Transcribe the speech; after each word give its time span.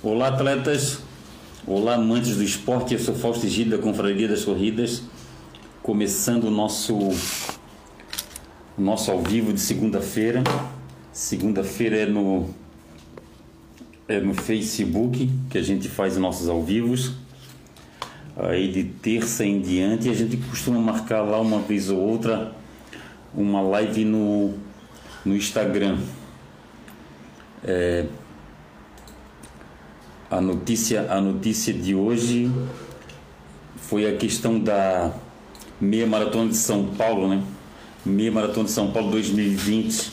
Olá, 0.00 0.28
atletas. 0.28 1.00
Olá, 1.66 1.94
amantes 1.94 2.36
do 2.36 2.44
esporte. 2.44 2.94
Eu 2.94 3.00
sou 3.00 3.16
Fausto 3.16 3.48
Gil 3.48 3.68
da 3.68 3.78
Confraria 3.78 4.28
das 4.28 4.44
Corridas. 4.44 5.02
Começando 5.82 6.44
o 6.44 6.52
nosso, 6.52 6.96
nosso 8.78 9.10
ao 9.10 9.20
vivo 9.20 9.52
de 9.52 9.58
segunda-feira. 9.58 10.44
Segunda-feira 11.12 11.96
é 11.96 12.06
no, 12.06 12.48
é 14.06 14.20
no 14.20 14.34
Facebook 14.34 15.28
que 15.50 15.58
a 15.58 15.62
gente 15.62 15.88
faz 15.88 16.12
os 16.12 16.20
nossos 16.20 16.48
ao 16.48 16.62
vivos. 16.62 17.14
Aí 18.36 18.70
de 18.70 18.84
terça 18.84 19.44
em 19.44 19.60
diante 19.60 20.08
a 20.08 20.14
gente 20.14 20.36
costuma 20.36 20.78
marcar 20.78 21.22
lá 21.22 21.40
uma 21.40 21.58
vez 21.58 21.90
ou 21.90 21.98
outra 21.98 22.52
uma 23.34 23.60
live 23.62 24.04
no, 24.04 24.54
no 25.24 25.34
Instagram. 25.34 25.98
É, 27.64 28.06
a 30.30 30.40
notícia, 30.40 31.10
a 31.10 31.20
notícia 31.20 31.72
de 31.72 31.94
hoje 31.94 32.50
foi 33.76 34.06
a 34.06 34.16
questão 34.16 34.60
da 34.60 35.12
meia 35.80 36.06
maratona 36.06 36.50
de 36.50 36.56
São 36.56 36.86
Paulo, 36.86 37.28
né? 37.28 37.42
Meia 38.04 38.30
maratona 38.30 38.64
de 38.64 38.70
São 38.70 38.90
Paulo 38.90 39.10
2020, 39.10 40.12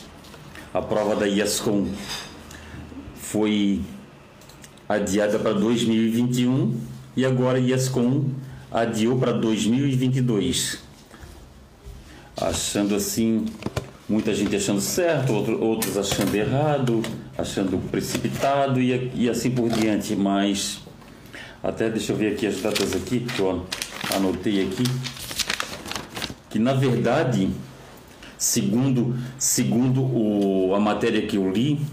a 0.72 0.80
prova 0.80 1.14
da 1.16 1.26
IASCOM 1.26 1.86
foi 3.14 3.82
adiada 4.88 5.38
para 5.38 5.52
2021 5.52 6.78
e 7.16 7.24
agora 7.24 7.58
a 7.58 7.60
IASCOM 7.60 8.24
adiou 8.70 9.18
para 9.18 9.32
2022. 9.32 10.78
Achando 12.38 12.94
assim, 12.94 13.46
muita 14.08 14.34
gente 14.34 14.56
achando 14.56 14.80
certo, 14.80 15.32
outro, 15.32 15.62
outros 15.62 15.96
achando 15.98 16.34
errado, 16.34 17.02
achando 17.36 17.78
precipitado 17.90 18.80
e, 18.80 19.12
e 19.14 19.28
assim 19.28 19.50
por 19.50 19.68
diante. 19.68 20.14
Mas 20.16 20.80
até 21.62 21.90
deixa 21.90 22.12
eu 22.12 22.16
ver 22.16 22.32
aqui 22.32 22.46
as 22.46 22.60
datas 22.60 22.94
aqui 22.94 23.20
que 23.20 23.40
eu 23.40 23.66
anotei 24.14 24.62
aqui, 24.62 24.84
que 26.48 26.58
na 26.58 26.72
verdade, 26.72 27.50
segundo 28.38 29.16
segundo 29.38 30.02
o, 30.02 30.74
a 30.74 30.80
matéria 30.80 31.26
que 31.26 31.36
eu 31.36 31.50
li, 31.50 31.84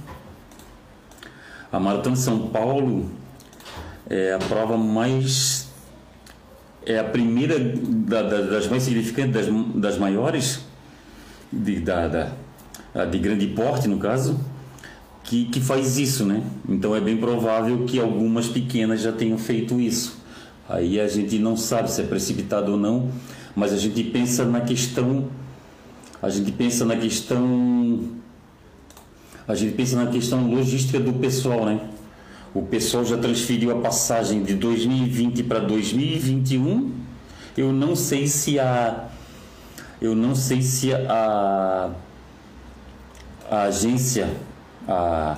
a 1.72 1.80
Maratona 1.80 2.16
São 2.16 2.48
Paulo 2.48 3.10
é 4.10 4.34
a 4.34 4.40
prova 4.40 4.78
mais 4.78 5.72
é 6.86 7.00
a 7.00 7.04
primeira 7.04 7.58
da, 7.58 8.22
da, 8.22 8.42
das 8.42 8.68
mais 8.68 8.84
significantes, 8.84 9.34
das, 9.34 9.48
das 9.76 9.98
maiores 9.98 10.60
de, 11.52 11.80
da, 11.80 12.08
da, 12.08 13.06
de 13.06 13.18
grande 13.18 13.48
porte 13.48 13.88
no 13.88 13.98
caso 13.98 14.40
que, 15.24 15.46
que 15.46 15.62
faz 15.62 15.98
isso, 15.98 16.26
né? 16.26 16.44
Então 16.68 16.96
é 16.96 17.02
bem 17.02 17.18
provável 17.18 17.86
que 17.86 18.00
algumas 18.00 18.48
pequenas 18.48 19.02
já 19.02 19.12
tenham 19.12 19.38
feito 19.38 19.80
isso. 19.80 20.22
Aí 20.68 21.00
a 21.00 21.08
gente 21.08 21.40
não 21.40 21.56
sabe 21.56 21.92
se 21.92 22.02
é 22.02 22.06
precipitado 22.06 22.72
ou 22.74 22.78
não, 22.78 23.10
mas 23.56 23.74
a 23.74 23.78
gente 23.78 24.04
pensa 24.04 24.46
na 24.46 24.62
questão, 24.62 25.28
a 26.22 26.30
gente 26.30 26.52
pensa 26.52 26.86
na 26.86 26.96
questão, 26.96 28.10
a 29.48 29.56
gente 29.56 29.74
pensa 29.74 29.96
na 29.96 30.12
questão 30.12 30.50
logística 30.50 31.00
do 31.00 31.14
pessoal, 31.14 31.66
né? 31.66 31.80
O 32.54 32.62
pessoal 32.62 33.04
já 33.04 33.18
transferiu 33.18 33.72
a 33.72 33.82
passagem 33.82 34.44
de 34.44 34.54
2020 34.54 35.44
para 35.44 35.60
2021. 35.60 36.92
Eu 37.58 37.74
não 37.74 37.96
sei 37.96 38.28
se 38.28 38.60
a 38.60 39.10
eu 40.00 40.16
não 40.16 40.36
sei 40.36 40.62
se 40.62 40.94
a, 40.94 41.92
a 43.50 43.62
agência 43.64 44.30
a, 44.88 45.38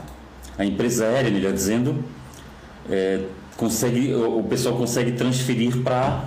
a 0.58 0.66
empresa 0.66 1.06
aérea, 1.06 1.32
melhor 1.32 1.54
dizendo, 1.54 2.04
é, 2.90 3.22
consegue, 3.58 4.14
o 4.14 4.44
pessoal 4.44 4.76
consegue 4.76 5.14
transferir 5.14 5.82
para 5.84 6.26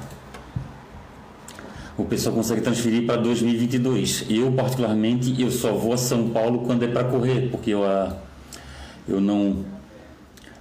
o 1.99 2.05
pessoal 2.05 2.33
consegue 2.33 2.61
transferir 2.61 3.05
para 3.07 3.17
2022. 3.17 4.27
Eu 4.31 4.53
particularmente 4.53 5.35
eu 5.43 5.51
só 5.51 5.73
vou 5.73 5.93
a 5.93 5.97
São 5.97 6.29
Paulo 6.31 6.61
quando 6.61 6.85
é 6.85 6.89
para 6.89 7.03
correr, 7.03 7.49
porque 7.51 7.73
eu 7.73 7.85
a, 7.85 8.17
eu 9.09 9.21
não 9.21 9.65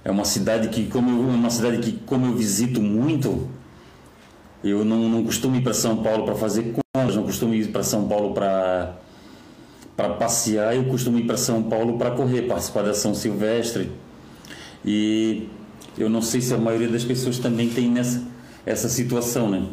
é 0.04 0.10
uma 0.10 0.24
cidade 0.24 0.68
que 0.68 0.86
como 0.86 1.10
eu, 1.10 1.28
uma 1.28 1.50
cidade 1.50 1.78
que 1.78 1.92
como 2.04 2.26
eu 2.26 2.34
visito 2.34 2.82
muito, 2.82 3.46
eu 4.64 4.84
não, 4.84 5.08
não 5.08 5.24
costumo 5.24 5.54
ir 5.54 5.62
para 5.62 5.72
São 5.72 6.02
Paulo 6.02 6.24
para 6.24 6.34
fazer 6.34 6.74
compras, 6.92 7.14
não 7.14 7.22
costumo 7.22 7.54
ir 7.54 7.68
para 7.68 7.84
São 7.84 8.08
Paulo 8.08 8.34
para 8.34 8.96
para 9.98 10.10
passear, 10.10 10.76
eu 10.76 10.84
costumo 10.84 11.18
ir 11.18 11.26
para 11.26 11.36
São 11.36 11.60
Paulo 11.60 11.98
para 11.98 12.12
correr, 12.12 12.42
participar 12.42 12.84
da 12.84 12.94
São 12.94 13.16
Silvestre. 13.16 13.90
E 14.84 15.48
eu 15.98 16.08
não 16.08 16.22
sei 16.22 16.40
se 16.40 16.54
a 16.54 16.56
maioria 16.56 16.86
das 16.86 17.02
pessoas 17.02 17.40
também 17.40 17.68
tem 17.68 17.90
nessa 17.90 18.22
essa 18.64 18.88
situação, 18.88 19.50
né? 19.50 19.66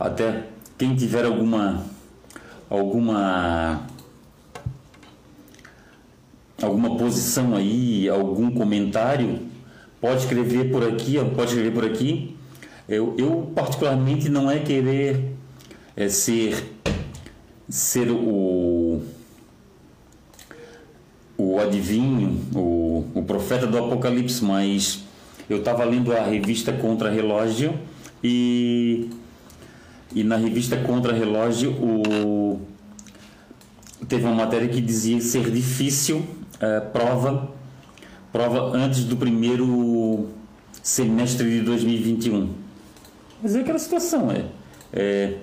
Até 0.00 0.44
quem 0.78 0.96
tiver 0.96 1.26
alguma 1.26 1.84
alguma 2.70 3.82
alguma 6.62 6.96
posição 6.96 7.54
aí, 7.54 8.08
algum 8.08 8.50
comentário, 8.50 9.40
pode 10.00 10.22
escrever 10.22 10.70
por 10.70 10.82
aqui, 10.82 11.16
pode 11.36 11.50
escrever 11.50 11.74
por 11.74 11.84
aqui. 11.84 12.34
Eu, 12.88 13.14
eu 13.18 13.52
particularmente 13.54 14.30
não 14.30 14.50
é 14.50 14.60
querer 14.60 15.34
é, 15.94 16.08
ser 16.08 16.78
ser 17.68 18.10
o 18.10 18.87
o 21.38 21.60
adivinho, 21.60 22.40
o, 22.52 23.06
o 23.14 23.22
profeta 23.22 23.64
do 23.64 23.78
Apocalipse, 23.78 24.44
mas 24.44 25.04
eu 25.48 25.58
estava 25.58 25.84
lendo 25.84 26.12
a 26.12 26.20
revista 26.20 26.72
Contra 26.72 27.08
Relógio 27.08 27.78
e, 28.22 29.08
e 30.12 30.24
na 30.24 30.36
revista 30.36 30.76
Contra 30.76 31.12
Relógio 31.12 31.70
o, 31.70 32.60
teve 34.08 34.24
uma 34.24 34.34
matéria 34.34 34.68
que 34.68 34.80
dizia 34.80 35.20
ser 35.20 35.48
difícil 35.50 36.26
é, 36.60 36.80
prova 36.80 37.56
prova 38.32 38.76
antes 38.76 39.04
do 39.04 39.16
primeiro 39.16 40.28
semestre 40.82 41.48
de 41.48 41.60
2021. 41.62 42.52
Mas 43.42 43.54
é 43.54 43.60
aquela 43.60 43.78
situação, 43.78 44.30
é, 44.30 44.44
é 44.92 45.36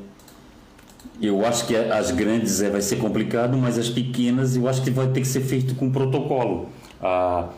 eu 1.21 1.45
acho 1.45 1.65
que 1.67 1.75
as 1.75 2.11
grandes 2.11 2.61
é, 2.61 2.69
vai 2.69 2.81
ser 2.81 2.97
complicado, 2.97 3.57
mas 3.57 3.77
as 3.77 3.89
pequenas 3.89 4.55
eu 4.55 4.67
acho 4.67 4.81
que 4.81 4.91
vai 4.91 5.07
ter 5.07 5.21
que 5.21 5.27
ser 5.27 5.41
feito 5.41 5.75
com 5.75 5.89
protocolo. 5.91 6.69
Ah, 7.01 7.49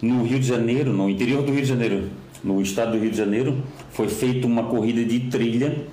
no 0.00 0.24
Rio 0.24 0.40
de 0.40 0.46
Janeiro, 0.46 0.92
no 0.92 1.08
interior 1.10 1.42
do 1.42 1.52
Rio 1.52 1.62
de 1.62 1.68
Janeiro, 1.68 2.08
no 2.42 2.60
estado 2.62 2.92
do 2.92 2.98
Rio 2.98 3.10
de 3.10 3.16
Janeiro, 3.16 3.62
foi 3.90 4.08
feita 4.08 4.46
uma 4.46 4.64
corrida 4.64 5.04
de 5.04 5.20
trilha 5.20 5.86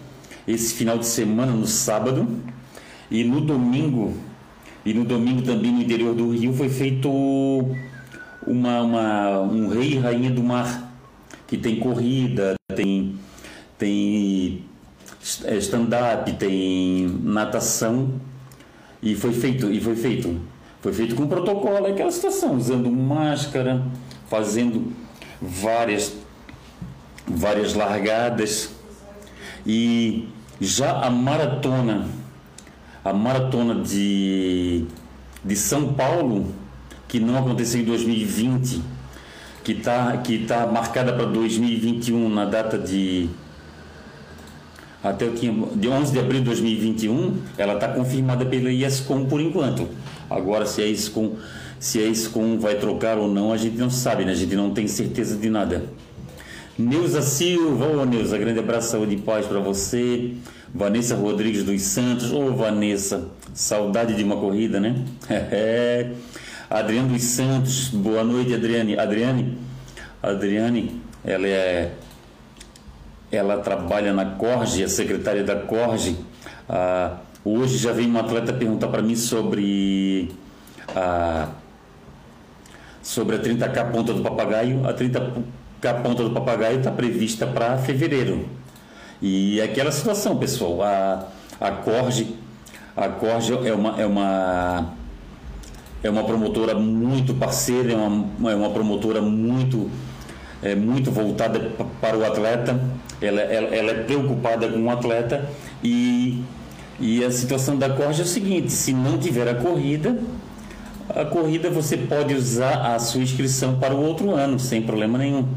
esse 0.48 0.74
final 0.76 0.98
de 0.98 1.06
semana, 1.06 1.52
no 1.52 1.68
sábado, 1.68 2.26
e 3.12 3.24
no 3.24 3.42
domingo, 3.42 4.14
e 4.86 4.94
no 4.94 5.04
domingo 5.04 5.42
também 5.42 5.74
no 5.74 5.82
interior 5.82 6.16
do 6.16 6.32
Rio 6.32 6.54
foi 6.54 6.70
feito 6.70 7.10
uma, 8.46 8.82
uma 8.82 9.40
um 9.42 9.68
rei 9.68 9.94
e 9.94 9.98
rainha 9.98 10.32
do 10.32 10.42
mar, 10.42 10.90
que 11.46 11.58
tem 11.58 11.80
corrida, 11.80 12.56
tem, 12.74 13.16
tem 13.78 14.64
stand-up, 15.58 16.32
tem 16.34 17.20
natação 17.24 18.14
e 19.02 19.16
foi 19.16 19.34
feito 19.34 19.70
e 19.72 19.80
foi 19.82 19.96
feito. 19.96 20.40
Foi 20.82 20.94
feito 20.94 21.16
com 21.16 21.28
protocolo 21.28 21.86
aquela 21.88 22.12
situação 22.12 22.56
usando 22.56 22.90
máscara 22.90 23.84
fazendo 24.30 24.94
várias 25.42 26.14
várias 27.26 27.74
largadas. 27.74 28.72
E 29.66 30.30
já 30.62 31.02
a 31.02 31.10
maratona 31.10 32.08
a 33.04 33.14
maratona 33.14 33.76
de 33.84 34.86
de 35.44 35.56
São 35.56 35.94
Paulo 35.94 36.54
que 37.08 37.20
não 37.20 37.38
aconteceu 37.38 37.82
em 37.82 37.86
2020 37.86 38.82
que 39.64 39.74
está 39.74 40.18
que 40.18 40.46
tá 40.46 40.66
marcada 40.68 41.14
para 41.14 41.26
2021 41.26 42.30
na 42.30 42.46
data 42.46 42.78
de 42.78 43.30
até 45.04 45.26
o 45.26 45.32
de 45.32 45.88
11 45.88 46.12
de 46.12 46.20
abril 46.20 46.40
de 46.40 46.46
2021, 46.46 47.36
ela 47.58 47.76
está 47.76 47.88
confirmada 47.90 48.46
pela 48.46 48.72
ISCOM 48.72 49.26
por 49.26 49.40
enquanto. 49.40 49.88
Agora, 50.30 50.66
se 50.66 50.82
a 50.82 50.88
ISCOM, 50.88 51.34
se 51.80 52.00
a 52.00 52.58
vai 52.60 52.76
trocar 52.76 53.18
ou 53.18 53.28
não, 53.28 53.54
a 53.54 53.58
gente 53.58 53.78
não 53.78 53.90
sabe, 53.90 54.26
né? 54.26 54.32
a 54.32 54.36
gente 54.36 54.56
não 54.56 54.72
tem 54.72 54.88
certeza 54.88 55.38
de 55.38 55.50
nada. 55.50 55.84
Neuza 56.78 57.22
Silva, 57.22 57.88
ô 57.88 58.06
Neuza, 58.06 58.38
grande 58.38 58.60
abraço, 58.60 58.92
saúde 58.92 59.16
e 59.16 59.18
paz 59.18 59.46
para 59.46 59.60
você. 59.60 60.34
Vanessa 60.74 61.16
Rodrigues 61.16 61.64
dos 61.64 61.82
Santos, 61.82 62.32
ô 62.32 62.54
Vanessa, 62.54 63.30
saudade 63.54 64.14
de 64.16 64.24
uma 64.24 64.36
corrida, 64.36 64.80
né? 64.80 64.96
Adriano 66.70 67.10
dos 67.10 67.24
Santos, 67.24 67.88
boa 67.90 68.24
noite, 68.24 68.54
Adriane. 68.54 69.00
Adriane, 69.00 69.58
Adriane, 70.22 71.02
ela 71.24 71.48
é 71.48 71.94
ela 73.32 73.58
trabalha 73.58 74.14
na 74.14 74.26
Corge, 74.26 74.84
a 74.84 74.88
secretária 74.88 75.44
da 75.44 75.56
Corge. 75.56 76.18
Ah, 76.70 77.18
hoje 77.44 77.78
já 77.78 77.92
veio 77.92 78.10
uma 78.10 78.22
atleta 78.22 78.54
perguntar 78.54 78.88
para 78.88 79.02
mim 79.02 79.16
sobre 79.16 80.32
a, 80.96 81.50
sobre 83.02 83.36
a 83.36 83.40
30K 83.40 83.92
ponta 83.92 84.14
do 84.14 84.22
papagaio. 84.22 84.88
A 84.88 84.94
30K 84.94 86.02
ponta 86.02 86.24
do 86.24 86.32
papagaio 86.32 86.80
está 86.80 86.92
prevista 86.92 87.46
para 87.46 87.78
fevereiro. 87.78 88.46
E 89.22 89.60
é 89.60 89.64
aquela 89.64 89.92
situação, 89.92 90.38
pessoal, 90.38 90.82
a, 90.84 91.28
a 91.60 91.72
Corge, 91.72 92.36
a 92.96 93.10
Corge 93.10 93.54
é 93.68 93.74
uma, 93.74 94.00
é 94.00 94.06
uma 94.06 94.94
é 96.04 96.10
uma 96.10 96.24
promotora 96.24 96.76
muito 96.76 97.34
parceira, 97.34 97.94
é 97.94 97.96
uma, 97.96 98.52
é 98.52 98.56
uma 98.56 98.70
promotora 98.70 99.22
muito 99.22 99.90
é, 100.62 100.76
muito 100.76 101.12
voltada 101.12 101.72
para 102.02 102.18
o 102.18 102.26
atleta, 102.26 102.80
ela, 103.22 103.42
ela, 103.42 103.76
ela 103.76 103.92
é 103.92 104.04
preocupada 104.04 104.68
com 104.68 104.84
o 104.84 104.90
atleta 104.90 105.50
e, 105.84 106.44
e 107.00 107.24
a 107.24 107.32
situação 107.32 107.78
da 107.78 107.90
Corge 107.90 108.22
é 108.22 108.24
o 108.24 108.28
seguinte, 108.28 108.72
se 108.72 108.94
não 108.94 109.18
tiver 109.18 109.48
a 109.48 109.56
corrida, 109.56 110.18
a 111.10 111.26
corrida 111.26 111.70
você 111.70 111.98
pode 111.98 112.34
usar 112.34 112.94
a 112.94 113.00
sua 113.00 113.22
inscrição 113.22 113.80
para 113.80 113.96
o 113.96 114.04
outro 114.04 114.32
ano, 114.32 114.60
sem 114.60 114.82
problema 114.82 115.18
nenhum. 115.18 115.48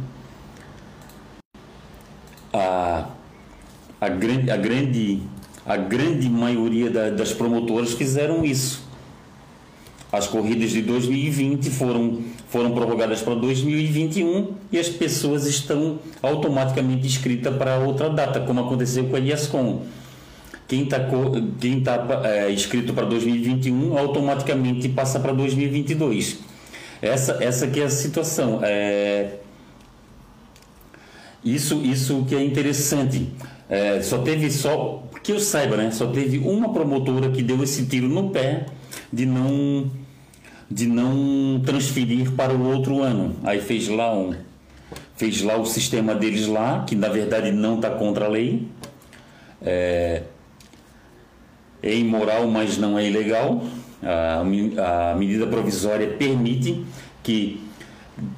A, 2.52 3.06
a, 4.00 4.08
grande, 4.08 4.50
a, 4.50 4.56
grande, 4.56 5.22
a 5.66 5.76
grande 5.76 6.28
maioria 6.30 6.88
da, 6.88 7.10
das 7.10 7.32
promotoras 7.32 7.92
fizeram 7.92 8.44
isso. 8.44 8.88
As 10.12 10.26
corridas 10.26 10.70
de 10.70 10.82
2020 10.82 11.70
foram, 11.70 12.22
foram 12.50 12.72
prorrogadas 12.72 13.22
para 13.22 13.34
2021 13.34 14.54
e 14.70 14.78
as 14.78 14.88
pessoas 14.88 15.46
estão 15.46 15.98
automaticamente 16.22 17.06
inscritas 17.06 17.56
para 17.56 17.78
outra 17.78 18.10
data, 18.10 18.40
como 18.40 18.60
aconteceu 18.60 19.04
com 19.04 19.16
a 19.16 19.18
IASCOM 19.18 19.82
quem 20.70 20.84
está 20.84 21.00
quem 21.58 21.80
tá, 21.80 22.06
é, 22.24 22.52
inscrito 22.52 22.94
para 22.94 23.04
2021 23.04 23.98
automaticamente 23.98 24.88
passa 24.88 25.18
para 25.18 25.32
2022. 25.32 26.38
Essa, 27.02 27.42
essa 27.42 27.66
que 27.66 27.80
é 27.80 27.84
a 27.84 27.90
situação. 27.90 28.60
É, 28.62 29.38
isso, 31.44 31.82
isso 31.82 32.24
que 32.28 32.36
é 32.36 32.44
interessante. 32.44 33.30
É, 33.68 34.00
só 34.00 34.18
teve 34.18 34.48
só, 34.48 35.02
que 35.24 35.32
eu 35.32 35.40
saiba, 35.40 35.76
né? 35.76 35.90
Só 35.90 36.06
teve 36.06 36.38
uma 36.38 36.72
promotora 36.72 37.30
que 37.30 37.42
deu 37.42 37.60
esse 37.64 37.86
tiro 37.86 38.08
no 38.08 38.30
pé 38.30 38.66
de 39.12 39.26
não 39.26 39.90
de 40.70 40.86
não 40.86 41.60
transferir 41.64 42.30
para 42.32 42.54
o 42.54 42.72
outro 42.72 43.02
ano. 43.02 43.36
Aí 43.42 43.60
fez 43.60 43.88
lá 43.88 44.14
um 44.14 44.34
fez 45.16 45.42
lá 45.42 45.58
o 45.58 45.66
sistema 45.66 46.14
deles 46.14 46.46
lá, 46.46 46.82
que 46.86 46.96
na 46.96 47.08
verdade 47.08 47.52
não 47.52 47.76
está 47.76 47.90
contra 47.90 48.24
a 48.24 48.28
lei. 48.28 48.66
É, 49.60 50.22
é 51.82 51.94
imoral, 51.94 52.46
mas 52.48 52.78
não 52.78 52.98
é 52.98 53.06
ilegal. 53.06 53.62
A, 54.02 54.40
a 54.40 55.14
medida 55.14 55.46
provisória 55.46 56.08
permite 56.08 56.86
que 57.22 57.62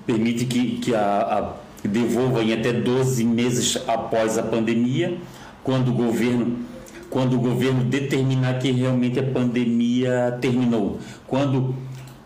permite 0.04 0.44
que, 0.44 0.78
que 0.78 0.92
a, 0.92 1.54
a 1.84 1.88
devolva 1.88 2.42
em 2.42 2.52
até 2.52 2.72
12 2.72 3.24
meses 3.24 3.78
após 3.86 4.36
a 4.36 4.42
pandemia, 4.42 5.18
quando 5.62 5.90
o 5.90 5.92
governo 5.92 6.58
quando 7.10 7.36
o 7.36 7.38
governo 7.38 7.84
determinar 7.84 8.58
que 8.58 8.72
realmente 8.72 9.20
a 9.20 9.22
pandemia 9.22 10.38
terminou. 10.40 10.98
Quando 11.26 11.74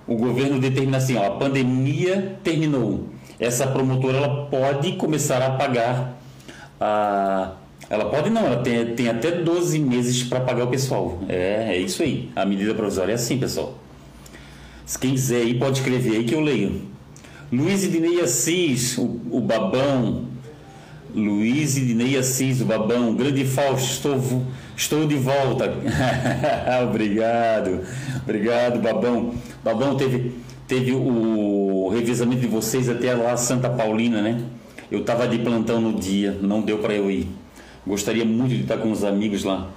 o 0.06 0.16
governo 0.16 0.58
determina 0.60 0.98
assim, 0.98 1.16
ó, 1.16 1.26
a 1.26 1.30
pandemia 1.30 2.38
terminou. 2.42 3.08
Essa 3.38 3.66
promotora 3.66 4.18
ela 4.18 4.46
pode 4.46 4.92
começar 4.92 5.42
a 5.42 5.50
pagar 5.50 6.18
a 6.80 7.52
ela 7.88 8.06
pode 8.06 8.30
não, 8.30 8.44
ela 8.46 8.62
tem, 8.62 8.84
tem 8.94 9.08
até 9.08 9.30
12 9.30 9.78
meses 9.78 10.24
para 10.24 10.40
pagar 10.40 10.64
o 10.64 10.68
pessoal. 10.68 11.20
É, 11.28 11.68
é 11.68 11.78
isso 11.78 12.02
aí. 12.02 12.30
A 12.34 12.44
medida 12.44 12.74
provisória 12.74 13.12
é 13.12 13.14
assim, 13.14 13.38
pessoal. 13.38 13.78
Se 14.84 14.98
quem 14.98 15.12
quiser 15.12 15.42
aí, 15.42 15.54
pode 15.58 15.78
escrever 15.78 16.16
aí 16.16 16.24
que 16.24 16.34
eu 16.34 16.40
leio. 16.40 16.82
Luiz 17.52 17.84
Idinei 17.84 18.20
Assis, 18.20 18.98
o, 18.98 19.20
o 19.30 19.40
Babão. 19.40 20.24
Luiz 21.14 21.76
Idinei 21.76 22.18
Assis, 22.18 22.60
o 22.60 22.64
Babão. 22.64 23.14
Grande 23.14 23.44
Fausto, 23.44 23.92
estou, 23.92 24.42
estou 24.76 25.06
de 25.06 25.16
volta. 25.16 25.72
Obrigado. 26.84 27.80
Obrigado, 28.22 28.80
Babão. 28.80 29.34
Babão, 29.64 29.96
teve, 29.96 30.32
teve 30.68 30.92
o 30.92 31.88
revisamento 31.88 32.42
de 32.42 32.46
vocês 32.46 32.88
até 32.88 33.14
lá 33.14 33.36
Santa 33.36 33.70
Paulina, 33.70 34.20
né? 34.20 34.42
Eu 34.90 35.00
estava 35.00 35.26
de 35.26 35.38
plantão 35.38 35.80
no 35.80 35.98
dia, 35.98 36.36
não 36.40 36.60
deu 36.60 36.78
para 36.78 36.94
eu 36.94 37.10
ir. 37.10 37.28
Gostaria 37.86 38.24
muito 38.24 38.54
de 38.54 38.62
estar 38.62 38.76
com 38.76 38.90
os 38.90 39.02
amigos 39.02 39.42
lá. 39.42 39.68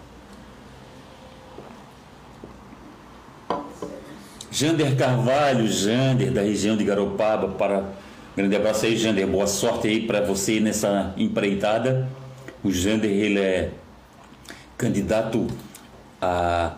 Jander 4.52 4.96
Carvalho, 4.96 5.68
Jander, 5.68 6.32
da 6.32 6.42
região 6.42 6.76
de 6.76 6.84
Garopaba, 6.84 7.48
para 7.50 7.84
grande 8.36 8.56
abraço 8.56 8.86
aí, 8.86 8.98
Jander. 8.98 9.28
Boa 9.28 9.48
sorte 9.48 9.88
aí 9.88 10.06
para 10.06 10.22
você 10.22 10.60
nessa 10.60 11.14
empreitada. 11.18 12.10
O 12.64 12.72
Jander, 12.72 13.10
ele 13.10 13.40
é 13.40 13.72
candidato 14.80 15.46
a, 16.22 16.72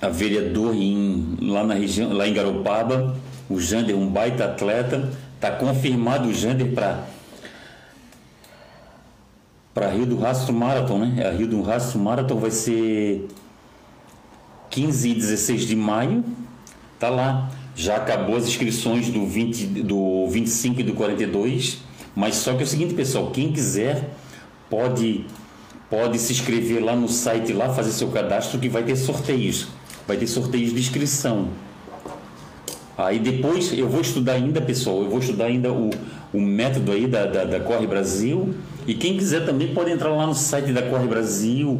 a 0.00 0.08
vereador 0.08 0.72
em, 0.74 1.36
lá 1.42 1.64
na 1.64 1.74
região, 1.74 2.12
lá 2.12 2.26
em 2.26 2.32
Garopaba. 2.32 3.16
O 3.50 3.60
Jander, 3.60 3.96
um 3.96 4.08
baita 4.08 4.46
atleta. 4.46 5.10
Está 5.34 5.50
confirmado 5.50 6.28
o 6.28 6.32
Jander 6.32 6.72
para 6.72 7.04
para 9.74 9.88
Rio 9.88 10.04
do 10.04 10.18
Rastro 10.18 10.52
Marathon, 10.52 10.98
né? 10.98 11.26
A 11.26 11.30
Rio 11.30 11.48
do 11.48 11.62
Rastro 11.62 11.98
Marathon 11.98 12.36
vai 12.36 12.50
ser 12.50 13.26
15 14.70 15.08
e 15.08 15.14
16 15.14 15.62
de 15.62 15.74
maio. 15.74 16.22
Tá 16.98 17.08
lá. 17.08 17.50
Já 17.74 17.96
acabou 17.96 18.36
as 18.36 18.46
inscrições 18.46 19.08
do 19.08 19.26
20 19.26 19.66
do 19.82 20.28
25 20.28 20.80
e 20.80 20.82
do 20.84 20.92
42, 20.92 21.78
mas 22.14 22.34
só 22.36 22.52
que 22.52 22.60
é 22.60 22.64
o 22.64 22.66
seguinte, 22.66 22.92
pessoal, 22.92 23.30
quem 23.30 23.50
quiser 23.50 24.10
pode 24.68 25.24
pode 25.92 26.18
se 26.18 26.32
inscrever 26.32 26.82
lá 26.82 26.96
no 26.96 27.06
site 27.06 27.52
lá, 27.52 27.68
fazer 27.68 27.92
seu 27.92 28.08
cadastro 28.08 28.58
que 28.58 28.66
vai 28.66 28.82
ter 28.82 28.96
sorteios. 28.96 29.68
Vai 30.08 30.16
ter 30.16 30.26
sorteios 30.26 30.72
de 30.72 30.80
inscrição. 30.80 31.48
Aí 32.96 33.18
depois 33.18 33.76
eu 33.76 33.86
vou 33.90 34.00
estudar 34.00 34.32
ainda, 34.32 34.58
pessoal, 34.58 35.02
eu 35.02 35.10
vou 35.10 35.18
estudar 35.18 35.44
ainda 35.44 35.70
o, 35.70 35.90
o 36.32 36.40
método 36.40 36.92
aí 36.92 37.06
da, 37.06 37.26
da, 37.26 37.44
da 37.44 37.60
Corre 37.60 37.86
Brasil. 37.86 38.54
E 38.86 38.94
quem 38.94 39.18
quiser 39.18 39.44
também 39.44 39.74
pode 39.74 39.90
entrar 39.90 40.08
lá 40.08 40.26
no 40.26 40.34
site 40.34 40.72
da 40.72 40.80
Corre 40.80 41.06
Brasil, 41.06 41.78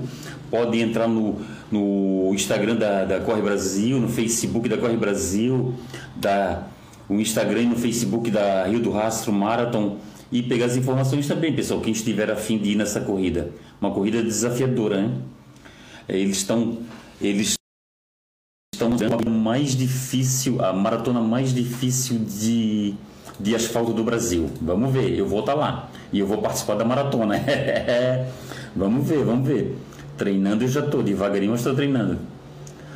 pode 0.51 0.79
entrar 0.79 1.09
no, 1.09 1.41
no 1.71 2.33
Instagram 2.35 2.77
da, 2.77 3.07
da 3.07 3.21
Corre 3.21 3.41
Brasil, 3.41 3.99
no 3.99 4.11
Facebook 4.11 4.69
da 4.69 4.77
Corre 4.77 4.99
Brasil, 4.99 5.75
da, 6.17 6.65
o 7.09 7.15
Instagram 7.15 7.63
e 7.63 7.67
no 7.67 7.77
Facebook 7.77 8.31
da 8.31 8.67
Rio 8.67 8.81
do 8.81 8.91
Rastro 8.91 9.33
Marathon 9.33 9.97
e 10.33 10.43
pegar 10.43 10.65
as 10.65 10.77
informações 10.77 11.27
também, 11.27 11.55
pessoal, 11.55 11.81
quem 11.81 11.93
estiver 11.93 12.31
afim 12.31 12.57
de 12.57 12.71
ir 12.71 12.77
nessa 12.77 13.01
corrida. 13.01 13.51
Uma 13.83 13.91
corrida 13.91 14.23
desafiadora, 14.23 15.03
né? 15.03 15.13
Eles 16.09 16.37
estão 16.37 16.79
eles 17.21 17.55
estão 18.73 18.93
a 18.93 19.29
mais 19.29 19.75
difícil, 19.75 20.65
a 20.65 20.73
maratona 20.73 21.21
mais 21.21 21.53
difícil 21.53 22.21
de, 22.21 22.95
de 23.41 23.57
asfalto 23.57 23.93
do 23.93 24.05
Brasil. 24.05 24.49
Vamos 24.61 24.93
ver, 24.93 25.19
eu 25.19 25.27
vou 25.27 25.41
estar 25.41 25.55
tá 25.55 25.59
lá 25.59 25.91
e 26.13 26.21
eu 26.21 26.29
vou 26.29 26.39
participar 26.39 26.77
da 26.77 26.85
maratona. 26.85 27.35
vamos 28.77 29.05
ver, 29.05 29.25
vamos 29.25 29.49
ver. 29.49 29.77
Treinando 30.17 30.63
eu 30.63 30.69
já 30.69 30.79
estou, 30.79 31.03
devagarinho 31.03 31.51
eu 31.51 31.57
estou 31.57 31.75
treinando. 31.75 32.21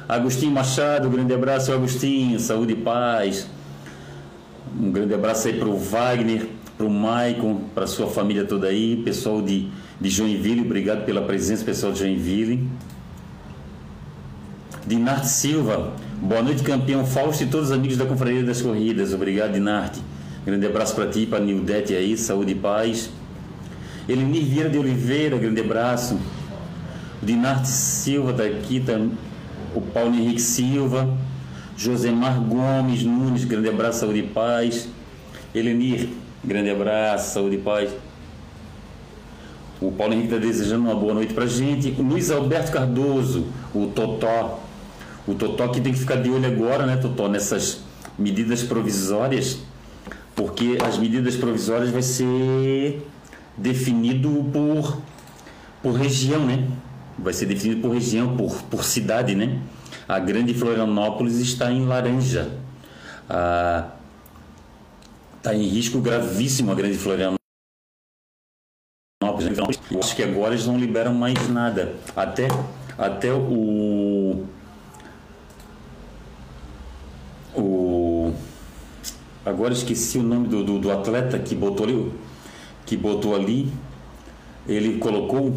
Agostinho 0.08 0.52
Machado, 0.52 1.10
grande 1.10 1.34
abraço, 1.34 1.72
Agostinho, 1.72 2.38
saúde 2.38 2.74
e 2.74 2.76
paz. 2.76 3.48
Um 4.80 4.92
grande 4.92 5.14
abraço 5.14 5.48
aí 5.48 5.58
para 5.58 5.68
o 5.68 5.76
Wagner, 5.76 6.46
para 6.78 6.86
o 6.86 6.90
Maicon, 6.90 7.62
para 7.74 7.88
sua 7.88 8.06
família 8.06 8.44
toda 8.44 8.68
aí, 8.68 9.02
pessoal 9.02 9.42
de, 9.42 9.68
de 10.00 10.10
Joinville, 10.10 10.60
obrigado 10.60 11.04
pela 11.04 11.22
presença, 11.22 11.64
pessoal 11.64 11.92
de 11.92 12.00
Joinville. 12.00 12.68
Dinarte 14.86 15.28
Silva, 15.28 15.94
boa 16.20 16.42
noite, 16.42 16.62
campeão 16.62 17.04
Fausto 17.04 17.42
e 17.42 17.46
todos 17.46 17.70
os 17.70 17.72
amigos 17.72 17.96
da 17.96 18.04
Confraria 18.04 18.44
das 18.44 18.62
Corridas. 18.62 19.12
Obrigado, 19.12 19.52
Dinarte. 19.52 20.00
Grande 20.44 20.66
abraço 20.66 20.94
para 20.94 21.08
ti, 21.08 21.26
para 21.26 21.40
Nildete 21.40 21.94
aí, 21.94 22.16
saúde 22.16 22.52
e 22.52 22.54
paz. 22.54 23.10
Elenir 24.08 24.44
Vieira 24.44 24.68
de 24.68 24.78
Oliveira, 24.78 25.36
grande 25.38 25.60
abraço. 25.60 26.18
Dinarte 27.22 27.68
Silva 27.68 28.32
daqui, 28.32 28.78
tá, 28.78 28.92
o 29.74 29.80
Paulo 29.80 30.14
Henrique 30.14 30.42
Silva. 30.42 31.16
Josemar 31.76 32.40
Gomes 32.40 33.02
Nunes, 33.02 33.44
grande 33.44 33.68
abraço, 33.68 34.00
saúde 34.00 34.20
e 34.20 34.22
paz. 34.22 34.88
Elenir, 35.54 36.10
grande 36.44 36.70
abraço, 36.70 37.34
saúde 37.34 37.56
e 37.56 37.58
paz. 37.58 37.90
O 39.80 39.92
Paulo 39.92 40.14
Henrique 40.14 40.34
está 40.34 40.40
desejando 40.40 40.84
uma 40.84 40.94
boa 40.94 41.14
noite 41.14 41.34
para 41.34 41.46
gente. 41.46 41.94
O 41.98 42.02
Luiz 42.02 42.30
Alberto 42.30 42.72
Cardoso, 42.72 43.46
o 43.74 43.86
Totó, 43.88 44.60
o 45.26 45.34
Totó 45.34 45.68
que 45.68 45.80
tem 45.80 45.92
que 45.92 45.98
ficar 45.98 46.16
de 46.16 46.30
olho 46.30 46.46
agora, 46.46 46.86
né, 46.86 46.96
Totó, 46.96 47.28
nessas 47.28 47.80
medidas 48.18 48.62
provisórias, 48.62 49.58
porque 50.34 50.78
as 50.82 50.96
medidas 50.98 51.36
provisórias 51.36 51.90
vai 51.90 52.02
ser 52.02 53.06
definido 53.56 54.46
por, 54.52 54.98
por 55.82 55.92
região, 55.92 56.44
né? 56.44 56.66
Vai 57.18 57.32
ser 57.32 57.46
definido 57.46 57.80
por 57.80 57.92
região, 57.92 58.36
por, 58.36 58.62
por 58.64 58.84
cidade, 58.84 59.34
né? 59.34 59.58
A 60.08 60.18
grande 60.18 60.54
Florianópolis 60.54 61.38
está 61.38 61.70
em 61.70 61.84
laranja. 61.84 62.50
Está 63.24 63.90
ah, 65.44 65.54
em 65.54 65.66
risco 65.66 66.00
gravíssimo 66.00 66.70
a 66.70 66.74
Grande 66.74 66.96
Florianópolis. 66.96 67.45
Eu 69.90 70.00
acho 70.00 70.16
que 70.16 70.22
agora 70.22 70.54
eles 70.54 70.66
não 70.66 70.78
liberam 70.78 71.14
mais 71.14 71.48
nada. 71.48 71.94
Até, 72.14 72.48
até 72.98 73.32
o. 73.32 74.44
O. 77.54 78.32
Agora 79.44 79.72
esqueci 79.72 80.18
o 80.18 80.22
nome 80.22 80.48
do, 80.48 80.64
do, 80.64 80.78
do 80.78 80.90
atleta 80.90 81.38
que 81.38 81.54
botou 81.54 81.86
ali. 81.86 82.12
Que 82.84 82.96
botou 82.96 83.34
ali. 83.34 83.72
Ele 84.68 84.98
colocou 84.98 85.54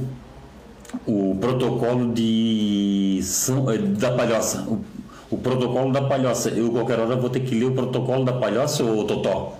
o 1.06 1.38
protocolo 1.40 2.14
de 2.14 3.20
eh, 3.20 3.78
da 3.98 4.12
palhoça. 4.12 4.62
O, 4.68 4.84
o, 5.32 5.38
protocolo 5.38 5.92
da 5.92 6.02
palhoça. 6.02 6.50
Eu 6.50 6.72
qualquer 6.72 7.00
hora 7.00 7.16
vou 7.16 7.30
ter 7.30 7.42
que 7.42 7.56
ler 7.56 7.66
o 7.66 7.72
protocolo 7.72 8.24
da 8.24 8.34
palhoça 8.34 8.84
ou 8.84 9.06
Totó 9.06 9.58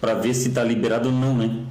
para 0.00 0.14
ver 0.14 0.34
se 0.34 0.48
está 0.48 0.64
liberado 0.64 1.08
ou 1.08 1.14
não, 1.14 1.34
né? 1.36 1.64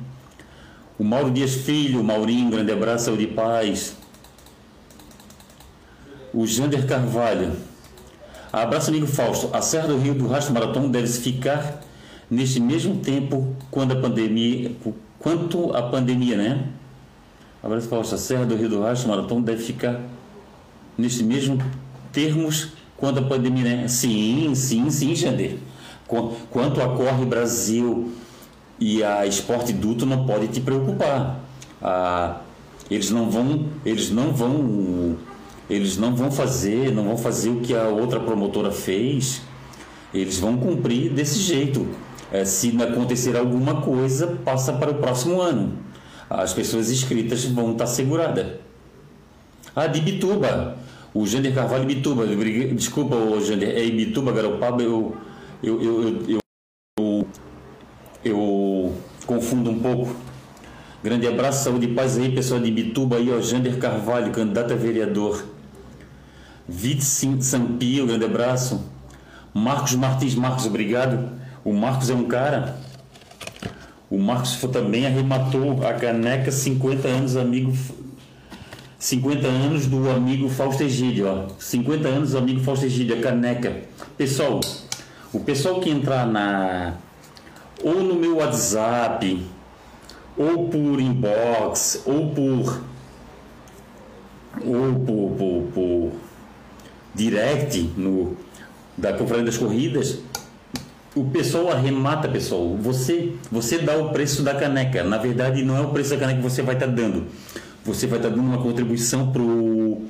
O 1.01 1.03
Mauro 1.03 1.31
Dias 1.31 1.55
Filho, 1.55 2.03
Maurinho, 2.03 2.51
grande 2.51 2.71
abraço, 2.71 3.05
saúde 3.05 3.23
e 3.23 3.27
paz. 3.27 3.97
O 6.31 6.45
Jander 6.45 6.85
Carvalho. 6.85 7.53
Abraço, 8.53 8.91
amigo 8.91 9.07
Fausto. 9.07 9.49
A 9.51 9.63
Serra 9.63 9.87
do 9.87 9.97
Rio 9.97 10.13
do 10.13 10.27
Rastro 10.27 10.53
Maratão 10.53 10.87
deve 10.91 11.07
ficar 11.07 11.81
neste 12.29 12.59
mesmo 12.59 12.97
tempo 12.97 13.55
quando 13.71 13.93
a 13.93 13.95
pandemia, 13.95 14.73
quanto 15.17 15.75
a 15.75 15.81
pandemia, 15.81 16.37
né? 16.37 16.67
Abraço 17.63 17.87
Fausto, 17.87 18.13
a 18.13 18.17
Serra 18.19 18.45
do 18.45 18.55
Rio 18.55 18.69
do 18.69 18.81
Rastro 18.83 19.09
Maratão 19.09 19.41
deve 19.41 19.63
ficar 19.63 19.99
neste 20.95 21.23
mesmo 21.23 21.57
termos 22.11 22.73
quando 22.95 23.17
a 23.17 23.23
pandemia, 23.23 23.63
né? 23.63 23.87
Sim, 23.87 24.53
sim, 24.53 24.91
sim, 24.91 25.15
Jander. 25.15 25.57
Quanto 26.07 26.79
a 26.79 26.95
Corre 26.95 27.25
Brasil 27.25 28.11
e 28.81 29.01
a 29.01 29.25
Esporte 29.25 29.71
Duto 29.71 30.05
não 30.05 30.25
pode 30.25 30.49
te 30.49 30.59
preocupar. 30.59 31.39
Ah, 31.81 32.41
eles 32.89 33.09
não 33.09 33.29
vão, 33.29 33.67
eles 33.85 34.11
não 34.11 34.33
vão, 34.33 35.15
eles 35.69 35.95
não 35.95 36.13
vão 36.13 36.29
fazer, 36.29 36.91
não 36.91 37.05
vão 37.05 37.17
fazer 37.17 37.49
o 37.49 37.61
que 37.61 37.73
a 37.73 37.87
outra 37.87 38.19
promotora 38.19 38.71
fez. 38.71 39.41
Eles 40.13 40.37
vão 40.37 40.57
cumprir 40.57 41.13
desse 41.13 41.39
jeito. 41.39 41.87
É, 42.29 42.43
se 42.43 42.75
acontecer 42.81 43.37
alguma 43.37 43.81
coisa, 43.81 44.37
passa 44.43 44.73
para 44.73 44.91
o 44.91 44.95
próximo 44.95 45.39
ano 45.39 45.91
as 46.31 46.53
pessoas 46.53 46.89
inscritas 46.89 47.43
vão 47.45 47.73
estar 47.73 47.87
seguradas. 47.87 48.47
Ah, 49.75 49.87
de 49.87 49.99
Bituba. 49.99 50.77
O 51.13 51.27
Jander 51.27 51.53
Carvalho 51.53 51.85
Bituba. 51.85 52.25
Desculpa, 52.73 53.15
o 53.15 53.41
Jander, 53.41 53.77
é 53.77 53.89
Bituba, 53.89 54.31
Garopaba, 54.31 54.81
eu, 54.81 55.15
eu, 55.61 55.81
eu, 55.81 56.01
eu, 56.03 56.23
eu, 56.29 56.40
eu 58.23 58.93
confundo 59.25 59.69
um 59.69 59.79
pouco. 59.79 60.15
Grande 61.03 61.27
abraço, 61.27 61.63
saúde 61.63 61.87
e 61.87 61.93
paz 61.93 62.17
aí, 62.17 62.33
pessoal 62.33 62.59
de 62.59 62.69
Bituba 62.69 63.17
aí, 63.17 63.31
ó, 63.31 63.41
Jander 63.41 63.77
Carvalho, 63.77 64.31
candidato 64.31 64.73
a 64.73 64.75
vereador. 64.75 65.43
Vite 66.67 67.03
Sampio, 67.03 68.05
grande 68.05 68.25
abraço. 68.25 68.81
Marcos 69.53 69.95
Martins 69.95 70.35
Marcos, 70.35 70.65
obrigado. 70.65 71.29
O 71.63 71.73
Marcos 71.73 72.09
é 72.09 72.13
um 72.13 72.25
cara 72.25 72.77
o 74.11 74.19
Marcos 74.19 74.59
também 74.73 75.05
arrematou 75.05 75.87
a 75.87 75.93
caneca 75.93 76.51
50 76.51 77.07
anos, 77.07 77.37
amigo. 77.37 77.73
50 78.99 79.47
anos 79.47 79.87
do 79.87 80.09
amigo 80.09 80.49
Fausto 80.49 80.83
Egídio, 80.83 81.27
ó. 81.27 81.47
50 81.57 82.09
anos 82.09 82.35
amigo 82.35 82.59
Fausto 82.59 82.85
Egídio, 82.85 83.17
a 83.17 83.21
caneca. 83.21 83.73
Pessoal, 84.17 84.59
o 85.31 85.39
pessoal 85.39 85.79
que 85.79 85.89
entrar 85.89 86.27
na 86.27 86.95
ou 87.83 88.03
no 88.03 88.15
meu 88.15 88.37
WhatsApp, 88.37 89.45
ou 90.37 90.69
por 90.69 90.99
inbox, 90.99 92.03
ou 92.05 92.29
por 92.29 92.81
ou 94.65 94.93
por, 95.05 95.31
por, 95.37 95.63
por 95.73 96.11
direct 97.15 97.81
no 97.97 98.35
da 98.97 99.13
Conferência 99.13 99.45
das 99.45 99.57
Corridas, 99.57 100.19
o 101.15 101.25
pessoal 101.25 101.71
arremata, 101.71 102.27
pessoal. 102.29 102.75
Você, 102.77 103.33
você 103.51 103.79
dá 103.79 103.97
o 103.97 104.09
preço 104.09 104.43
da 104.43 104.53
caneca. 104.53 105.03
Na 105.03 105.17
verdade, 105.17 105.63
não 105.63 105.75
é 105.77 105.81
o 105.81 105.89
preço 105.89 106.11
da 106.11 106.17
caneca 106.17 106.37
que 106.37 106.43
você 106.43 106.61
vai 106.61 106.75
estar 106.75 106.87
tá 106.87 106.91
dando. 106.91 107.25
Você 107.83 108.07
vai 108.07 108.19
estar 108.19 108.29
tá 108.29 108.35
dando 108.35 108.47
uma 108.47 108.61
contribuição 108.61 109.31
pro 109.31 110.01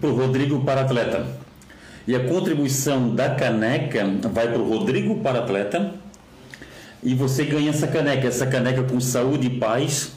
pro 0.00 0.14
Rodrigo 0.14 0.60
para 0.60 0.82
atleta. 0.82 1.26
E 2.06 2.14
a 2.14 2.28
contribuição 2.28 3.14
da 3.14 3.34
caneca 3.34 4.06
vai 4.32 4.48
para 4.48 4.60
o 4.60 4.68
Rodrigo 4.68 5.20
para 5.20 5.40
atleta. 5.40 5.92
E 7.02 7.14
você 7.14 7.44
ganha 7.44 7.70
essa 7.70 7.86
caneca, 7.86 8.26
essa 8.26 8.46
caneca 8.46 8.82
com 8.82 9.00
saúde 9.00 9.46
e 9.46 9.50
paz. 9.58 10.12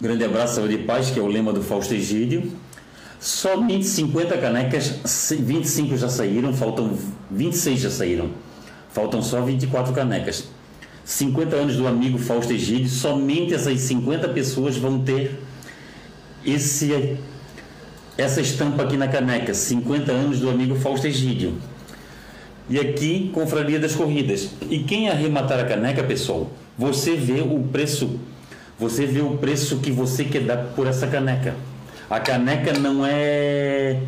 Grande 0.00 0.24
abraço, 0.24 0.56
saúde 0.56 0.74
e 0.74 0.78
paz, 0.78 1.10
que 1.10 1.18
é 1.18 1.22
o 1.22 1.26
lema 1.26 1.52
do 1.52 1.62
Fausto 1.62 1.94
Egídio. 1.94 2.52
Somente 3.18 3.86
50 3.86 4.36
canecas, 4.36 5.30
25 5.40 5.96
já 5.96 6.08
saíram, 6.08 6.52
faltam 6.52 6.98
26 7.30 7.80
já 7.80 7.90
saíram. 7.90 8.30
Faltam 8.90 9.22
só 9.22 9.40
24 9.40 9.94
canecas. 9.94 10.44
50 11.04 11.56
anos 11.56 11.76
do 11.76 11.86
amigo 11.86 12.18
Fausto 12.18 12.52
Egídio, 12.52 12.88
somente 12.88 13.54
essas 13.54 13.78
50 13.80 14.28
pessoas 14.28 14.76
vão 14.76 15.02
ter 15.02 15.38
esse 16.44 17.18
essa 18.16 18.40
estampa 18.40 18.84
aqui 18.84 18.96
na 18.96 19.08
caneca, 19.08 19.52
50 19.52 20.12
anos 20.12 20.38
do 20.38 20.48
amigo 20.48 20.76
Fausto 20.76 21.06
Egídio. 21.06 21.54
E 22.68 22.78
aqui, 22.80 23.30
Confraria 23.32 23.78
das 23.78 23.94
Corridas. 23.94 24.50
E 24.70 24.78
quem 24.80 25.10
arrematar 25.10 25.60
a 25.60 25.64
caneca, 25.64 26.02
pessoal, 26.02 26.50
você 26.78 27.14
vê 27.14 27.40
o 27.40 27.60
preço, 27.70 28.18
você 28.78 29.04
vê 29.06 29.20
o 29.20 29.36
preço 29.36 29.78
que 29.78 29.90
você 29.90 30.24
quer 30.24 30.42
dar 30.42 30.56
por 30.74 30.86
essa 30.86 31.06
caneca. 31.06 31.54
A 32.08 32.20
caneca 32.20 32.72
não 32.72 33.04
é 33.04 33.98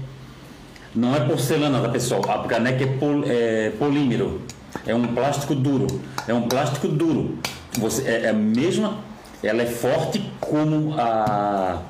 não 0.95 1.15
é 1.15 1.21
porcelana, 1.21 1.81
tá 1.81 1.91
pessoal? 1.91 2.23
A 2.31 2.49
caneca 2.49 2.85
é, 2.85 2.87
pol, 2.87 3.23
é 3.27 3.71
polímero. 3.79 4.41
É 4.87 4.95
um 4.95 5.07
plástico 5.09 5.55
duro. 5.55 5.87
É 6.27 6.33
um 6.33 6.49
plástico 6.49 6.89
duro. 6.89 7.39
Você 7.79 8.03
é, 8.09 8.23
é 8.23 8.29
a 8.31 8.33
mesma, 8.33 8.99
ela 9.43 9.63
é 9.63 9.67
forte 9.67 10.23
como 10.41 10.95
a 10.99 11.83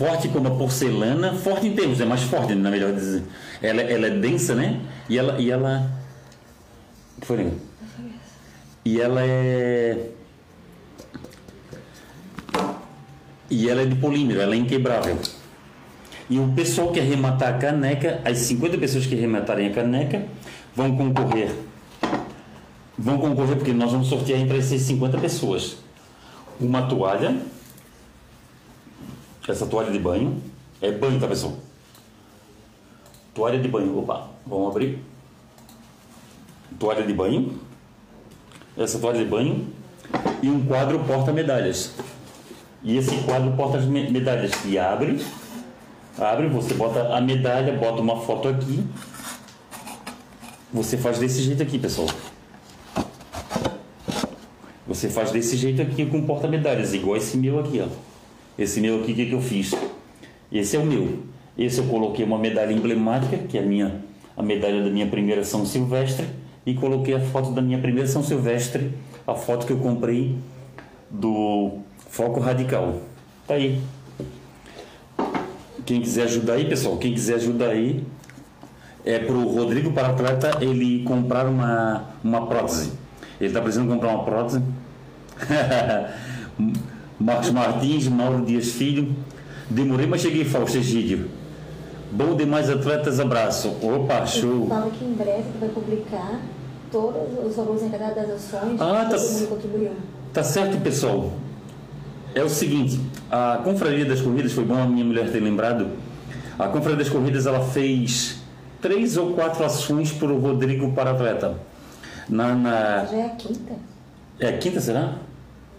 forte 0.00 0.28
como 0.28 0.48
a 0.48 0.50
porcelana, 0.52 1.34
forte 1.34 1.66
em 1.66 1.74
termos, 1.74 2.00
é 2.00 2.06
mais 2.06 2.22
forte, 2.22 2.54
na 2.54 2.70
melhor 2.70 2.90
dizer. 2.94 3.22
Ela, 3.60 3.82
ela 3.82 4.06
é 4.06 4.10
densa, 4.10 4.54
né? 4.54 4.80
E 5.10 5.18
ela 5.18 5.38
e 5.38 5.50
ela 5.50 5.90
que 7.20 7.26
foi? 7.26 7.52
E 8.82 8.98
ela 8.98 9.20
é 9.22 10.08
e 13.50 13.68
ela 13.68 13.82
é 13.82 13.84
de 13.84 13.96
polímero, 13.96 14.40
ela 14.40 14.54
é 14.54 14.56
inquebrável. 14.56 15.18
E 16.30 16.38
o 16.38 16.48
pessoal 16.52 16.90
que 16.92 16.98
arrematar 16.98 17.56
a 17.56 17.58
caneca, 17.58 18.22
as 18.24 18.38
50 18.38 18.78
pessoas 18.78 19.04
que 19.04 19.14
arrematarem 19.14 19.66
a 19.66 19.70
caneca, 19.70 20.24
vão 20.74 20.96
concorrer. 20.96 21.50
Vão 22.96 23.18
concorrer 23.18 23.56
porque 23.56 23.74
nós 23.74 23.92
vamos 23.92 24.08
sortear 24.08 24.40
entre 24.40 24.56
essas 24.56 24.80
50 24.80 25.18
pessoas 25.18 25.76
uma 26.58 26.88
toalha. 26.88 27.36
Essa 29.48 29.66
toalha 29.66 29.90
de 29.90 29.98
banho. 29.98 30.40
É 30.80 30.90
banho, 30.90 31.20
tá 31.20 31.26
pessoal? 31.26 31.54
Toalha 33.34 33.58
de 33.58 33.68
banho. 33.68 33.98
Opa, 33.98 34.28
vamos 34.46 34.70
abrir. 34.70 34.98
Toalha 36.78 37.06
de 37.06 37.12
banho. 37.12 37.58
Essa 38.76 38.98
toalha 38.98 39.18
de 39.18 39.30
banho. 39.30 39.66
E 40.42 40.48
um 40.48 40.64
quadro 40.66 41.00
porta-medalhas. 41.04 41.92
E 42.82 42.96
esse 42.96 43.14
quadro 43.24 43.52
porta 43.52 43.78
as 43.78 43.84
medalhas 43.84 44.54
que 44.54 44.78
abre, 44.78 45.22
abre, 46.18 46.48
você 46.48 46.72
bota 46.72 47.14
a 47.14 47.20
medalha, 47.20 47.76
bota 47.76 48.00
uma 48.00 48.20
foto 48.20 48.48
aqui. 48.48 48.82
Você 50.72 50.96
faz 50.96 51.18
desse 51.18 51.42
jeito 51.42 51.62
aqui, 51.62 51.78
pessoal. 51.78 52.08
Você 54.86 55.08
faz 55.08 55.30
desse 55.30 55.56
jeito 55.56 55.82
aqui 55.82 56.06
com 56.06 56.24
porta-medalhas, 56.24 56.94
igual 56.94 57.16
esse 57.16 57.36
meu 57.36 57.60
aqui, 57.60 57.80
ó. 57.80 58.09
Esse 58.60 58.78
meu 58.78 59.00
aqui, 59.00 59.12
o 59.12 59.14
que, 59.14 59.24
que 59.24 59.32
eu 59.32 59.40
fiz? 59.40 59.74
Esse 60.52 60.76
é 60.76 60.78
o 60.78 60.84
meu. 60.84 61.20
Esse 61.56 61.78
eu 61.78 61.86
coloquei 61.86 62.26
uma 62.26 62.38
medalha 62.38 62.70
emblemática, 62.70 63.38
que 63.38 63.56
é 63.56 63.62
a 63.62 63.64
minha 63.64 64.02
a 64.36 64.42
medalha 64.42 64.82
da 64.82 64.90
minha 64.90 65.06
primeira 65.06 65.42
São 65.42 65.64
Silvestre, 65.64 66.26
e 66.64 66.74
coloquei 66.74 67.14
a 67.14 67.20
foto 67.20 67.52
da 67.52 67.62
minha 67.62 67.78
primeira 67.78 68.06
São 68.06 68.22
Silvestre, 68.22 68.92
a 69.26 69.34
foto 69.34 69.66
que 69.66 69.72
eu 69.72 69.78
comprei 69.78 70.36
do 71.08 71.78
Foco 72.08 72.38
Radical. 72.38 73.00
Tá 73.46 73.54
aí. 73.54 73.80
Quem 75.86 76.02
quiser 76.02 76.24
ajudar 76.24 76.54
aí, 76.54 76.68
pessoal, 76.68 76.98
quem 76.98 77.14
quiser 77.14 77.36
ajudar 77.36 77.70
aí, 77.70 78.04
é 79.04 79.18
pro 79.18 79.40
Rodrigo 79.48 79.92
para 79.92 80.08
atleta 80.08 80.58
ele 80.60 81.02
comprar 81.04 81.46
uma, 81.46 82.10
uma 82.22 82.46
prótese. 82.46 82.92
Ele 83.40 83.48
está 83.48 83.60
precisando 83.60 83.88
comprar 83.88 84.10
uma 84.10 84.24
prótese. 84.24 84.62
Marcos 87.20 87.50
Martins, 87.50 88.08
Mauro 88.08 88.44
Dias 88.44 88.68
Filho. 88.72 89.14
Demorei, 89.68 90.06
mas 90.06 90.20
cheguei, 90.22 90.44
Fausto 90.44 90.78
Egídio. 90.78 91.28
Bom 92.10 92.34
demais, 92.34 92.68
atletas, 92.70 93.20
abraço. 93.20 93.68
Opa, 93.82 94.26
show. 94.26 94.66
Fala 94.68 94.90
que 94.90 95.04
em 95.04 95.12
breve 95.12 95.44
vai 95.60 95.68
publicar 95.68 96.40
todos 96.90 97.20
os 97.46 97.54
valores 97.54 97.82
arrecadados 97.82 98.16
das 98.16 98.30
ações. 98.54 98.80
Ah, 98.80 99.06
tá 99.08 99.16
todo 99.16 99.30
mundo 99.30 99.48
contribuiu. 99.48 99.90
Tá 100.32 100.42
certo, 100.42 100.80
pessoal. 100.80 101.32
É 102.34 102.42
o 102.42 102.48
seguinte, 102.48 103.00
a 103.30 103.60
Confraria 103.62 104.04
das 104.04 104.20
Corridas, 104.20 104.52
foi 104.52 104.64
bom 104.64 104.74
a 104.80 104.86
minha 104.86 105.04
mulher 105.04 105.30
ter 105.30 105.40
lembrado. 105.40 105.88
A 106.58 106.68
Confraria 106.68 106.98
das 106.98 107.08
Corridas, 107.08 107.46
ela 107.46 107.60
fez 107.60 108.40
três 108.80 109.16
ou 109.16 109.32
quatro 109.34 109.64
ações 109.64 110.10
para 110.10 110.28
o 110.32 110.38
Rodrigo 110.40 110.92
para 110.92 111.10
atleta. 111.12 111.54
Na, 112.28 112.54
na- 112.54 113.04
Já 113.04 113.16
é 113.16 113.26
a 113.26 113.30
quinta? 113.30 113.72
É 114.38 114.48
a 114.48 114.58
quinta, 114.58 114.80
será? 114.80 115.14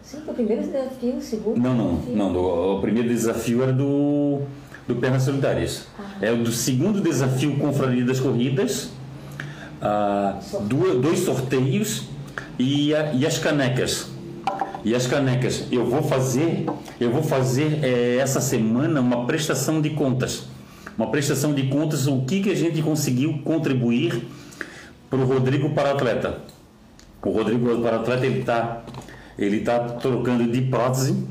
Sim, 0.03 0.17
o 0.27 0.33
primeiro 0.33 0.63
desafio, 0.63 1.15
o 1.17 1.21
segundo 1.21 1.57
Não, 1.59 1.75
não, 1.75 1.95
desafio. 1.95 2.15
não. 2.15 2.33
do- 2.33 2.75
o 2.77 2.81
primeiro 2.81 3.09
desafio 3.09 3.63
era 3.63 3.71
do, 3.73 4.39
do 4.87 4.95
Pernas 4.95 5.23
Solidárias. 5.23 5.85
É 6.21 6.31
o 6.31 6.37
do 6.43 6.51
segundo 6.51 6.99
desafio 7.01 7.55
Confraria 7.57 8.03
das 8.03 8.19
Corridas, 8.19 8.89
ah, 9.81 10.39
duas- 10.61 10.97
dois 11.01 11.19
sorteios 11.19 12.03
e, 12.57 12.93
a- 12.95 13.13
e 13.13 13.25
as 13.25 13.37
canecas. 13.37 14.07
E 14.83 14.95
as 14.95 15.05
canecas, 15.05 15.65
eu 15.71 15.85
vou 15.85 16.01
fazer, 16.01 16.65
eu 16.99 17.11
vou 17.11 17.21
fazer 17.21 17.79
eh, 17.83 18.17
essa 18.19 18.41
semana 18.41 18.99
uma 18.99 19.25
prestação 19.27 19.79
de 19.79 19.91
contas. 19.91 20.47
Uma 20.97 21.07
prestação 21.11 21.53
de 21.53 21.67
contas, 21.67 22.07
o 22.07 22.21
que, 22.23 22.41
que 22.41 22.49
a 22.51 22.55
gente 22.55 22.81
conseguiu 22.81 23.39
contribuir 23.45 24.27
para 25.07 25.19
o 25.19 25.25
Rodrigo 25.25 25.69
para 25.75 25.91
atleta. 25.91 26.39
O 27.23 27.29
Rodrigo 27.29 27.77
para 27.79 27.97
atleta 27.97 28.25
ele 28.25 28.39
está 28.39 28.81
ele 29.37 29.61
tá 29.61 29.79
trocando 29.79 30.43
de 30.51 30.61
prótese, 30.61 31.25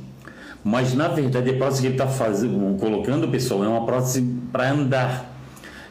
mas 0.65 0.95
na 0.95 1.09
verdade 1.09 1.51
a 1.51 1.57
prótese 1.57 1.81
que 1.83 1.87
ele 1.89 1.95
está 1.95 2.07
fazendo, 2.07 2.79
colocando 2.79 3.29
pessoal 3.29 3.65
é 3.65 3.69
uma 3.69 3.85
prótese 3.87 4.23
para 4.53 4.71
andar. 4.71 5.27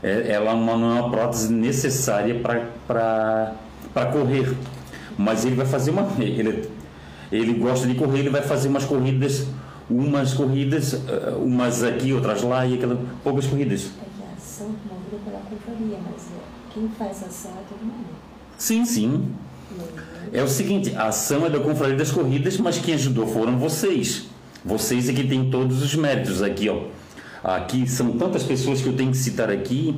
É, 0.02 0.32
ela 0.32 0.54
uma- 0.54 0.78
não 0.78 0.98
é 0.98 1.02
uma 1.02 1.10
prótese 1.12 1.52
necessária 1.52 2.40
para 2.88 4.06
correr, 4.14 4.56
mas 5.18 5.44
ele 5.46 5.56
vai 5.56 5.66
fazer 5.66 5.92
uma 5.92 6.08
ele 6.20 6.70
ele 7.32 7.54
gosta 7.54 7.86
de 7.88 7.94
correr, 7.94 8.20
ele 8.20 8.30
vai 8.32 8.42
fazer 8.42 8.70
umas 8.70 8.86
corridas, 8.86 9.46
umas 9.88 10.34
corridas, 10.34 10.94
eh, 10.96 11.34
umas 11.40 11.84
aqui, 11.84 12.12
outras 12.12 12.42
lá 12.42 12.66
e 12.66 12.74
aquelas 12.74 12.98
poucas 13.24 13.46
corridas. 13.46 13.92
É 14.02 14.36
ação 14.36 14.68
movida 14.68 15.18
pela 15.24 15.40
confraria, 15.42 16.00
mas 16.12 16.24
é, 16.24 16.40
quem 16.74 16.90
faz 16.98 17.24
ação 17.24 17.52
é 17.52 17.64
todo 17.70 17.86
mundo. 17.86 18.08
Sim, 18.58 18.84
sim. 18.84 19.32
É 20.32 20.44
o 20.44 20.48
seguinte, 20.48 20.94
a 20.96 21.08
ação 21.08 21.46
é 21.46 21.50
da 21.50 21.60
Confraria 21.60 21.96
das 21.96 22.12
Corridas, 22.12 22.58
mas 22.58 22.78
quem 22.78 22.94
ajudou 22.94 23.28
foram 23.28 23.58
vocês. 23.58 24.28
Vocês 24.64 25.10
é 25.10 25.14
que 25.14 25.28
têm 25.28 25.50
todos 25.50 25.82
os 25.82 25.96
méritos 25.96 26.42
aqui, 26.42 26.70
ó. 26.70 26.84
Aqui 27.44 27.88
são 27.88 28.12
tantas 28.12 28.44
pessoas 28.44 28.82
que 28.82 28.88
eu 28.88 28.94
tenho 28.94 29.12
que 29.12 29.18
citar 29.18 29.50
aqui 29.50 29.96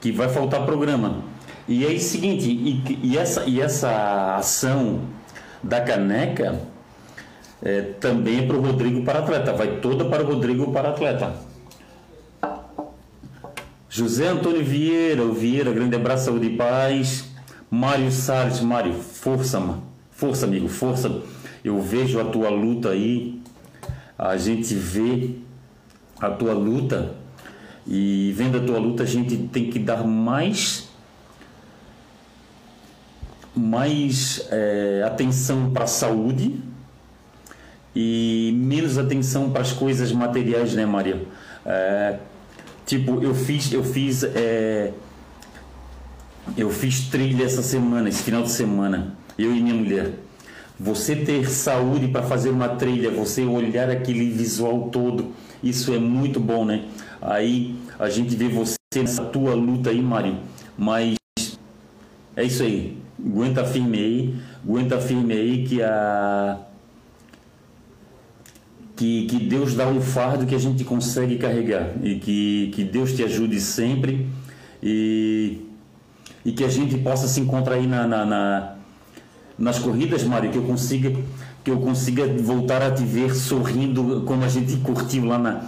que 0.00 0.10
vai 0.10 0.28
faltar 0.28 0.64
programa. 0.64 1.22
E 1.68 1.86
é 1.86 1.90
o 1.90 2.00
seguinte, 2.00 2.50
e, 2.50 2.98
e 3.02 3.18
essa, 3.18 3.44
e 3.44 3.60
essa 3.60 4.36
ação 4.36 5.02
da 5.62 5.80
caneca 5.80 6.60
é, 7.62 7.82
também 8.00 8.40
é 8.40 8.42
para 8.42 8.56
o 8.56 8.60
Rodrigo 8.60 9.02
para 9.04 9.20
atleta, 9.20 9.52
vai 9.52 9.76
toda 9.76 10.04
para 10.06 10.22
o 10.22 10.26
Rodrigo 10.26 10.72
para 10.72 10.90
atleta. 10.90 11.32
José 13.88 14.28
Antônio 14.28 14.64
Vieira, 14.64 15.22
o 15.22 15.32
Vieira, 15.32 15.70
grande 15.72 15.96
abraço, 15.96 16.26
saúde 16.26 16.46
e 16.46 16.56
paz. 16.56 17.29
Mário 17.70 18.10
Salles, 18.10 18.60
Mário, 18.60 18.94
força, 18.94 19.78
força, 20.10 20.46
amigo, 20.46 20.68
força. 20.68 21.22
Eu 21.64 21.80
vejo 21.80 22.20
a 22.20 22.24
tua 22.24 22.48
luta 22.48 22.90
aí, 22.90 23.40
a 24.18 24.36
gente 24.36 24.74
vê 24.74 25.36
a 26.20 26.30
tua 26.30 26.52
luta 26.52 27.14
e 27.86 28.32
vendo 28.36 28.58
a 28.58 28.60
tua 28.60 28.78
luta 28.78 29.02
a 29.02 29.06
gente 29.06 29.36
tem 29.36 29.70
que 29.70 29.78
dar 29.78 30.04
mais 30.04 30.88
mais 33.54 34.46
eh, 34.50 35.02
atenção 35.04 35.70
para 35.70 35.84
a 35.84 35.86
saúde 35.86 36.60
e 37.94 38.52
menos 38.54 38.98
atenção 38.98 39.50
para 39.50 39.62
as 39.62 39.72
coisas 39.72 40.12
materiais, 40.12 40.74
né, 40.74 40.86
Maria? 40.86 41.26
É, 41.64 42.18
tipo, 42.86 43.22
eu 43.22 43.34
fiz, 43.34 43.72
eu 43.72 43.82
fiz, 43.82 44.22
é, 44.22 44.92
eu 46.56 46.70
fiz 46.70 47.08
trilha 47.08 47.44
essa 47.44 47.62
semana, 47.62 48.08
esse 48.08 48.22
final 48.22 48.42
de 48.42 48.50
semana, 48.50 49.14
eu 49.38 49.54
e 49.54 49.60
minha 49.60 49.74
mulher. 49.74 50.12
Você 50.78 51.14
ter 51.14 51.48
saúde 51.48 52.08
para 52.08 52.22
fazer 52.22 52.50
uma 52.50 52.70
trilha, 52.70 53.10
você 53.10 53.44
olhar 53.44 53.90
aquele 53.90 54.30
visual 54.30 54.88
todo, 54.90 55.32
isso 55.62 55.92
é 55.92 55.98
muito 55.98 56.40
bom, 56.40 56.64
né? 56.64 56.84
Aí 57.20 57.76
a 57.98 58.08
gente 58.08 58.34
vê 58.34 58.48
você 58.48 58.76
nessa 58.96 59.24
tua 59.24 59.54
luta 59.54 59.90
aí, 59.90 60.00
Mário, 60.00 60.38
mas 60.76 61.16
é 62.34 62.44
isso 62.44 62.62
aí. 62.62 62.96
Aguenta 63.18 63.64
firme 63.64 63.98
aí, 63.98 64.34
aguenta 64.64 64.98
firme 64.98 65.34
aí 65.34 65.64
que 65.66 65.82
a 65.82 66.58
que, 68.96 69.24
que 69.26 69.36
Deus 69.38 69.74
dá 69.74 69.88
um 69.88 70.00
fardo 70.00 70.44
que 70.44 70.54
a 70.54 70.58
gente 70.58 70.84
consegue 70.84 71.38
carregar 71.38 71.90
e 72.02 72.16
que, 72.16 72.70
que 72.74 72.84
Deus 72.84 73.14
te 73.14 73.22
ajude 73.22 73.58
sempre 73.58 74.26
e, 74.82 75.69
e 76.44 76.52
que 76.52 76.64
a 76.64 76.68
gente 76.68 76.96
possa 76.98 77.28
se 77.28 77.40
encontrar 77.40 77.74
aí 77.74 77.86
na, 77.86 78.06
na, 78.06 78.24
na- 78.24 78.74
nas 79.58 79.78
corridas, 79.78 80.24
Mário, 80.24 80.50
que 80.50 80.56
eu 80.58 80.62
consiga 80.62 81.12
que 81.62 81.70
eu 81.70 81.78
consiga 81.78 82.26
voltar 82.42 82.80
a 82.80 82.90
te 82.90 83.04
ver 83.04 83.34
sorrindo 83.34 84.22
como 84.24 84.42
a 84.44 84.48
gente 84.48 84.76
curtiu 84.78 85.26
lá 85.26 85.38
na, 85.38 85.60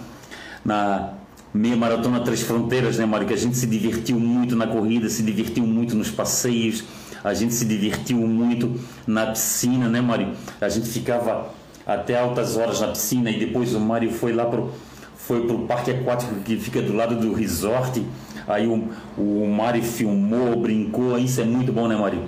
na 0.65 1.09
meia 1.53 1.75
maratona 1.75 2.21
Três 2.21 2.41
Fronteiras, 2.41 2.97
né, 2.97 3.05
Mário? 3.05 3.27
Que 3.27 3.33
a 3.35 3.37
gente 3.37 3.55
se 3.55 3.67
divertiu 3.67 4.19
muito 4.19 4.55
na 4.55 4.65
corrida, 4.65 5.07
se 5.07 5.21
divertiu 5.21 5.63
muito 5.67 5.95
nos 5.95 6.09
passeios, 6.09 6.83
a 7.23 7.31
gente 7.35 7.53
se 7.53 7.65
divertiu 7.65 8.17
muito 8.17 8.79
na 9.05 9.27
piscina, 9.27 9.87
né, 9.87 10.01
Mário? 10.01 10.29
A 10.59 10.67
gente 10.67 10.89
ficava 10.89 11.49
até 11.85 12.19
altas 12.19 12.57
horas 12.57 12.81
na 12.81 12.87
piscina 12.87 13.29
e 13.29 13.37
depois 13.37 13.75
o 13.75 13.79
Mário 13.79 14.11
foi 14.11 14.33
lá 14.33 14.45
pro 14.45 14.71
foi 15.15 15.45
pro 15.45 15.59
parque 15.59 15.91
aquático 15.91 16.33
que 16.43 16.57
fica 16.57 16.81
do 16.81 16.93
lado 16.93 17.15
do 17.15 17.33
resort. 17.33 18.03
Aí 18.47 18.67
o, 18.67 18.89
o 19.17 19.47
Mário 19.47 19.81
filmou, 19.81 20.55
brincou, 20.57 21.17
isso 21.17 21.41
é 21.41 21.45
muito 21.45 21.71
bom, 21.71 21.87
né, 21.87 21.95
Mário? 21.95 22.23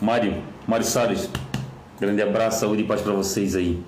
Mário, 0.00 0.42
Mário 0.66 0.84
Salles, 0.84 1.28
grande 1.98 2.22
abraço, 2.22 2.60
saúde 2.60 2.82
e 2.82 2.86
paz 2.86 3.00
para 3.00 3.12
vocês 3.12 3.56
aí. 3.56 3.82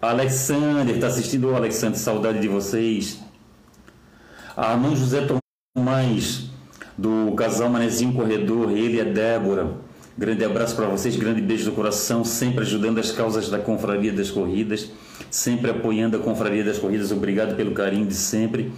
Alexander, 0.00 0.98
tá 0.98 1.06
assistindo 1.06 1.50
o 1.50 1.56
Alexander, 1.56 1.98
saudade 1.98 2.40
de 2.40 2.48
vocês. 2.48 3.20
Armando 4.56 4.96
José 4.96 5.26
Tomás, 5.74 6.50
do 6.96 7.32
casal 7.32 7.68
Manezinho 7.68 8.12
Corredor, 8.12 8.70
ele 8.70 8.98
e 8.98 9.00
a 9.00 9.04
Débora. 9.04 9.72
Grande 10.16 10.44
abraço 10.44 10.76
para 10.76 10.86
vocês, 10.86 11.16
grande 11.16 11.40
beijo 11.40 11.64
do 11.64 11.72
coração, 11.72 12.22
sempre 12.24 12.60
ajudando 12.60 12.98
as 12.98 13.10
causas 13.10 13.50
da 13.50 13.58
Confraria 13.58 14.12
das 14.12 14.30
Corridas, 14.30 14.88
sempre 15.28 15.72
apoiando 15.72 16.16
a 16.16 16.20
Confraria 16.20 16.62
das 16.62 16.78
Corridas. 16.78 17.10
Obrigado 17.10 17.56
pelo 17.56 17.72
carinho 17.72 18.06
de 18.06 18.14
sempre. 18.14 18.72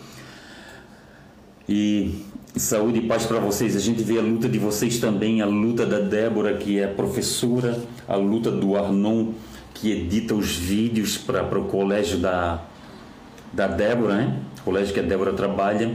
E 1.69 2.25
saúde 2.57 3.01
e 3.01 3.03
paz 3.03 3.27
para 3.27 3.39
vocês. 3.39 3.77
A 3.77 3.81
gente 3.81 4.03
vê 4.03 4.19
a 4.19 4.23
luta 4.23 4.49
de 4.49 4.59
vocês 4.59 4.99
também, 4.99 5.43
a 5.43 5.47
luta 5.47 5.85
da 5.85 5.99
Débora, 5.99 6.57
que 6.57 6.79
é 6.79 6.87
professora, 6.87 7.79
a 8.07 8.17
luta 8.17 8.51
do 8.51 8.77
Arnon, 8.77 9.33
que 9.75 9.91
edita 9.91 10.35
os 10.35 10.57
vídeos 10.57 11.19
para 11.19 11.59
o 11.59 11.65
colégio 11.65 12.19
da, 12.19 12.63
da 13.53 13.67
Débora, 13.67 14.17
né? 14.17 14.41
O 14.61 14.65
colégio 14.65 14.95
que 14.95 15.01
a 15.01 15.03
Débora 15.03 15.33
trabalha. 15.33 15.93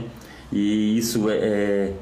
E 0.52 0.96
isso 0.96 1.30
é, 1.30 1.36
é, 1.36 1.92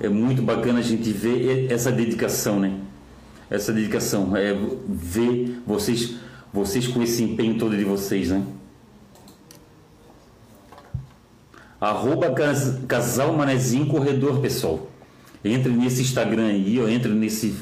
é 0.00 0.08
muito 0.08 0.42
bacana 0.42 0.80
a 0.80 0.82
gente 0.82 1.10
ver 1.10 1.72
essa 1.72 1.90
dedicação, 1.90 2.60
né? 2.60 2.74
Essa 3.48 3.72
dedicação, 3.72 4.36
é 4.36 4.54
ver 4.88 5.60
vocês, 5.66 6.14
vocês 6.52 6.86
com 6.86 7.02
esse 7.02 7.24
empenho 7.24 7.58
todo 7.58 7.76
de 7.76 7.82
vocês, 7.82 8.28
né? 8.28 8.44
Arroba 11.80 12.30
cas- 12.32 12.78
Casal 12.86 13.32
Manezinho 13.32 13.86
Corredor, 13.86 14.40
pessoal. 14.40 14.88
Entre 15.44 15.72
nesse 15.72 16.02
Instagram 16.02 16.46
aí, 16.48 16.78
ó, 16.82 16.88
entre 16.88 17.10
nesse. 17.12 17.54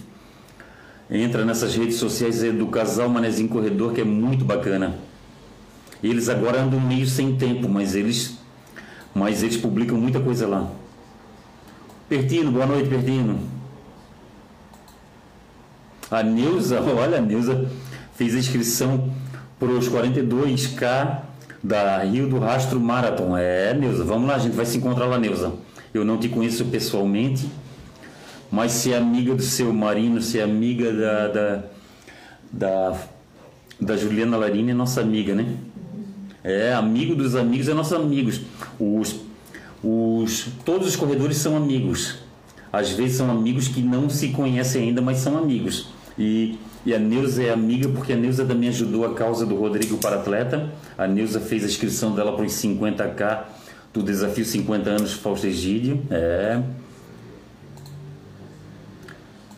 Entra 1.10 1.44
nessas 1.44 1.74
redes 1.74 1.96
sociais 1.96 2.42
do 2.52 2.66
Casal 2.66 3.08
Manezinho 3.08 3.48
Corredor, 3.48 3.92
que 3.92 4.00
é 4.00 4.04
muito 4.04 4.44
bacana. 4.44 4.98
Eles 6.02 6.28
agora 6.28 6.60
andam 6.62 6.80
meio 6.80 7.06
sem 7.06 7.36
tempo, 7.36 7.68
mas 7.68 7.94
eles. 7.94 8.36
Mas 9.14 9.42
eles 9.42 9.56
publicam 9.56 9.96
muita 9.96 10.20
coisa 10.20 10.46
lá. 10.46 10.68
Pertino, 12.08 12.50
boa 12.52 12.66
noite, 12.66 12.88
Pertino. 12.88 13.38
A 16.10 16.22
Neuza, 16.22 16.80
olha, 16.96 17.18
a 17.18 17.20
Neuza 17.20 17.70
fez 18.14 18.34
a 18.34 18.38
inscrição 18.38 19.10
para 19.58 19.68
os 19.68 19.88
42K 19.88 21.22
da 21.62 21.98
Rio 22.02 22.28
do 22.28 22.38
Rastro 22.38 22.80
Marathon. 22.80 23.36
É, 23.36 23.74
Neuza, 23.74 24.04
vamos 24.04 24.28
lá, 24.28 24.36
a 24.36 24.38
gente 24.38 24.54
vai 24.54 24.66
se 24.66 24.78
encontrar 24.78 25.06
lá, 25.06 25.18
Neuza. 25.18 25.52
Eu 25.92 26.04
não 26.04 26.18
te 26.18 26.28
conheço 26.28 26.64
pessoalmente, 26.66 27.48
mas 28.50 28.72
se 28.72 28.92
é 28.92 28.96
amiga 28.96 29.34
do 29.34 29.42
seu 29.42 29.72
Marino, 29.72 30.20
se 30.20 30.38
é 30.38 30.42
amiga 30.42 30.92
da, 30.92 31.28
da, 31.28 31.64
da, 32.52 33.00
da 33.80 33.96
Juliana 33.96 34.36
Larini, 34.36 34.70
é 34.70 34.74
nossa 34.74 35.00
amiga, 35.00 35.34
né? 35.34 35.56
É, 36.44 36.72
amigo 36.72 37.14
dos 37.14 37.34
amigos 37.34 37.68
é 37.68 37.74
nossos 37.74 37.92
amigos. 37.92 38.40
Os, 38.78 39.16
os, 39.82 40.48
todos 40.64 40.88
os 40.88 40.96
corredores 40.96 41.36
são 41.38 41.56
amigos. 41.56 42.16
Às 42.72 42.90
vezes 42.90 43.16
são 43.16 43.30
amigos 43.30 43.68
que 43.68 43.80
não 43.80 44.08
se 44.08 44.28
conhecem 44.28 44.84
ainda, 44.84 45.00
mas 45.00 45.18
são 45.18 45.36
amigos. 45.36 45.88
E, 46.18 46.58
e 46.84 46.94
a 46.94 46.98
Neuza 46.98 47.42
é 47.42 47.50
amiga 47.50 47.88
porque 47.88 48.12
a 48.12 48.16
Neuza 48.16 48.44
também 48.44 48.68
ajudou 48.68 49.04
a 49.04 49.14
causa 49.14 49.44
do 49.44 49.56
Rodrigo 49.56 49.98
para 49.98 50.16
atleta. 50.16 50.70
A 50.98 51.06
Neuza 51.06 51.38
fez 51.38 51.62
a 51.62 51.68
inscrição 51.68 52.12
dela 52.12 52.34
para 52.34 52.44
os 52.44 52.52
50K 52.54 53.44
do 53.92 54.02
desafio 54.02 54.44
50 54.44 54.90
anos 54.90 55.12
Fausto 55.12 55.46
Egídio. 55.46 56.02
É. 56.10 56.60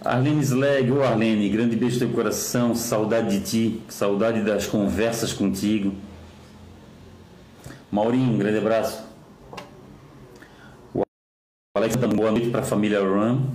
Arlene 0.05 0.43
Slag, 0.45 0.93
ô 0.93 1.03
Arlene, 1.03 1.49
grande 1.49 1.77
beijo 1.77 1.95
no 1.95 2.01
teu 2.01 2.11
coração, 2.15 2.75
saudade 2.75 3.39
de 3.39 3.45
ti, 3.45 3.83
saudade 3.89 4.43
das 4.43 4.67
conversas 4.67 5.33
contigo. 5.33 5.95
Maurinho, 7.91 8.35
um 8.35 8.39
grande 8.39 8.59
abraço. 8.59 9.03
O 10.95 11.03
Alex, 11.75 11.97
boa 11.97 12.31
noite 12.31 12.51
para 12.51 12.61
a 12.61 12.65
família 12.65 13.01
Ram. 13.01 13.47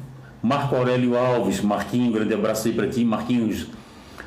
Marco 0.41 0.75
Aurélio 0.75 1.15
Alves, 1.15 1.61
Marquinho, 1.61 2.11
grande 2.11 2.33
abraço 2.33 2.67
aí 2.67 2.73
para 2.73 2.87
ti. 2.89 3.05
Marquinhos, 3.05 3.67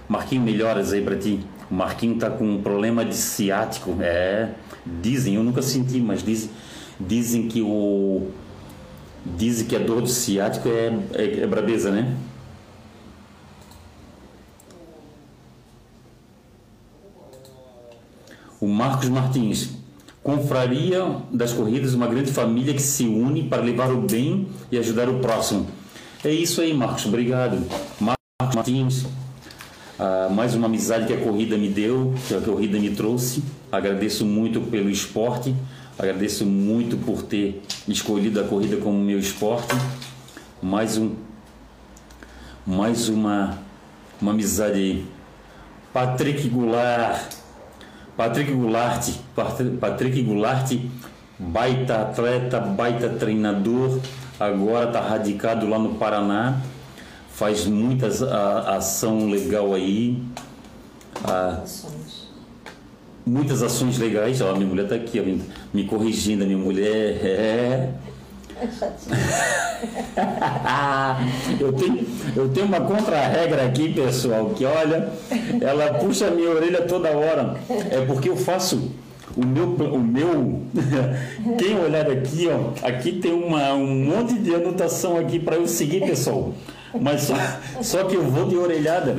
Marquinho, 0.09 0.43
melhoras 0.43 0.93
aí 0.93 1.03
para 1.03 1.17
ti. 1.17 1.45
O 1.71 1.75
Marquinho 1.75 2.17
tá 2.17 2.31
com 2.31 2.45
um 2.45 2.63
problema 2.63 3.05
de 3.05 3.15
ciático, 3.15 3.97
é. 4.01 4.51
Dizem, 4.87 5.35
eu 5.35 5.43
nunca 5.43 5.61
senti, 5.61 6.01
mas 6.01 6.23
dizem, 6.23 6.51
dizem 6.99 7.49
que 7.49 7.61
o 7.61 8.29
dizem 9.37 9.67
que 9.67 9.77
a 9.77 9.79
dor 9.79 10.01
do 10.01 10.09
ciático 10.09 10.69
é, 10.69 10.99
é, 11.13 11.41
é 11.41 11.47
brabeza, 11.47 11.91
né? 11.91 12.17
O 18.61 18.67
Marcos 18.67 19.09
Martins, 19.09 19.71
Confraria 20.23 21.23
das 21.33 21.53
Corridas, 21.53 21.95
uma 21.95 22.07
grande 22.07 22.33
família 22.33 22.75
que 22.75 22.83
se 22.83 23.05
une 23.07 23.45
para 23.45 23.63
levar 23.63 23.91
o 23.91 24.03
bem 24.03 24.49
e 24.71 24.77
ajudar 24.77 25.09
o 25.09 25.21
próximo. 25.21 25.67
É 26.25 26.31
isso 26.31 26.61
aí, 26.61 26.75
Marcos, 26.75 27.07
obrigado. 27.07 27.65
Marcos 28.01 28.55
Martins, 28.55 29.07
ah, 29.99 30.29
mais 30.31 30.55
uma 30.55 30.67
amizade 30.67 31.07
que 31.07 31.13
a 31.13 31.17
corrida 31.17 31.59
me 31.59 31.69
deu, 31.69 32.15
que 32.29 32.35
a 32.35 32.41
corrida 32.41 32.79
me 32.79 32.91
trouxe. 32.91 33.43
Agradeço 33.71 34.25
muito 34.25 34.61
pelo 34.61 34.89
esporte, 34.89 35.53
agradeço 35.99 36.47
muito 36.47 36.97
por 36.97 37.23
ter 37.23 37.63
escolhido 37.89 38.41
a 38.41 38.45
corrida 38.45 38.77
como 38.77 38.97
meu 38.97 39.19
esporte. 39.19 39.75
Mais 40.63 40.97
um, 40.97 41.17
mais 42.65 43.09
uma, 43.09 43.59
uma 44.23 44.31
amizade 44.31 44.79
aí. 44.79 45.07
Patrick 45.93 46.49
Goulart, 46.49 47.35
Patrick 48.17 48.53
Goulart, 48.53 49.11
Patrick 49.81 50.23
Goulart, 50.23 50.77
baita 51.39 52.03
atleta, 52.03 52.61
baita 52.61 53.09
treinador, 53.09 53.99
agora 54.39 54.87
está 54.87 55.01
radicado 55.01 55.69
lá 55.69 55.79
no 55.79 55.95
Paraná, 55.97 56.61
faz 57.39 57.67
muitas 57.67 58.21
a, 58.21 58.77
ação 58.77 59.31
legal 59.31 59.73
aí. 59.73 60.21
A, 61.23 61.63
muitas 63.25 63.63
ações 63.63 63.97
legais. 63.97 64.41
Ó, 64.41 64.53
minha 64.55 64.67
mulher 64.67 64.83
está 64.85 64.97
aqui, 64.97 65.21
ó, 65.21 65.25
me 65.73 65.85
corrigindo, 65.85 66.43
a 66.43 66.47
minha 66.47 66.59
mulher 66.59 67.25
é. 67.25 67.91
eu, 71.61 71.73
tenho, 71.75 72.05
eu 72.35 72.49
tenho 72.49 72.67
uma 72.67 72.81
contra-regra 72.81 73.67
aqui, 73.67 73.93
pessoal, 73.93 74.51
que 74.51 74.65
olha, 74.65 75.09
ela 75.61 75.95
puxa 75.95 76.27
a 76.27 76.33
minha 76.33 76.51
orelha 76.51 76.83
toda 76.83 77.09
hora. 77.11 77.55
É 77.89 78.05
porque 78.05 78.29
eu 78.29 78.37
faço 78.37 78.91
o 79.37 79.47
meu, 79.47 79.67
o 79.67 80.01
meu 80.01 80.63
quem 81.57 81.79
olhar 81.79 82.11
aqui, 82.11 82.49
ó, 82.49 82.73
aqui 82.85 83.13
tem 83.13 83.33
uma, 83.33 83.75
um 83.75 84.07
monte 84.07 84.35
de 84.35 84.53
anotação 84.53 85.17
aqui 85.17 85.39
para 85.39 85.55
eu 85.55 85.69
seguir, 85.69 86.01
pessoal. 86.01 86.53
Mas 87.01 87.23
só, 87.23 87.35
só, 87.83 88.05
que 88.05 88.15
eu 88.15 88.23
vou 88.23 88.49
de 88.49 88.57
orelhada. 88.57 89.17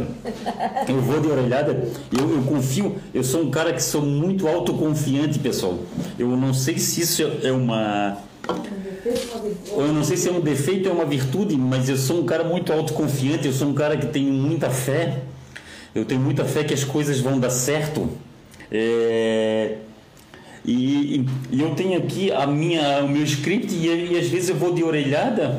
Eu 0.88 1.02
vou 1.02 1.20
de 1.20 1.28
orelhada. 1.28 1.88
Eu, 2.12 2.36
eu 2.36 2.42
confio. 2.44 2.98
Eu 3.14 3.24
sou 3.24 3.44
um 3.44 3.52
cara 3.52 3.74
que 3.74 3.82
sou 3.82 4.02
muito 4.02 4.48
autoconfiante, 4.48 5.38
pessoal. 5.40 5.78
Eu 6.18 6.30
não 6.30 6.54
sei 6.54 6.78
se 6.80 7.02
isso 7.02 7.24
é 7.44 7.52
uma 7.52 8.18
eu 9.78 9.94
não 9.94 10.04
sei 10.04 10.18
se 10.18 10.28
é 10.28 10.32
um 10.32 10.42
defeito 10.42 10.90
ou 10.90 10.96
é 10.96 10.98
uma 10.98 11.06
virtude, 11.06 11.56
mas 11.56 11.88
eu 11.88 11.98
sou 11.98 12.20
um 12.20 12.26
cara 12.26 12.44
muito 12.44 12.74
autoconfiante, 12.74 13.48
eu 13.48 13.54
sou 13.54 13.68
um 13.68 13.74
cara 13.74 13.96
que 13.96 14.08
tem 14.08 14.24
muita 14.24 14.70
fé. 14.70 15.20
Eu 15.94 16.06
tenho 16.06 16.22
muita 16.22 16.46
fé 16.46 16.64
que 16.64 16.74
as 16.74 16.84
coisas 16.84 17.20
vão 17.20 17.40
dar 17.40 17.50
certo. 17.50 18.10
É... 18.72 19.78
E, 20.66 21.26
e, 21.52 21.62
eu 21.62 21.74
tenho 21.74 21.98
aqui 21.98 22.32
a 22.32 22.46
minha, 22.46 23.04
o 23.04 23.08
meu 23.08 23.24
script 23.24 23.74
e, 23.74 24.14
e, 24.14 24.20
às 24.20 24.28
vezes 24.28 24.50
eu 24.50 24.56
vou 24.56 24.74
de 24.74 24.84
orelhada, 24.84 25.58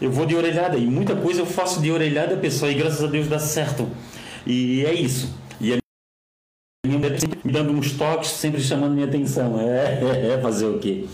eu 0.00 0.10
vou 0.10 0.26
de 0.26 0.36
orelhada 0.36 0.76
e 0.76 0.86
muita 0.86 1.16
coisa 1.16 1.40
eu 1.40 1.46
faço 1.46 1.80
de 1.80 1.90
orelhada, 1.90 2.36
pessoal, 2.36 2.70
e 2.70 2.74
graças 2.74 3.02
a 3.02 3.06
Deus 3.06 3.28
dá 3.28 3.38
certo. 3.38 3.88
E 4.46 4.84
é 4.84 4.94
isso. 4.94 5.34
E 5.60 5.74
a 5.74 5.78
minha 6.86 6.98
mulher 6.98 7.18
sempre 7.20 7.40
me 7.42 7.52
dando 7.52 7.72
uns 7.72 7.92
toques, 7.92 8.30
sempre 8.30 8.60
chamando 8.60 8.94
minha 8.94 9.06
atenção. 9.06 9.60
É, 9.60 9.98
é, 10.30 10.34
é 10.34 10.40
fazer 10.40 10.66
o 10.66 10.78
quê? 10.78 11.06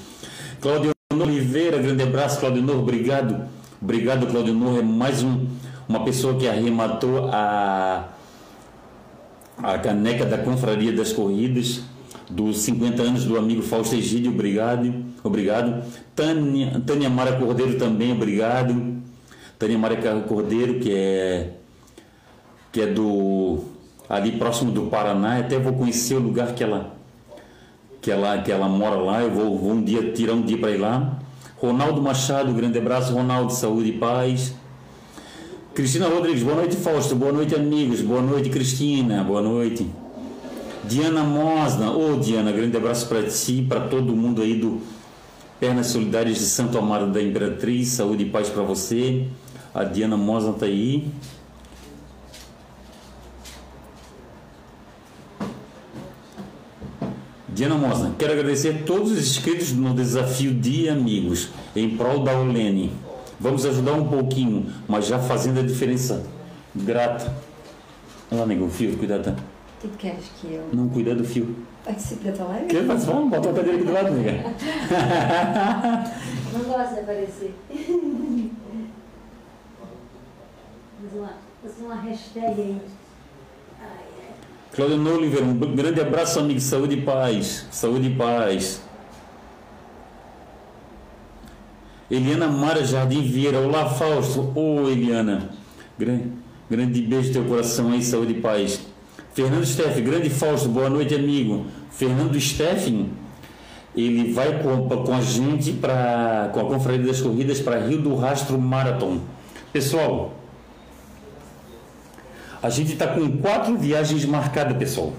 Claudio 0.60 0.92
Oliveira, 1.12 1.78
grande 1.78 2.02
abraço, 2.02 2.40
Claudio 2.40 2.62
Novo, 2.62 2.80
obrigado. 2.80 3.48
Obrigado, 3.80 4.26
Claudio 4.26 4.54
Novo, 4.54 4.78
é 4.78 4.82
mais 4.82 5.22
um, 5.22 5.46
uma 5.88 6.04
pessoa 6.04 6.38
que 6.38 6.48
arrematou 6.48 7.28
a, 7.30 8.08
a 9.62 9.78
caneca 9.78 10.24
da 10.24 10.38
Confraria 10.38 10.92
das 10.92 11.12
Corridas 11.12 11.82
dos 12.30 12.60
50 12.60 13.02
anos 13.02 13.24
do 13.24 13.36
amigo 13.36 13.62
Fausto 13.62 13.94
Egídio, 13.94 14.32
obrigado. 14.32 15.13
Obrigado. 15.24 15.82
Tânia, 16.14 16.80
Tânia 16.86 17.08
Mara 17.08 17.38
Cordeiro 17.38 17.78
também, 17.78 18.12
obrigado. 18.12 18.98
Tânia 19.58 19.78
Mara 19.78 19.96
Cordeiro, 20.20 20.78
que 20.78 20.94
é 20.94 21.50
que 22.70 22.82
é 22.82 22.86
do 22.86 23.64
ali 24.08 24.32
próximo 24.32 24.70
do 24.70 24.82
Paraná, 24.82 25.38
até 25.38 25.58
vou 25.58 25.72
conhecer 25.72 26.16
o 26.16 26.18
lugar 26.20 26.54
que 26.54 26.62
ela 26.62 26.92
que 28.02 28.10
ela, 28.10 28.36
que 28.42 28.52
ela 28.52 28.68
mora 28.68 28.96
lá, 28.96 29.22
eu 29.22 29.30
vou, 29.30 29.56
vou 29.56 29.72
um 29.72 29.82
dia 29.82 30.12
tirar 30.12 30.34
um 30.34 30.42
dia 30.42 30.58
para 30.58 30.72
ir 30.72 30.76
lá. 30.76 31.18
Ronaldo 31.56 32.02
Machado, 32.02 32.52
grande 32.52 32.76
abraço, 32.76 33.14
Ronaldo, 33.14 33.50
saúde 33.50 33.88
e 33.88 33.92
paz. 33.92 34.54
Cristina 35.74 36.06
Rodrigues, 36.06 36.42
boa 36.42 36.56
noite, 36.56 36.76
Fausto, 36.76 37.16
boa 37.16 37.32
noite, 37.32 37.54
amigos, 37.54 38.02
boa 38.02 38.20
noite, 38.20 38.50
Cristina, 38.50 39.24
boa 39.24 39.40
noite. 39.40 39.88
Diana 40.84 41.24
Mosna, 41.24 41.92
ô 41.92 42.12
oh, 42.12 42.16
Diana, 42.18 42.52
grande 42.52 42.76
abraço 42.76 43.08
para 43.08 43.22
ti, 43.22 43.64
para 43.66 43.80
todo 43.80 44.14
mundo 44.14 44.42
aí 44.42 44.58
do 44.58 44.82
Pernas 45.64 45.86
Solidárias 45.86 46.36
de 46.36 46.44
Santo 46.44 46.76
Amaro 46.76 47.06
da 47.06 47.22
Imperatriz, 47.22 47.88
saúde 47.88 48.24
e 48.24 48.28
paz 48.28 48.50
para 48.50 48.62
você. 48.62 49.26
A 49.74 49.82
Diana 49.82 50.14
Mosna 50.14 50.50
está 50.50 50.66
aí. 50.66 51.08
Diana 57.48 57.76
Mosna, 57.76 58.14
quero 58.18 58.34
agradecer 58.34 58.74
a 58.74 58.82
todos 58.84 59.12
os 59.12 59.18
inscritos 59.18 59.72
no 59.72 59.94
desafio 59.94 60.52
de 60.52 60.86
amigos 60.90 61.48
em 61.74 61.96
prol 61.96 62.22
da 62.22 62.38
Olene. 62.38 62.92
Vamos 63.40 63.64
ajudar 63.64 63.94
um 63.94 64.06
pouquinho, 64.06 64.66
mas 64.86 65.06
já 65.06 65.18
fazendo 65.18 65.60
a 65.60 65.62
diferença. 65.62 66.26
Grata. 66.74 67.34
Olha 68.30 68.42
lá, 68.42 68.46
nego, 68.46 68.68
fio, 68.68 68.98
cuidado. 68.98 69.34
Tá? 69.34 69.53
Que 69.84 69.98
queres 69.98 70.24
que 70.40 70.54
eu. 70.54 70.66
Não, 70.72 70.88
cuida 70.88 71.14
do 71.14 71.22
fio. 71.22 71.54
Participe 71.84 72.24
da 72.24 72.32
tua 72.32 72.46
live? 72.46 72.68
Quer 72.68 72.86
participar? 72.86 73.20
Bota 73.20 73.50
a 73.50 73.52
cadeira 73.52 73.76
aqui 73.76 73.84
do 73.84 73.92
lado, 73.92 74.10
nega. 74.12 74.32
Não 76.54 76.60
gosto 76.64 76.94
de 76.94 77.00
aparecer. 77.00 77.54
Uma, 81.14 81.32
faz 81.62 81.74
uma 81.80 81.96
hashtag 81.96 82.62
aí. 82.62 82.80
Claudio 84.72 85.14
Oliveira, 85.16 85.44
um 85.44 85.54
grande 85.58 86.00
abraço, 86.00 86.40
amigo. 86.40 86.60
Saúde 86.60 86.94
e 86.94 87.02
paz. 87.02 87.66
Saúde 87.70 88.08
e 88.08 88.14
paz. 88.14 88.80
Eliana 92.10 92.48
Mara 92.48 92.82
Jardim 92.82 93.20
Vieira. 93.20 93.58
Olá, 93.58 93.86
Fausto. 93.86 94.50
Ô, 94.54 94.84
oh, 94.84 94.88
Eliana. 94.88 95.50
Grande, 95.98 96.32
grande 96.70 97.02
beijo 97.02 97.28
no 97.28 97.34
teu 97.34 97.44
coração 97.44 97.92
aí, 97.92 98.02
saúde 98.02 98.32
e 98.32 98.40
paz. 98.40 98.93
Fernando 99.34 99.66
Steff, 99.66 100.00
grande 100.00 100.30
Fausto, 100.30 100.68
boa 100.68 100.88
noite, 100.88 101.12
amigo. 101.12 101.66
Fernando 101.90 102.40
Steffen, 102.40 103.10
ele 103.96 104.32
vai 104.32 104.62
com, 104.62 104.88
com 104.88 105.12
a 105.12 105.20
gente 105.20 105.72
para 105.72 106.50
com 106.52 106.60
a 106.60 106.64
Confraria 106.64 107.04
das 107.04 107.20
Corridas 107.20 107.58
para 107.58 107.80
Rio 107.80 108.00
do 108.00 108.14
Rastro 108.14 108.56
Marathon. 108.56 109.18
Pessoal, 109.72 110.34
a 112.62 112.70
gente 112.70 112.92
está 112.92 113.08
com 113.08 113.38
quatro 113.38 113.76
viagens 113.76 114.24
marcadas, 114.24 114.76
pessoal. 114.76 115.12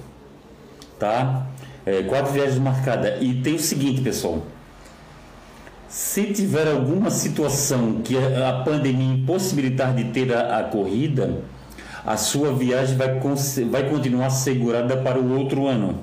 Tá? 0.98 1.48
É, 1.86 2.02
quatro 2.04 2.32
viagens 2.32 2.58
marcadas. 2.58 3.22
E 3.22 3.34
tem 3.34 3.56
o 3.56 3.60
seguinte, 3.60 4.00
pessoal. 4.00 4.44
Se 5.90 6.24
tiver 6.28 6.70
alguma 6.70 7.10
situação 7.10 8.02
que 8.02 8.16
a 8.18 8.64
pandemia 8.64 9.14
impossibilitar 9.14 9.94
de 9.94 10.06
ter 10.06 10.34
a, 10.34 10.60
a 10.60 10.64
corrida, 10.64 11.44
a 12.06 12.18
sua 12.18 12.54
viagem 12.54 12.96
vai, 12.96 13.20
vai 13.72 13.90
continuar 13.90 14.30
segurada 14.30 14.98
para 14.98 15.20
o 15.20 15.38
outro 15.38 15.66
ano. 15.66 16.02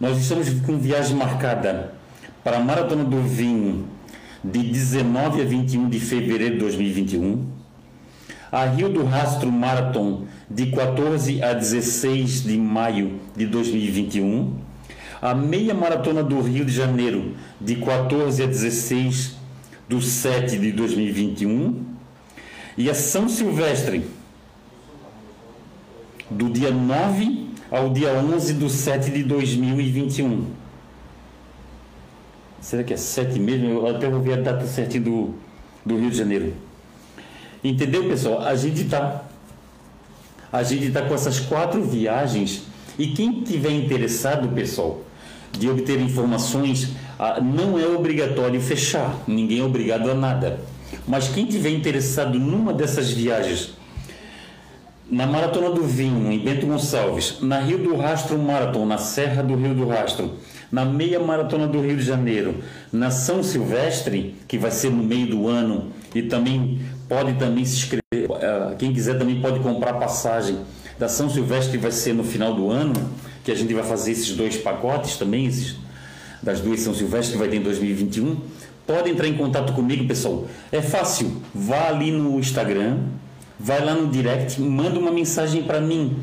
Nós 0.00 0.16
estamos 0.18 0.48
com 0.60 0.78
viagem 0.78 1.16
marcada 1.16 1.92
para 2.44 2.58
a 2.58 2.60
Maratona 2.60 3.02
do 3.02 3.20
Vinho 3.20 3.88
de 4.44 4.62
19 4.62 5.42
a 5.42 5.44
21 5.44 5.88
de 5.88 5.98
fevereiro 5.98 6.54
de 6.54 6.60
2021, 6.60 7.44
a 8.50 8.64
Rio 8.66 8.88
do 8.88 9.04
Rastro 9.04 9.50
Marathon 9.50 10.24
de 10.48 10.66
14 10.66 11.42
a 11.42 11.52
16 11.52 12.44
de 12.44 12.56
maio 12.56 13.20
de 13.36 13.46
2021, 13.46 14.54
a 15.20 15.34
Meia 15.34 15.74
Maratona 15.74 16.22
do 16.22 16.40
Rio 16.40 16.64
de 16.64 16.72
Janeiro 16.72 17.34
de 17.60 17.76
14 17.76 18.42
a 18.42 18.46
16 18.46 19.36
do 19.88 20.00
7 20.00 20.58
de 20.58 20.72
2021 20.72 21.84
e 22.76 22.90
a 22.90 22.94
São 22.94 23.28
Silvestre 23.28 24.04
do 26.30 26.50
dia 26.50 26.70
9 26.70 27.48
ao 27.70 27.90
dia 27.90 28.12
11 28.12 28.54
do 28.54 28.68
7 28.68 29.10
de 29.10 29.22
2021. 29.22 30.46
Será 32.60 32.84
que 32.84 32.92
é 32.92 32.96
7 32.96 33.40
mesmo? 33.40 33.68
Eu 33.68 33.86
até 33.88 34.08
vou 34.08 34.20
ver 34.20 34.38
a 34.38 34.42
data 34.42 34.66
certinha 34.66 35.02
do, 35.02 35.34
do 35.84 35.96
Rio 35.96 36.10
de 36.10 36.16
Janeiro. 36.16 36.54
Entendeu, 37.64 38.08
pessoal? 38.08 38.42
A 38.42 38.54
gente 38.54 38.82
está 38.82 39.24
a 40.52 40.62
gente 40.62 40.88
está 40.88 41.00
com 41.00 41.14
essas 41.14 41.40
quatro 41.40 41.82
viagens 41.82 42.64
e 42.98 43.06
quem 43.08 43.42
tiver 43.42 43.70
interessado, 43.70 44.48
pessoal, 44.48 45.00
de 45.50 45.68
obter 45.70 45.98
informações, 45.98 46.90
ah, 47.18 47.40
não 47.40 47.78
é 47.78 47.86
obrigatório 47.86 48.60
fechar. 48.60 49.16
Ninguém 49.26 49.60
é 49.60 49.64
obrigado 49.64 50.10
a 50.10 50.14
nada. 50.14 50.60
Mas 51.08 51.28
quem 51.28 51.46
tiver 51.46 51.70
interessado 51.70 52.38
numa 52.38 52.74
dessas 52.74 53.10
viagens 53.10 53.72
na 55.12 55.26
Maratona 55.26 55.68
do 55.68 55.82
Vinho, 55.82 56.32
em 56.32 56.38
Bento 56.38 56.66
Gonçalves, 56.66 57.36
na 57.42 57.60
Rio 57.60 57.76
do 57.76 57.94
Rastro 57.96 58.38
Marathon, 58.38 58.86
na 58.86 58.96
Serra 58.96 59.42
do 59.42 59.54
Rio 59.54 59.74
do 59.74 59.86
Rastro, 59.86 60.38
na 60.70 60.86
Meia 60.86 61.20
Maratona 61.20 61.66
do 61.66 61.82
Rio 61.82 61.98
de 61.98 62.02
Janeiro, 62.02 62.54
na 62.90 63.10
São 63.10 63.42
Silvestre, 63.42 64.34
que 64.48 64.56
vai 64.56 64.70
ser 64.70 64.90
no 64.90 65.02
meio 65.02 65.26
do 65.26 65.48
ano, 65.48 65.92
e 66.14 66.22
também 66.22 66.80
pode 67.10 67.34
também 67.34 67.62
se 67.62 67.76
inscrever, 67.76 68.02
eh, 68.40 68.74
quem 68.78 68.94
quiser 68.94 69.18
também 69.18 69.38
pode 69.38 69.60
comprar 69.60 69.92
passagem 69.94 70.60
da 70.98 71.10
São 71.10 71.28
Silvestre, 71.28 71.72
que 71.72 71.82
vai 71.82 71.92
ser 71.92 72.14
no 72.14 72.24
final 72.24 72.54
do 72.54 72.70
ano, 72.70 72.94
que 73.44 73.52
a 73.52 73.54
gente 73.54 73.74
vai 73.74 73.84
fazer 73.84 74.12
esses 74.12 74.34
dois 74.34 74.56
pacotes 74.56 75.18
também, 75.18 75.44
esses, 75.44 75.76
das 76.42 76.60
duas 76.60 76.80
São 76.80 76.94
Silvestre, 76.94 77.32
que 77.32 77.38
vai 77.38 77.48
ter 77.48 77.56
em 77.56 77.62
2021. 77.62 78.38
Pode 78.86 79.10
entrar 79.10 79.28
em 79.28 79.34
contato 79.34 79.74
comigo, 79.74 80.06
pessoal. 80.08 80.46
É 80.72 80.80
fácil, 80.80 81.42
vá 81.54 81.88
ali 81.88 82.10
no 82.10 82.38
Instagram, 82.38 82.96
vai 83.62 83.84
lá 83.84 83.94
no 83.94 84.08
direct, 84.08 84.60
manda 84.60 84.98
uma 84.98 85.12
mensagem 85.12 85.62
para 85.62 85.80
mim. 85.80 86.16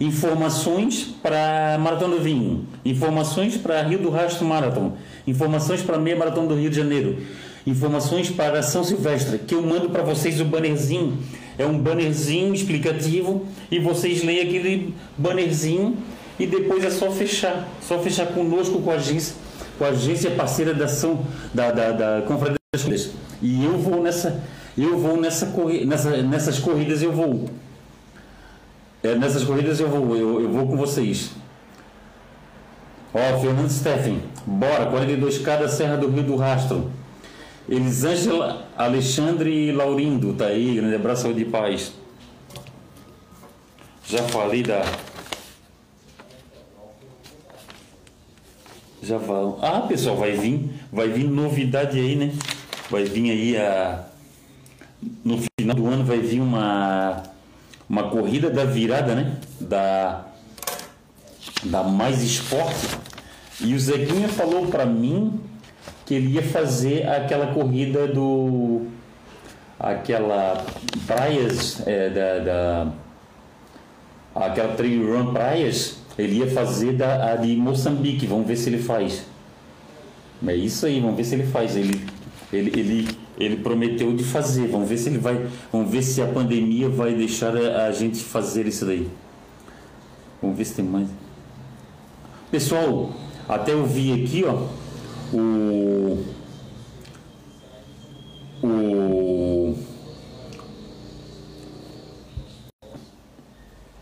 Informações 0.00 1.14
para 1.22 1.76
Maratona 1.78 2.16
do 2.16 2.22
Vinho, 2.22 2.66
informações 2.86 3.58
para 3.58 3.82
Rio 3.82 3.98
do 3.98 4.08
Rastro 4.08 4.46
Marathon, 4.46 4.94
informações 5.26 5.82
para 5.82 5.98
Meia 5.98 6.16
Maratona 6.16 6.48
do 6.48 6.54
Rio 6.54 6.70
de 6.70 6.76
Janeiro, 6.76 7.18
informações 7.66 8.30
para 8.30 8.62
São 8.62 8.82
Silvestre, 8.82 9.38
que 9.40 9.54
eu 9.54 9.60
mando 9.60 9.90
para 9.90 10.02
vocês 10.02 10.40
o 10.40 10.44
bannerzinho. 10.46 11.18
É 11.58 11.66
um 11.66 11.78
bannerzinho 11.78 12.54
explicativo 12.54 13.46
e 13.70 13.78
vocês 13.78 14.24
leem 14.24 14.40
aquele 14.40 14.94
bannerzinho 15.18 15.98
e 16.38 16.46
depois 16.46 16.82
é 16.82 16.90
só 16.90 17.10
fechar, 17.10 17.68
só 17.86 17.98
fechar 17.98 18.28
conosco 18.28 18.80
com 18.80 18.90
a 18.90 18.94
agência, 18.94 19.34
com 19.76 19.84
a 19.84 19.88
agência 19.88 20.30
parceira 20.30 20.72
da 20.72 20.86
ação 20.86 21.26
da, 21.52 21.70
da, 21.70 21.92
da 21.92 22.22
Corridas. 22.22 23.10
E 23.42 23.62
eu 23.62 23.76
vou 23.76 24.02
nessa 24.02 24.42
eu 24.82 24.98
vou 24.98 25.20
nessa, 25.20 25.46
corri 25.46 25.84
nessa 25.84 26.22
nessas 26.22 26.58
corridas 26.58 27.02
eu 27.02 27.12
vou. 27.12 27.48
É, 29.02 29.14
nessas 29.14 29.44
corridas 29.44 29.80
eu 29.80 29.88
vou, 29.88 30.16
eu, 30.16 30.42
eu 30.42 30.50
vou 30.50 30.66
com 30.66 30.76
vocês. 30.76 31.30
Ó, 33.12 33.40
Fernando 33.40 33.68
Steffen, 33.68 34.22
bora, 34.46 34.90
42K 34.90 35.58
da 35.58 35.68
Serra 35.68 35.96
do 35.96 36.08
Rio 36.08 36.22
do 36.22 36.36
Rastro. 36.36 36.90
Elisângela 37.68 38.66
Alexandre 38.76 39.72
Laurindo, 39.72 40.34
tá 40.34 40.46
aí, 40.46 40.76
grande 40.76 40.94
abraço, 40.94 41.22
saúde 41.22 41.42
e 41.42 41.44
paz. 41.44 41.92
Já 44.06 44.22
falei 44.24 44.62
da. 44.62 44.82
Já 49.02 49.18
falam. 49.18 49.58
Ah, 49.62 49.80
pessoal, 49.82 50.16
vai 50.16 50.32
vir, 50.32 50.70
vai 50.92 51.08
vir 51.08 51.28
novidade 51.28 51.98
aí, 51.98 52.16
né? 52.16 52.32
Vai 52.90 53.04
vir 53.04 53.30
aí 53.30 53.56
a 53.56 54.09
no 55.24 55.38
final 55.58 55.76
do 55.76 55.86
ano 55.86 56.04
vai 56.04 56.18
vir 56.18 56.40
uma, 56.40 57.22
uma 57.88 58.10
corrida 58.10 58.50
da 58.50 58.64
virada, 58.64 59.14
né? 59.14 59.36
Da, 59.60 60.26
da 61.64 61.82
Mais 61.82 62.22
Esporte. 62.22 62.88
E 63.60 63.74
o 63.74 63.78
Zeguinha 63.78 64.28
falou 64.28 64.66
para 64.68 64.86
mim 64.86 65.40
que 66.06 66.14
ele 66.14 66.34
ia 66.34 66.42
fazer 66.42 67.06
aquela 67.06 67.48
corrida 67.54 68.06
do. 68.08 68.86
aquela 69.78 70.64
praias 71.06 71.86
é, 71.86 72.10
da, 72.10 72.38
da. 72.38 72.92
aquela 74.34 74.74
trail 74.74 75.06
run 75.06 75.32
praias. 75.32 75.98
Ele 76.18 76.38
ia 76.38 76.50
fazer 76.50 76.94
da, 76.94 77.32
a 77.32 77.36
de 77.36 77.56
Moçambique. 77.56 78.26
Vamos 78.26 78.46
ver 78.46 78.56
se 78.56 78.68
ele 78.68 78.82
faz. 78.82 79.24
É 80.46 80.54
isso 80.54 80.86
aí, 80.86 81.00
vamos 81.00 81.16
ver 81.16 81.24
se 81.24 81.34
ele 81.34 81.46
faz. 81.46 81.76
Ele, 81.76 82.04
ele, 82.52 82.80
ele 82.80 83.08
ele 83.40 83.56
prometeu 83.56 84.14
de 84.14 84.22
fazer. 84.22 84.68
Vamos 84.68 84.88
ver 84.88 84.98
se 84.98 85.08
ele 85.08 85.18
vai, 85.18 85.46
vamos 85.72 85.90
ver 85.90 86.02
se 86.02 86.20
a 86.20 86.26
pandemia 86.26 86.88
vai 86.90 87.14
deixar 87.14 87.56
a, 87.56 87.86
a 87.86 87.92
gente 87.92 88.22
fazer 88.22 88.66
isso 88.66 88.84
daí. 88.84 89.08
Vamos 90.42 90.56
ver 90.58 90.66
se 90.66 90.74
tem 90.74 90.84
mais. 90.84 91.08
Pessoal, 92.50 93.10
até 93.48 93.72
eu 93.72 93.86
vi 93.86 94.12
aqui, 94.12 94.44
ó, 94.44 94.66
o 95.32 96.24
o 98.62 99.74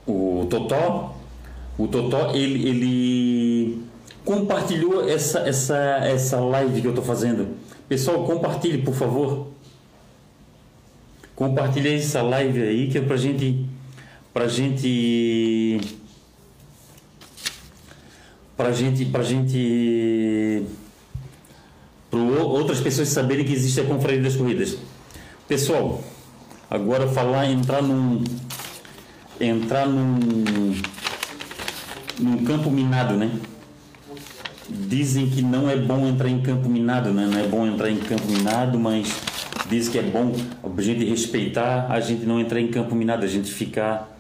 o 0.07 0.46
Totó, 0.51 1.14
o 1.79 1.87
Totó 1.87 2.33
ele, 2.35 2.68
ele 2.68 3.83
compartilhou 4.24 5.09
essa 5.09 5.40
essa 5.40 5.77
essa 5.77 6.40
live 6.40 6.81
que 6.81 6.87
eu 6.87 6.92
estou 6.92 7.05
fazendo 7.05 7.67
Pessoal, 7.88 8.24
compartilhe, 8.24 8.83
por 8.83 8.94
favor. 8.94 9.48
Compartilhe 11.35 11.94
essa 11.94 12.20
live 12.20 12.61
aí 12.61 12.88
que 12.88 12.98
é 12.98 13.01
pra 13.01 13.16
gente 13.16 13.64
pra 14.35 14.46
gente 14.46 15.81
pra 18.57 18.72
gente 18.72 19.05
pra 19.07 19.22
gente 19.22 20.66
para 22.11 22.18
outras 22.20 22.81
pessoas 22.81 23.09
saberem 23.09 23.44
que 23.44 23.53
existe 23.53 23.81
a 23.81 23.85
confraria 23.85 24.20
das 24.20 24.37
corridas. 24.37 24.77
Pessoal, 25.46 26.03
agora 26.68 27.09
falar 27.09 27.51
entrar 27.51 27.83
num 27.83 28.22
entrar 29.40 29.87
num 29.87 30.74
num 32.18 32.44
campo 32.44 32.70
minado, 32.70 33.16
né? 33.16 33.31
Dizem 34.70 35.28
que 35.28 35.42
não 35.42 35.68
é 35.68 35.76
bom 35.76 36.07
entrar 36.07 36.28
em 36.28 36.40
campo 36.40 36.68
minado, 36.68 37.11
né? 37.11 37.26
Não 37.31 37.38
é 37.38 37.46
bom 37.46 37.66
entrar 37.66 37.90
em 37.90 37.96
campo 37.96 38.26
minado, 38.26 38.78
mas 38.78 39.09
diz 39.68 39.88
que 39.88 39.98
é 39.98 40.02
bom 40.02 40.35
a 40.62 40.83
gente 40.83 41.04
respeitar, 41.04 41.87
a 41.90 42.00
gente 42.00 42.24
não 42.24 42.40
entrar 42.40 42.61
em 42.61 42.68
campo 42.68 42.94
minado, 42.94 43.24
a 43.24 43.28
gente 43.28 43.50
ficar 43.50 44.16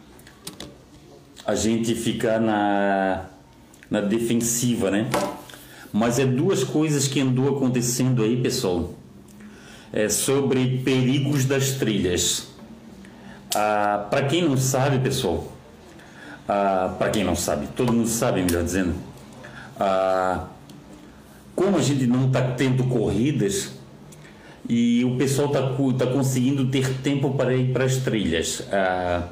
a 1.46 1.54
gente 1.54 1.94
ficar 1.94 2.40
na 2.40 3.26
na 3.90 4.00
defensiva, 4.00 4.90
né? 4.90 5.08
Mas 5.92 6.18
é 6.18 6.26
duas 6.26 6.62
coisas 6.64 7.08
que 7.08 7.20
andou 7.20 7.56
acontecendo 7.56 8.22
aí, 8.22 8.36
pessoal. 8.36 8.94
É 9.90 10.08
sobre 10.08 10.82
perigos 10.84 11.46
das 11.46 11.72
trilhas. 11.72 12.48
Ah, 13.54 14.06
para 14.10 14.26
quem 14.26 14.46
não 14.46 14.58
sabe, 14.58 14.98
pessoal, 14.98 15.50
ah, 16.46 16.94
para 16.98 17.08
quem 17.10 17.24
não 17.24 17.34
sabe, 17.34 17.66
todo 17.68 17.92
mundo 17.92 18.08
sabe, 18.08 18.42
melhor 18.42 18.62
dizendo, 18.62 18.94
ah, 19.78 20.46
como 21.54 21.76
a 21.76 21.82
gente 21.82 22.06
não 22.06 22.26
está 22.26 22.52
tendo 22.52 22.84
corridas 22.84 23.72
e 24.68 25.04
o 25.04 25.16
pessoal 25.16 25.48
está 25.48 25.62
tá 26.04 26.12
conseguindo 26.12 26.66
ter 26.66 26.88
tempo 26.98 27.32
para 27.34 27.54
ir 27.54 27.72
para 27.72 27.84
as 27.84 27.96
trilhas. 27.96 28.62
Ah, 28.70 29.28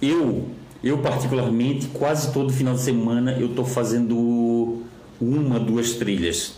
eu, 0.00 0.48
eu 0.82 0.98
particularmente, 0.98 1.86
quase 1.86 2.32
todo 2.32 2.52
final 2.52 2.74
de 2.74 2.80
semana 2.80 3.32
eu 3.32 3.48
estou 3.48 3.64
fazendo 3.64 4.82
uma, 5.20 5.58
duas 5.58 5.92
trilhas. 5.92 6.54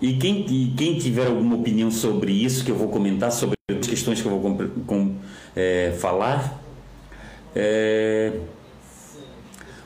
E 0.00 0.14
quem, 0.14 0.44
quem 0.76 0.98
tiver 0.98 1.26
alguma 1.26 1.56
opinião 1.56 1.90
sobre 1.90 2.32
isso, 2.32 2.64
que 2.64 2.70
eu 2.70 2.76
vou 2.76 2.88
comentar, 2.88 3.32
sobre 3.32 3.56
as 3.70 3.86
questões 3.86 4.20
que 4.20 4.28
eu 4.28 4.38
vou 4.38 4.40
com, 4.40 4.68
com, 4.84 5.14
é, 5.54 5.96
falar, 5.98 6.62
é, 7.54 8.32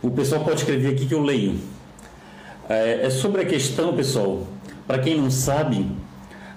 o 0.02 0.10
pessoal 0.10 0.42
pode 0.42 0.60
escrever 0.60 0.94
aqui 0.94 1.06
que 1.06 1.14
eu 1.14 1.22
leio. 1.22 1.54
É, 2.70 3.06
é 3.06 3.10
sobre 3.10 3.42
a 3.42 3.44
questão, 3.44 3.96
pessoal, 3.96 4.46
para 4.86 5.00
quem 5.00 5.20
não 5.20 5.28
sabe, 5.28 5.88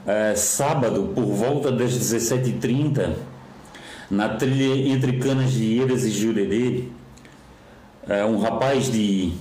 é, 0.06 0.36
sábado, 0.36 1.12
por 1.16 1.26
volta 1.26 1.72
das 1.72 1.92
17h30, 1.92 3.14
na 4.12 4.30
trilha 4.30 4.94
entre 4.94 5.14
Canas 5.14 5.54
de 5.54 5.80
Eiras 5.80 6.06
e 6.06 6.12
Jurerê, 6.12 6.84
é, 8.08 8.24
um 8.26 8.38
rapaz 8.38 8.92
de. 8.92 9.34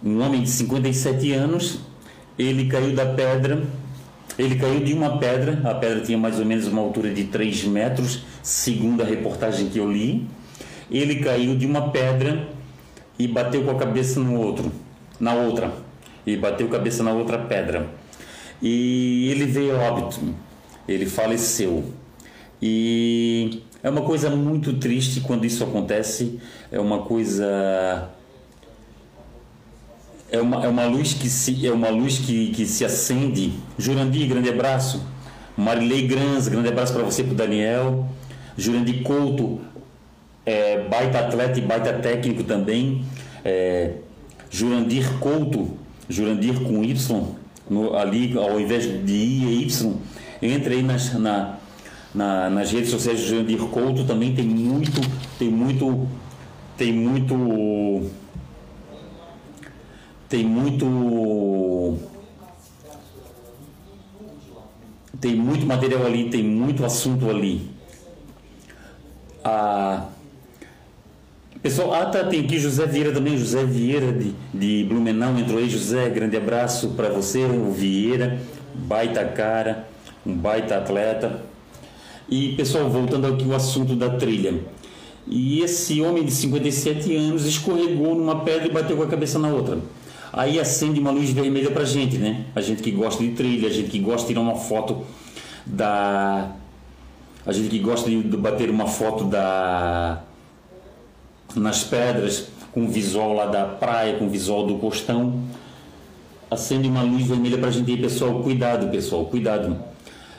um 0.00 0.22
homem 0.22 0.44
de 0.44 0.48
57 0.48 1.32
anos, 1.32 1.80
ele 2.38 2.68
caiu 2.68 2.94
da 2.94 3.06
pedra, 3.06 3.64
ele 4.38 4.54
caiu 4.54 4.78
de 4.78 4.94
uma 4.94 5.18
pedra, 5.18 5.60
a 5.68 5.74
pedra 5.74 6.02
tinha 6.02 6.16
mais 6.16 6.38
ou 6.38 6.44
menos 6.44 6.68
uma 6.68 6.82
altura 6.82 7.12
de 7.12 7.24
3 7.24 7.64
metros, 7.64 8.22
segundo 8.44 9.02
a 9.02 9.04
reportagem 9.04 9.70
que 9.70 9.78
eu 9.78 9.90
li. 9.90 10.24
Ele 10.88 11.16
caiu 11.16 11.56
de 11.56 11.66
uma 11.66 11.90
pedra 11.90 12.46
e 13.18 13.26
bateu 13.26 13.64
com 13.64 13.72
a 13.72 13.74
cabeça 13.74 14.20
no 14.20 14.38
outro, 14.40 14.70
na 15.18 15.34
outra, 15.34 15.72
e 16.26 16.36
bateu 16.36 16.68
cabeça 16.68 17.02
na 17.02 17.12
outra 17.12 17.38
pedra. 17.38 17.86
E 18.62 19.30
ele 19.30 19.46
veio 19.46 19.76
óbito, 19.76 20.20
ele 20.88 21.06
faleceu. 21.06 21.84
E 22.60 23.62
é 23.82 23.90
uma 23.90 24.02
coisa 24.02 24.30
muito 24.30 24.72
triste 24.74 25.20
quando 25.20 25.44
isso 25.44 25.62
acontece, 25.62 26.40
é 26.72 26.80
uma 26.80 27.02
coisa 27.02 28.10
é 30.30 30.40
uma, 30.40 30.64
é 30.64 30.68
uma 30.68 30.86
luz 30.86 31.14
que 31.14 31.28
se 31.28 31.66
é 31.66 31.72
uma 31.72 31.88
luz 31.88 32.18
que, 32.18 32.50
que 32.50 32.66
se 32.66 32.84
acende. 32.84 33.52
Jurandir, 33.78 34.28
grande 34.28 34.48
abraço. 34.48 35.04
Marilei 35.56 36.06
Granz, 36.06 36.48
grande 36.48 36.68
abraço 36.68 36.92
para 36.92 37.02
você, 37.02 37.22
para 37.22 37.32
o 37.32 37.36
Daniel. 37.36 38.06
Jurandir 38.56 39.02
Couto, 39.02 39.60
é, 40.44 40.80
baita 40.88 41.20
atleta 41.20 41.58
e 41.58 41.62
baita 41.62 41.92
técnico 41.94 42.42
também. 42.42 43.04
É, 43.44 43.92
Jurandir 44.56 45.18
Couto, 45.18 45.76
Jurandir 46.08 46.62
com 46.62 46.82
Y, 46.82 46.96
no, 47.68 47.94
ali 47.94 48.38
ao 48.38 48.58
invés 48.58 48.84
de 48.84 49.12
I 49.12 49.44
e 49.44 49.62
Y. 49.66 49.96
Entre 50.40 50.76
aí 50.76 50.82
nas, 50.82 51.12
na, 51.12 51.58
na, 52.14 52.48
nas 52.48 52.72
redes 52.72 52.88
sociais 52.88 53.20
de 53.20 53.26
Jurandir 53.26 53.58
Couto 53.66 54.04
também 54.04 54.34
tem 54.34 54.46
muito, 54.46 54.98
tem 55.38 55.50
muito, 55.50 56.08
tem 56.78 56.90
muito 56.90 58.10
tem 60.26 60.44
muito 60.46 61.98
tem 65.20 65.36
muito 65.36 65.66
material 65.66 66.06
ali, 66.06 66.30
tem 66.30 66.42
muito 66.42 66.82
assunto 66.82 67.28
ali. 67.28 67.70
Ah, 69.44 70.06
pessoal, 71.62 71.94
ah 71.94 72.06
tá, 72.06 72.24
tem 72.24 72.40
aqui 72.40 72.58
José 72.58 72.86
Vieira 72.86 73.12
também, 73.12 73.36
José 73.36 73.64
Vieira 73.64 74.12
de, 74.12 74.34
de 74.52 74.84
Blumenau 74.88 75.36
entrou 75.38 75.58
aí, 75.58 75.68
José, 75.68 76.08
grande 76.08 76.36
abraço 76.36 76.90
para 76.90 77.08
você, 77.08 77.44
o 77.44 77.70
Vieira, 77.70 78.40
baita 78.74 79.24
cara, 79.24 79.88
um 80.24 80.34
baita 80.34 80.76
atleta. 80.78 81.42
E 82.28 82.54
pessoal, 82.56 82.90
voltando 82.90 83.26
aqui 83.26 83.44
ao 83.44 83.54
assunto 83.54 83.94
da 83.94 84.10
trilha. 84.10 84.54
E 85.26 85.60
esse 85.60 86.00
homem 86.00 86.24
de 86.24 86.32
57 86.32 87.14
anos 87.14 87.46
escorregou 87.46 88.14
numa 88.14 88.44
pedra 88.44 88.66
e 88.66 88.70
bateu 88.70 88.96
com 88.96 89.02
a 89.02 89.06
cabeça 89.06 89.38
na 89.38 89.48
outra 89.48 89.78
aí 90.36 90.60
acende 90.60 91.00
uma 91.00 91.10
luz 91.10 91.30
vermelha 91.30 91.70
pra 91.70 91.84
gente, 91.84 92.18
né? 92.18 92.44
A 92.54 92.60
gente 92.60 92.82
que 92.82 92.90
gosta 92.90 93.24
de 93.24 93.30
trilha, 93.30 93.68
a 93.68 93.72
gente 93.72 93.88
que 93.88 93.98
gosta 93.98 94.22
de 94.22 94.34
tirar 94.34 94.42
uma 94.42 94.54
foto 94.54 95.04
da. 95.64 96.52
A 97.44 97.52
gente 97.52 97.68
que 97.70 97.78
gosta 97.78 98.10
de 98.10 98.16
bater 98.36 98.68
uma 98.68 98.86
foto 98.86 99.24
da. 99.24 100.22
Nas 101.54 101.84
pedras, 101.84 102.48
com 102.72 102.84
o 102.84 102.88
visual 102.88 103.32
lá 103.32 103.46
da 103.46 103.64
praia, 103.64 104.18
com 104.18 104.26
o 104.26 104.30
visual 104.30 104.66
do 104.66 104.76
costão. 104.78 105.42
Acende 106.50 106.88
uma 106.88 107.02
luz 107.02 107.26
vermelha 107.26 107.58
pra 107.58 107.70
gente 107.70 107.90
aí, 107.90 107.96
pessoal. 107.96 108.42
Cuidado, 108.42 108.88
pessoal, 108.90 109.24
cuidado. 109.26 109.76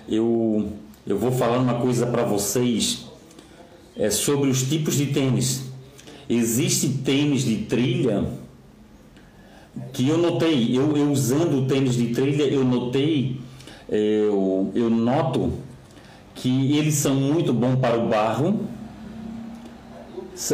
Eu, 0.07 0.71
eu 1.05 1.17
vou 1.17 1.31
falar 1.31 1.57
uma 1.57 1.75
coisa 1.75 2.05
para 2.05 2.23
vocês 2.23 3.07
é, 3.95 4.09
sobre 4.09 4.49
os 4.49 4.63
tipos 4.63 4.95
de 4.95 5.07
tênis. 5.07 5.63
Existe 6.29 6.89
tênis 6.89 7.43
de 7.43 7.57
trilha 7.57 8.25
que 9.93 10.07
eu 10.07 10.17
notei, 10.17 10.77
eu, 10.77 10.95
eu 10.97 11.11
usando 11.11 11.59
o 11.59 11.67
tênis 11.67 11.95
de 11.95 12.07
trilha, 12.07 12.43
eu 12.43 12.63
notei, 12.63 13.39
eu, 13.89 14.71
eu 14.73 14.89
noto 14.89 15.53
que 16.35 16.77
eles 16.77 16.95
são 16.95 17.15
muito 17.15 17.53
bons 17.53 17.77
para 17.77 17.97
o 17.97 18.07
barro, 18.07 18.59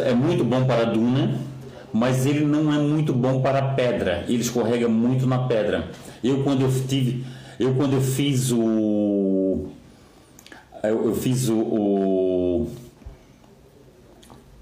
é 0.02 0.14
muito 0.14 0.44
bom 0.44 0.64
para 0.64 0.84
duna, 0.84 1.38
mas 1.92 2.26
ele 2.26 2.44
não 2.44 2.72
é 2.72 2.78
muito 2.78 3.12
bom 3.12 3.40
para 3.40 3.74
pedra, 3.74 4.24
ele 4.28 4.40
escorrega 4.40 4.88
muito 4.88 5.26
na 5.26 5.46
pedra. 5.46 5.90
Eu 6.22 6.42
quando 6.42 6.62
eu 6.62 6.86
tive, 6.88 7.24
eu 7.58 7.74
quando 7.74 7.94
eu 7.94 8.00
fiz 8.00 8.50
o 8.50 9.68
eu, 10.82 11.06
eu 11.06 11.14
fiz 11.14 11.48
o, 11.48 11.58
o 11.58 12.68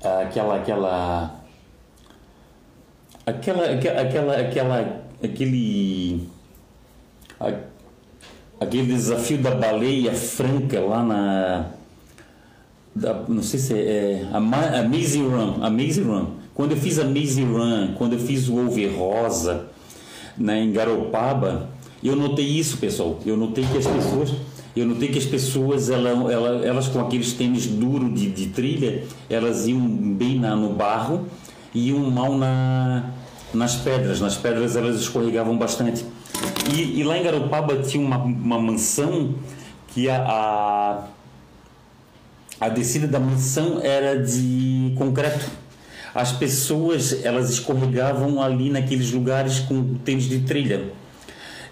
aquela 0.02 0.56
aquela 0.56 1.42
aquela, 3.26 3.64
aquela, 3.70 4.36
aquela, 4.40 5.02
aquele, 5.22 6.28
aquele 8.60 8.86
desafio 8.86 9.38
da 9.38 9.54
baleia 9.54 10.12
franca 10.12 10.80
lá 10.80 11.02
na, 11.02 11.66
da, 12.94 13.24
não 13.28 13.42
sei 13.42 13.58
se 13.58 13.74
é, 13.74 13.78
é 13.78 14.28
a, 14.32 14.36
a 14.36 14.40
Maze 14.40 15.18
Run, 15.18 15.62
a 15.62 15.70
Maze 15.70 16.02
Run. 16.02 16.26
Quando 16.54 16.72
eu 16.72 16.76
fiz 16.76 16.98
a 16.98 17.04
Maze 17.04 17.42
Run, 17.42 17.94
quando 17.96 18.14
eu 18.14 18.18
fiz 18.18 18.48
o 18.48 18.56
Over 18.56 18.98
Rosa, 18.98 19.66
né, 20.36 20.62
em 20.62 20.72
Garopaba, 20.72 21.70
eu 22.02 22.16
notei 22.16 22.46
isso, 22.46 22.78
pessoal. 22.78 23.18
Eu 23.24 23.36
notei 23.36 23.64
que 23.64 23.78
as 23.78 23.86
pessoas, 23.86 24.32
eu 24.76 24.86
notei 24.86 25.08
que 25.08 25.18
as 25.18 25.24
pessoas, 25.24 25.88
elas, 25.88 26.30
elas, 26.30 26.64
elas 26.64 26.88
com 26.88 27.00
aqueles 27.00 27.32
tênis 27.32 27.66
duros 27.66 28.12
de, 28.12 28.30
de 28.30 28.48
trilha, 28.48 29.04
elas 29.30 29.66
iam 29.66 29.80
bem 29.80 30.38
na, 30.38 30.56
no 30.56 30.70
barro 30.70 31.26
e 31.74 31.88
iam 31.88 32.10
mal 32.10 32.36
na, 32.36 33.10
nas 33.54 33.76
pedras. 33.76 34.20
Nas 34.20 34.36
pedras 34.36 34.76
elas 34.76 34.96
escorregavam 34.96 35.56
bastante. 35.56 36.04
E, 36.74 37.00
e 37.00 37.04
lá 37.04 37.16
em 37.16 37.22
Garopaba 37.22 37.76
tinha 37.82 38.04
uma, 38.04 38.18
uma 38.18 38.58
mansão 38.58 39.34
que 39.88 40.08
a, 40.08 40.16
a, 40.16 41.04
a 42.62 42.68
descida 42.68 43.08
da 43.08 43.18
mansão 43.18 43.80
era 43.82 44.22
de 44.22 44.94
concreto. 44.96 45.50
As 46.14 46.30
pessoas 46.30 47.24
elas 47.24 47.50
escorregavam 47.50 48.40
ali 48.40 48.70
naqueles 48.70 49.10
lugares 49.10 49.58
com 49.58 49.94
tênis 50.04 50.28
de 50.28 50.42
trilha. 50.42 50.84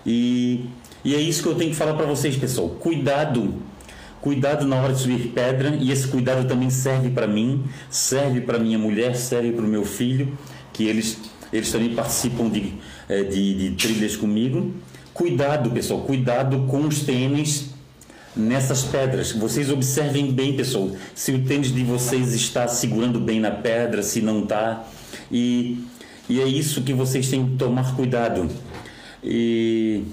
E, 0.05 0.65
e 1.05 1.15
é 1.15 1.21
isso 1.21 1.45
que 1.45 1.49
eu 1.49 1.55
tenho 1.55 1.71
que 1.71 1.77
falar 1.77 1.95
para 1.95 2.07
vocês, 2.07 2.37
pessoal. 2.37 2.71
Cuidado 2.71 3.55
Cuidado 4.21 4.67
na 4.67 4.83
hora 4.83 4.93
de 4.93 5.01
subir 5.01 5.29
pedra, 5.29 5.77
e 5.81 5.93
esse 5.93 6.09
cuidado 6.09 6.47
também 6.47 6.69
serve 6.69 7.09
para 7.09 7.27
mim, 7.27 7.65
serve 7.89 8.41
para 8.41 8.59
minha 8.59 8.79
mulher, 8.79 9.15
serve 9.15 9.53
para 9.53 9.65
o 9.65 9.69
meu 9.69 9.85
filho, 9.85 10.37
que 10.73 10.85
eles, 10.85 11.19
eles 11.53 11.71
também 11.71 11.95
participam 11.95 12.49
de, 12.51 12.75
eh, 13.09 13.23
de, 13.23 13.55
de 13.55 13.77
trilhas 13.77 14.17
comigo. 14.17 14.75
Cuidado, 15.15 15.71
pessoal, 15.71 16.01
cuidado 16.01 16.67
com 16.67 16.81
os 16.83 17.01
tênis 17.01 17.70
nessas 18.35 18.85
pedras. 18.85 19.33
Vocês 19.33 19.71
observem 19.71 20.33
bem, 20.33 20.57
pessoal, 20.57 20.91
se 21.15 21.33
o 21.33 21.45
tênis 21.45 21.73
de 21.73 21.83
vocês 21.85 22.35
está 22.35 22.69
segurando 22.69 23.21
bem 23.21 23.41
na 23.41 23.51
pedra, 23.51 24.03
se 24.03 24.21
não 24.21 24.43
está. 24.43 24.85
E, 25.31 25.85
e 26.29 26.41
é 26.41 26.47
isso 26.47 26.83
que 26.83 26.93
vocês 26.93 27.29
têm 27.29 27.47
que 27.47 27.57
tomar 27.57 27.95
cuidado. 27.97 28.49
E 29.23 30.05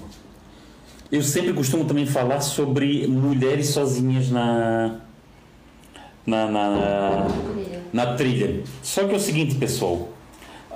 eu 1.10 1.22
sempre 1.22 1.52
costumo 1.52 1.84
também 1.84 2.06
falar 2.06 2.40
sobre 2.40 3.06
mulheres 3.06 3.68
sozinhas 3.68 4.30
na, 4.30 5.00
na, 6.26 6.46
na, 6.50 7.28
na 7.92 8.06
trilha. 8.14 8.62
Só 8.82 9.04
que 9.04 9.14
é 9.14 9.16
o 9.16 9.20
seguinte, 9.20 9.54
pessoal. 9.54 10.10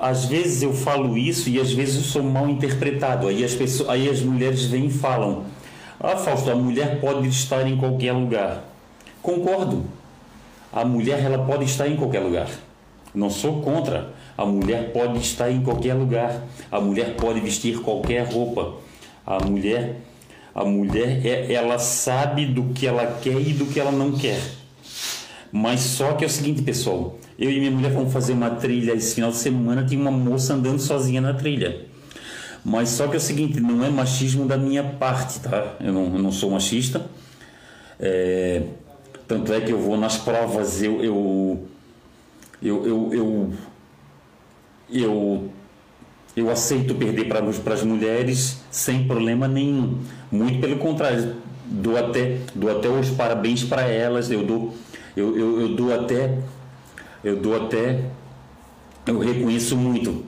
Às 0.00 0.24
vezes 0.24 0.62
eu 0.62 0.72
falo 0.72 1.16
isso 1.16 1.48
e 1.48 1.60
às 1.60 1.72
vezes 1.72 1.96
eu 1.96 2.02
sou 2.02 2.22
mal 2.22 2.48
interpretado. 2.48 3.28
Aí 3.28 3.44
as, 3.44 3.54
pessoas, 3.54 3.88
aí 3.90 4.08
as 4.08 4.20
mulheres 4.20 4.64
vêm 4.64 4.86
e 4.86 4.90
falam: 4.90 5.44
Ah, 6.02 6.16
Fausto, 6.16 6.50
a 6.50 6.54
mulher 6.54 7.00
pode 7.00 7.28
estar 7.28 7.66
em 7.66 7.76
qualquer 7.76 8.12
lugar. 8.12 8.64
Concordo. 9.22 9.84
A 10.72 10.84
mulher 10.84 11.22
ela 11.22 11.44
pode 11.44 11.64
estar 11.64 11.86
em 11.86 11.96
qualquer 11.96 12.20
lugar. 12.20 12.48
Não 13.14 13.30
sou 13.30 13.62
contra. 13.62 14.12
A 14.36 14.44
mulher 14.44 14.92
pode 14.92 15.18
estar 15.18 15.50
em 15.50 15.62
qualquer 15.62 15.94
lugar. 15.94 16.42
A 16.70 16.80
mulher 16.80 17.14
pode 17.16 17.40
vestir 17.40 17.80
qualquer 17.80 18.24
roupa. 18.24 18.74
A 19.24 19.38
mulher 19.44 20.00
a 20.54 20.64
mulher, 20.66 21.24
é, 21.24 21.52
ela 21.54 21.78
sabe 21.78 22.44
do 22.44 22.74
que 22.74 22.86
ela 22.86 23.06
quer 23.22 23.40
e 23.40 23.54
do 23.54 23.66
que 23.66 23.80
ela 23.80 23.90
não 23.90 24.12
quer. 24.12 24.38
Mas 25.50 25.80
só 25.80 26.12
que 26.12 26.24
é 26.24 26.26
o 26.26 26.30
seguinte, 26.30 26.60
pessoal. 26.62 27.18
Eu 27.38 27.50
e 27.50 27.58
minha 27.58 27.70
mulher 27.70 27.92
fomos 27.92 28.12
fazer 28.12 28.34
uma 28.34 28.50
trilha 28.50 28.92
esse 28.92 29.14
final 29.14 29.30
de 29.30 29.38
semana, 29.38 29.84
tinha 29.84 30.00
uma 30.00 30.10
moça 30.10 30.52
andando 30.54 30.78
sozinha 30.78 31.20
na 31.22 31.32
trilha. 31.32 31.86
Mas 32.64 32.90
só 32.90 33.08
que 33.08 33.14
é 33.14 33.16
o 33.16 33.20
seguinte, 33.20 33.60
não 33.60 33.84
é 33.84 33.90
machismo 33.90 34.46
da 34.46 34.56
minha 34.56 34.84
parte, 34.84 35.40
tá? 35.40 35.76
Eu 35.80 35.92
não, 35.92 36.04
eu 36.04 36.22
não 36.22 36.30
sou 36.30 36.50
machista. 36.50 37.04
É, 37.98 38.62
tanto 39.26 39.52
é 39.52 39.60
que 39.60 39.72
eu 39.72 39.78
vou 39.78 39.96
nas 39.96 40.16
provas, 40.16 40.82
eu, 40.82 41.02
eu, 41.02 41.68
eu, 42.62 42.86
eu, 42.86 43.14
eu, 43.14 43.52
eu 44.90 45.50
eu 46.34 46.50
aceito 46.50 46.94
perder 46.94 47.28
para 47.28 47.74
as 47.74 47.82
mulheres 47.82 48.58
sem 48.70 49.06
problema 49.06 49.46
nenhum. 49.46 49.98
Muito 50.30 50.60
pelo 50.60 50.78
contrário, 50.78 51.36
dou 51.66 51.96
até, 51.96 52.38
dou 52.54 52.70
até 52.70 52.88
os 52.88 53.10
parabéns 53.10 53.62
para 53.64 53.82
elas, 53.82 54.30
eu 54.30 54.44
dou, 54.44 54.74
eu, 55.16 55.36
eu, 55.36 55.60
eu 55.60 55.68
dou 55.76 55.94
até, 55.94 56.38
eu 57.22 57.36
dou 57.36 57.54
até, 57.54 58.04
eu 59.06 59.18
reconheço 59.18 59.76
muito. 59.76 60.24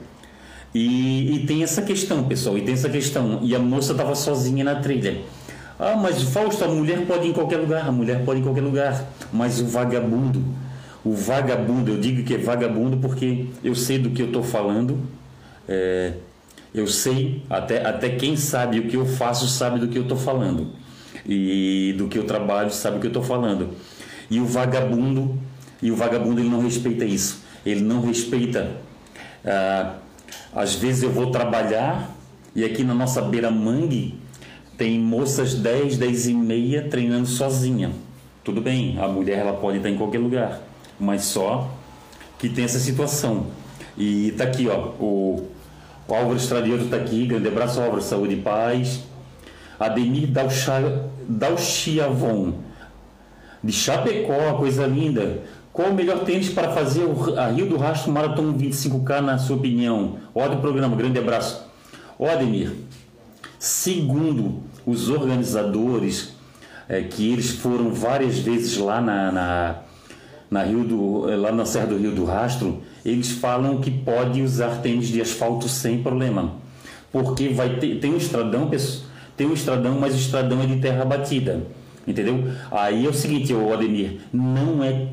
E, 0.75 1.35
e 1.35 1.45
tem 1.45 1.63
essa 1.63 1.81
questão, 1.81 2.25
pessoal, 2.25 2.57
e 2.57 2.61
tem 2.61 2.73
essa 2.73 2.89
questão. 2.89 3.39
E 3.41 3.55
a 3.55 3.59
moça 3.59 3.93
estava 3.93 4.13
sozinha 4.13 4.61
na 4.61 4.75
trilha. 4.75 5.21
Ah, 5.79 5.95
mas 5.95 6.21
Fausto, 6.21 6.65
a 6.65 6.67
mulher 6.67 7.05
pode 7.07 7.25
ir 7.25 7.29
em 7.29 7.33
qualquer 7.33 7.55
lugar, 7.57 7.87
a 7.87 7.91
mulher 7.93 8.25
pode 8.25 8.39
ir 8.39 8.41
em 8.41 8.43
qualquer 8.43 8.61
lugar, 8.61 9.05
mas 9.31 9.61
o 9.61 9.67
vagabundo, 9.67 10.43
o 11.01 11.13
vagabundo, 11.13 11.91
eu 11.91 11.97
digo 11.97 12.23
que 12.23 12.33
é 12.33 12.37
vagabundo 12.37 12.97
porque 12.97 13.45
eu 13.63 13.73
sei 13.73 13.97
do 13.97 14.09
que 14.09 14.21
eu 14.21 14.27
estou 14.27 14.43
falando, 14.43 14.99
é, 15.65 16.13
eu 16.73 16.87
sei, 16.87 17.41
até, 17.49 17.85
até 17.85 18.09
quem 18.09 18.35
sabe 18.35 18.79
o 18.79 18.87
que 18.89 18.97
eu 18.97 19.05
faço 19.05 19.47
sabe 19.47 19.79
do 19.79 19.87
que 19.87 19.97
eu 19.97 20.03
estou 20.03 20.17
falando, 20.17 20.71
e 21.25 21.95
do 21.97 22.09
que 22.09 22.19
eu 22.19 22.25
trabalho 22.25 22.71
sabe 22.71 22.97
o 22.97 22.99
que 22.99 23.07
eu 23.07 23.11
estou 23.11 23.23
falando. 23.23 23.69
E 24.29 24.41
o 24.41 24.45
vagabundo, 24.45 25.39
e 25.81 25.89
o 25.89 25.95
vagabundo 25.95 26.41
ele 26.41 26.49
não 26.49 26.61
respeita 26.61 27.05
isso, 27.05 27.43
ele 27.65 27.81
não 27.81 28.01
respeita. 28.01 28.71
Ah, 29.45 29.95
às 30.55 30.73
vezes 30.73 31.03
eu 31.03 31.11
vou 31.11 31.31
trabalhar 31.31 32.09
e 32.55 32.63
aqui 32.63 32.83
na 32.83 32.93
nossa 32.93 33.21
beira 33.21 33.51
mangue 33.51 34.17
tem 34.77 34.97
moças 34.99 35.53
10, 35.53 35.97
10 35.97 36.27
e 36.29 36.33
meia 36.33 36.87
treinando 36.89 37.27
sozinha. 37.27 37.91
Tudo 38.43 38.61
bem, 38.61 38.97
a 38.99 39.07
mulher 39.07 39.39
ela 39.39 39.53
pode 39.53 39.77
estar 39.77 39.89
em 39.89 39.97
qualquer 39.97 40.19
lugar, 40.19 40.61
mas 40.97 41.25
só 41.25 41.69
que 42.39 42.47
tem 42.47 42.63
essa 42.63 42.79
situação. 42.79 43.47
E 43.97 44.33
tá 44.37 44.45
aqui, 44.45 44.67
ó, 44.69 44.91
o, 44.99 45.49
Álvaro 46.07 46.37
Estradioso 46.37 46.87
tá 46.87 46.97
aqui, 46.97 47.25
grande 47.25 47.47
abraço, 47.47 47.81
Álvaro, 47.81 48.01
saúde 48.01 48.35
e 48.35 48.41
paz. 48.41 49.03
Ademir 49.77 50.29
Dalchiavon, 51.27 52.53
de 53.61 53.73
Chapecó, 53.73 54.53
coisa 54.53 54.85
linda. 54.85 55.41
Qual 55.75 55.89
o 55.89 55.93
melhor 55.93 56.19
tênis 56.19 56.47
para 56.47 56.71
fazer 56.71 57.03
a 57.37 57.49
Rio 57.49 57.67
do 57.67 57.75
Rastro 57.75 58.09
Marathon 58.09 58.53
25K, 58.53 59.19
na 59.19 59.37
sua 59.37 59.57
opinião? 59.57 60.15
Olha 60.33 60.53
o 60.53 60.61
programa, 60.61 60.95
grande 60.95 61.19
abraço. 61.19 61.69
Ó, 62.17 62.29
Ademir, 62.29 62.71
Segundo 63.59 64.63
os 64.85 65.09
organizadores, 65.09 66.33
é, 66.87 67.01
que 67.01 67.29
eles 67.29 67.49
foram 67.49 67.91
várias 67.91 68.39
vezes 68.39 68.77
lá 68.77 69.01
na, 69.01 69.31
na, 69.33 69.75
na, 70.49 70.63
Rio 70.63 70.85
do, 70.85 71.41
lá 71.41 71.51
na 71.51 71.65
Serra 71.65 71.87
do 71.87 71.97
Rio 71.97 72.11
do 72.13 72.23
Rastro, 72.23 72.81
eles 73.03 73.31
falam 73.31 73.81
que 73.81 73.91
pode 73.91 74.41
usar 74.41 74.81
tênis 74.81 75.09
de 75.09 75.19
asfalto 75.19 75.67
sem 75.67 76.01
problema. 76.01 76.53
Porque 77.11 77.49
vai 77.49 77.79
ter, 77.79 77.99
tem 77.99 78.13
um 78.13 78.17
estradão, 78.17 78.71
tem 79.35 79.45
um 79.45 79.53
estradão, 79.53 79.99
mas 79.99 80.13
o 80.13 80.17
estradão 80.19 80.61
é 80.61 80.67
de 80.67 80.77
terra 80.77 81.03
batida. 81.03 81.67
Entendeu? 82.07 82.45
Aí 82.71 83.05
é 83.05 83.09
o 83.09 83.13
seguinte, 83.13 83.53
o 83.53 83.73
Ademir, 83.73 84.21
não 84.31 84.81
é, 84.81 85.07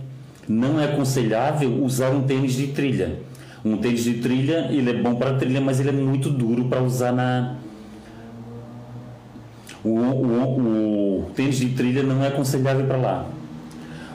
não 0.48 0.80
é 0.80 0.84
aconselhável 0.84 1.82
usar 1.82 2.10
um 2.10 2.22
tênis 2.22 2.54
de 2.54 2.68
trilha. 2.68 3.20
Um 3.64 3.76
tênis 3.76 4.04
de 4.04 4.14
trilha, 4.14 4.68
ele 4.70 4.90
é 4.90 4.94
bom 4.94 5.14
para 5.14 5.34
trilha, 5.34 5.60
mas 5.60 5.78
ele 5.78 5.90
é 5.90 5.92
muito 5.92 6.28
duro 6.28 6.64
para 6.64 6.82
usar 6.82 7.12
na, 7.12 7.56
o, 9.84 9.90
o, 9.90 11.20
o 11.22 11.30
tênis 11.34 11.58
de 11.58 11.70
trilha 11.70 12.02
não 12.02 12.24
é 12.24 12.28
aconselhável 12.28 12.86
para 12.86 12.96
lá. 12.96 13.26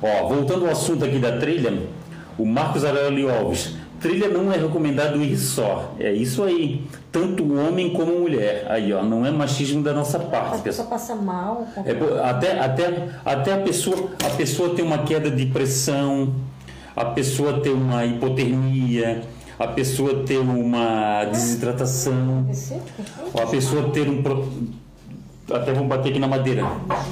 Ó, 0.02 0.28
voltando 0.28 0.66
ao 0.66 0.72
assunto 0.72 1.04
aqui 1.04 1.20
da 1.20 1.38
trilha, 1.38 1.74
o 2.38 2.46
Marcos 2.46 2.86
Aurélio 2.86 3.30
Alves, 3.30 3.76
trilha 4.00 4.30
não 4.30 4.52
é 4.52 4.58
recomendado 4.58 5.22
ir 5.22 5.36
só. 5.38 5.94
É 6.00 6.12
isso 6.14 6.44
aí. 6.44 6.84
Tanto 7.20 7.52
homem 7.58 7.90
como 7.90 8.20
mulher. 8.20 8.68
Aí, 8.70 8.94
ó, 8.94 9.02
não 9.02 9.26
é 9.26 9.32
machismo 9.32 9.82
da 9.82 9.92
nossa 9.92 10.20
parte. 10.20 10.58
A 10.58 10.60
pessoa 10.60 10.88
passa 10.88 11.16
mal. 11.16 11.68
É, 11.84 12.30
até, 12.30 12.60
até, 12.60 13.10
até 13.26 13.54
a 13.54 13.58
pessoa, 13.58 14.12
a 14.24 14.30
pessoa 14.30 14.76
tem 14.76 14.86
uma 14.86 15.00
queda 15.00 15.32
de 15.32 15.48
pressão, 15.48 16.36
a 16.96 17.06
pessoa 17.06 17.60
tem 17.60 17.74
uma 17.74 18.06
hipotermia, 18.06 19.24
a 19.58 19.66
pessoa 19.66 20.24
ter 20.28 20.38
uma 20.38 21.26
desidratação, 21.26 22.46
a 23.34 23.48
pessoa 23.48 23.90
ter 23.90 24.08
um 24.08 24.22
até 25.52 25.72
vamos 25.72 25.88
bater 25.88 26.10
aqui 26.10 26.20
na 26.20 26.28
madeira. 26.28 26.66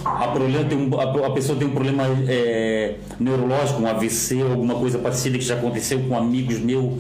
A, 0.04 0.28
problema 0.28 0.66
tem 0.66 0.78
um, 0.78 1.00
a, 1.00 1.28
a 1.28 1.32
pessoa 1.32 1.58
tem 1.58 1.68
um 1.68 1.72
problema 1.72 2.04
é, 2.28 2.96
neurológico, 3.20 3.82
um 3.82 3.88
AVC, 3.88 4.42
alguma 4.42 4.76
coisa 4.76 5.00
parecida 5.00 5.38
que 5.38 5.44
já 5.44 5.56
aconteceu 5.56 6.02
com 6.02 6.18
amigos 6.18 6.60
meu, 6.60 7.00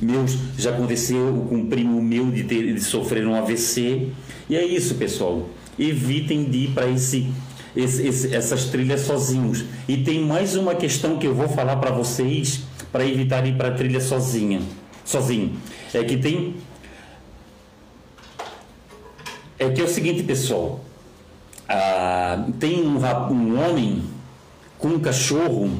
meus, 0.00 0.36
já 0.58 0.70
aconteceu 0.70 1.46
com 1.48 1.56
um 1.56 1.66
primo 1.66 2.00
meu 2.02 2.30
de, 2.30 2.44
ter, 2.44 2.72
de 2.72 2.80
sofrer 2.80 3.26
um 3.26 3.34
AVC. 3.34 4.08
E 4.48 4.56
é 4.56 4.64
isso, 4.64 4.94
pessoal. 4.94 5.48
Evitem 5.78 6.44
de 6.44 6.58
ir 6.64 6.70
para 6.70 6.88
esse, 6.88 7.30
esse, 7.76 8.06
esse, 8.06 8.34
essas 8.34 8.66
trilhas 8.66 9.02
sozinhos. 9.02 9.64
E 9.86 9.98
tem 9.98 10.24
mais 10.24 10.56
uma 10.56 10.74
questão 10.74 11.18
que 11.18 11.26
eu 11.26 11.34
vou 11.34 11.48
falar 11.48 11.76
para 11.76 11.90
vocês 11.90 12.62
para 12.92 13.06
evitar 13.06 13.46
ir 13.46 13.56
para 13.56 13.68
a 13.68 13.72
trilha 13.72 14.00
sozinha, 14.00 14.60
sozinho. 15.04 15.52
É 15.94 16.02
que 16.02 16.16
tem 16.16 16.54
é 19.58 19.68
que 19.68 19.80
é 19.80 19.84
o 19.84 19.88
seguinte, 19.88 20.22
pessoal. 20.22 20.82
Ah, 21.68 22.46
tem 22.58 22.82
um, 22.82 22.96
um, 22.96 23.60
homem 23.62 24.02
com 24.78 24.88
um 24.88 24.98
cachorro 24.98 25.70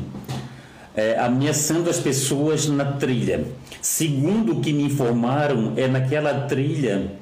é, 0.95 1.19
ameaçando 1.19 1.89
as 1.89 1.99
pessoas 1.99 2.69
na 2.69 2.85
trilha. 2.85 3.47
Segundo 3.81 4.53
o 4.53 4.61
que 4.61 4.73
me 4.73 4.85
informaram, 4.85 5.73
é 5.77 5.89
naquela 5.89 6.43
trilha 6.43 7.13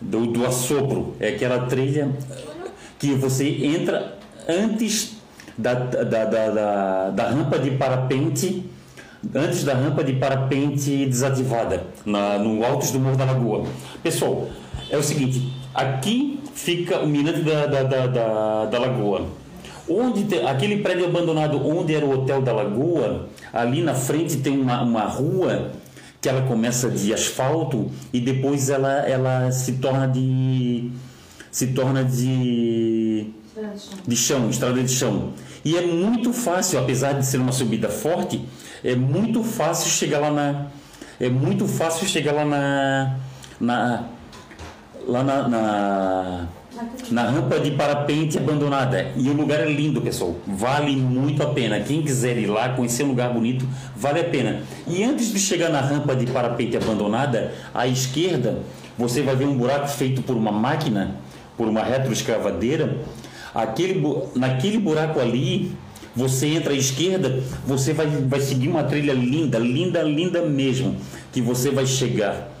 do, 0.00 0.26
do 0.26 0.46
assopro. 0.46 1.14
É 1.20 1.28
aquela 1.28 1.66
trilha 1.66 2.10
que 2.98 3.12
você 3.12 3.48
entra 3.48 4.18
antes 4.48 5.16
da, 5.56 5.74
da, 5.74 6.04
da, 6.04 6.50
da, 6.50 7.10
da 7.10 7.28
rampa 7.30 7.58
de 7.58 7.72
parapente 7.72 8.70
antes 9.34 9.64
da 9.64 9.74
rampa 9.74 10.04
de 10.04 10.12
parapente 10.14 11.06
desativada 11.06 11.84
na, 12.04 12.38
no 12.38 12.64
altos 12.64 12.90
do 12.90 13.00
Morro 13.00 13.16
da 13.16 13.24
Lagoa. 13.24 13.66
Pessoal, 14.02 14.48
é 14.90 14.96
o 14.96 15.02
seguinte, 15.02 15.52
aqui 15.74 16.40
fica 16.54 17.00
o 17.00 17.06
mirante 17.06 17.40
da, 17.40 17.66
da, 17.66 17.82
da, 17.82 18.06
da, 18.06 18.64
da 18.66 18.78
lagoa. 18.78 19.26
Onde 19.88 20.40
aquele 20.40 20.78
prédio 20.82 21.06
abandonado 21.06 21.64
onde 21.64 21.94
era 21.94 22.04
o 22.04 22.10
hotel 22.10 22.42
da 22.42 22.52
lagoa, 22.52 23.28
ali 23.52 23.82
na 23.82 23.94
frente 23.94 24.38
tem 24.38 24.60
uma, 24.60 24.82
uma 24.82 25.04
rua 25.04 25.72
que 26.20 26.28
ela 26.28 26.42
começa 26.42 26.90
de 26.90 27.14
asfalto 27.14 27.90
e 28.12 28.20
depois 28.20 28.68
ela, 28.68 29.06
ela 29.06 29.52
se 29.52 29.74
torna 29.74 30.08
de 30.08 30.90
se 31.50 31.68
torna 31.68 32.04
de 32.04 33.30
de 34.06 34.16
chão, 34.16 34.50
estrada 34.50 34.82
de 34.82 34.92
chão. 34.92 35.32
E 35.64 35.76
é 35.76 35.86
muito 35.86 36.32
fácil, 36.32 36.78
apesar 36.78 37.12
de 37.12 37.24
ser 37.24 37.38
uma 37.38 37.52
subida 37.52 37.88
forte, 37.88 38.44
é 38.84 38.94
muito 38.94 39.42
fácil 39.42 39.88
chegar 39.88 40.18
lá 40.18 40.30
na 40.30 40.66
é 41.18 41.30
muito 41.30 41.66
fácil 41.66 42.06
chegar 42.06 42.32
lá 42.32 42.44
na 42.44 43.16
na 43.60 44.04
lá 45.06 45.22
na, 45.22 45.48
na, 45.48 46.48
na, 47.10 47.22
rampa 47.30 47.58
de 47.58 47.70
parapente 47.72 48.36
abandonada. 48.38 49.12
E 49.16 49.28
o 49.28 49.32
lugar 49.32 49.60
é 49.60 49.70
lindo, 49.70 50.00
pessoal. 50.00 50.36
Vale 50.46 50.94
muito 50.96 51.42
a 51.42 51.46
pena. 51.46 51.80
Quem 51.80 52.02
quiser 52.02 52.36
ir 52.36 52.46
lá, 52.46 52.70
conhecer 52.70 53.04
um 53.04 53.08
lugar 53.08 53.32
bonito, 53.32 53.66
vale 53.96 54.20
a 54.20 54.24
pena. 54.24 54.62
E 54.86 55.02
antes 55.02 55.32
de 55.32 55.38
chegar 55.38 55.70
na 55.70 55.80
rampa 55.80 56.14
de 56.14 56.26
parapente 56.26 56.76
abandonada, 56.76 57.52
à 57.74 57.86
esquerda, 57.86 58.58
você 58.98 59.22
vai 59.22 59.36
ver 59.36 59.46
um 59.46 59.56
buraco 59.56 59.88
feito 59.88 60.22
por 60.22 60.36
uma 60.36 60.52
máquina, 60.52 61.16
por 61.56 61.68
uma 61.68 61.82
retroescavadeira. 61.82 62.98
Aquele, 63.54 64.02
naquele 64.34 64.78
buraco 64.78 65.18
ali, 65.18 65.72
você 66.14 66.48
entra 66.48 66.72
à 66.72 66.76
esquerda, 66.76 67.42
você 67.66 67.92
vai, 67.92 68.06
vai 68.06 68.40
seguir 68.40 68.68
uma 68.68 68.84
trilha 68.84 69.12
linda, 69.12 69.58
linda, 69.58 70.02
linda 70.02 70.42
mesmo, 70.42 70.96
que 71.32 71.40
você 71.40 71.70
vai 71.70 71.86
chegar 71.86 72.56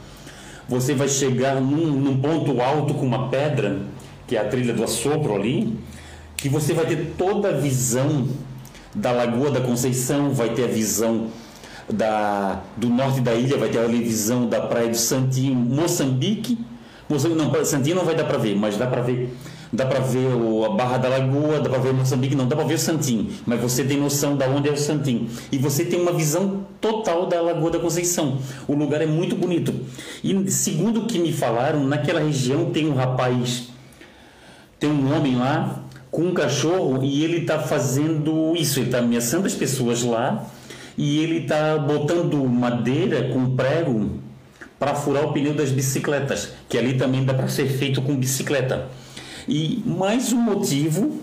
você 0.68 0.94
vai 0.94 1.08
chegar 1.08 1.60
num, 1.60 1.92
num 1.92 2.16
ponto 2.20 2.60
alto 2.60 2.94
com 2.94 3.06
uma 3.06 3.28
pedra, 3.28 3.78
que 4.26 4.36
é 4.36 4.40
a 4.40 4.48
trilha 4.48 4.72
do 4.72 4.82
assopro 4.82 5.34
ali, 5.34 5.76
que 6.36 6.48
você 6.48 6.72
vai 6.72 6.86
ter 6.86 7.14
toda 7.16 7.48
a 7.48 7.52
visão 7.52 8.28
da 8.94 9.12
Lagoa 9.12 9.50
da 9.50 9.60
Conceição, 9.60 10.32
vai 10.32 10.50
ter 10.50 10.64
a 10.64 10.68
visão 10.68 11.28
da, 11.90 12.62
do 12.76 12.88
norte 12.88 13.20
da 13.20 13.34
ilha, 13.34 13.56
vai 13.56 13.68
ter 13.68 13.78
a 13.78 13.86
visão 13.86 14.48
da 14.48 14.60
praia 14.60 14.88
do 14.88 14.96
Santinho, 14.96 15.54
Moçambique. 15.54 16.58
Moçambique 17.08 17.42
não, 17.42 17.64
Santinho 17.64 17.96
não 17.96 18.04
vai 18.04 18.14
dar 18.14 18.24
para 18.24 18.38
ver, 18.38 18.56
mas 18.56 18.76
dá 18.76 18.86
para 18.86 19.02
ver 19.02 19.32
dá 19.72 19.84
para 19.84 20.00
ver 20.00 20.28
a 20.64 20.68
Barra 20.70 20.98
da 20.98 21.08
Lagoa, 21.08 21.60
dá 21.60 21.68
para 21.68 21.78
ver 21.78 21.92
Moçambique, 21.92 22.34
não 22.34 22.46
dá 22.46 22.56
para 22.56 22.64
ver 22.64 22.74
o 22.74 22.78
Santim, 22.78 23.30
mas 23.44 23.60
você 23.60 23.84
tem 23.84 23.98
noção 23.98 24.36
da 24.36 24.48
onde 24.48 24.68
é 24.68 24.72
o 24.72 24.76
Santim. 24.76 25.28
E 25.50 25.58
você 25.58 25.84
tem 25.84 26.00
uma 26.00 26.12
visão 26.12 26.66
total 26.80 27.26
da 27.26 27.40
Lagoa 27.40 27.70
da 27.70 27.78
Conceição. 27.78 28.38
O 28.66 28.74
lugar 28.74 29.02
é 29.02 29.06
muito 29.06 29.36
bonito. 29.36 29.74
E 30.22 30.50
segundo 30.50 31.00
o 31.00 31.06
que 31.06 31.18
me 31.18 31.32
falaram, 31.32 31.84
naquela 31.84 32.20
região 32.20 32.70
tem 32.70 32.88
um 32.88 32.94
rapaz, 32.94 33.68
tem 34.78 34.90
um 34.90 35.14
homem 35.14 35.36
lá 35.36 35.82
com 36.10 36.22
um 36.22 36.34
cachorro 36.34 37.02
e 37.02 37.24
ele 37.24 37.38
está 37.38 37.58
fazendo 37.58 38.54
isso, 38.56 38.78
ele 38.78 38.86
está 38.86 38.98
ameaçando 38.98 39.46
as 39.46 39.54
pessoas 39.54 40.02
lá 40.02 40.46
e 40.96 41.22
ele 41.22 41.42
está 41.42 41.76
botando 41.78 42.36
madeira 42.44 43.30
com 43.32 43.54
prego 43.54 44.20
para 44.78 44.94
furar 44.94 45.24
o 45.24 45.32
pneu 45.32 45.54
das 45.54 45.70
bicicletas, 45.70 46.50
que 46.68 46.76
ali 46.76 46.94
também 46.94 47.24
dá 47.24 47.34
para 47.34 47.48
ser 47.48 47.66
feito 47.66 48.02
com 48.02 48.14
bicicleta. 48.16 48.88
E 49.48 49.82
mais 49.86 50.32
um 50.32 50.40
motivo 50.40 51.20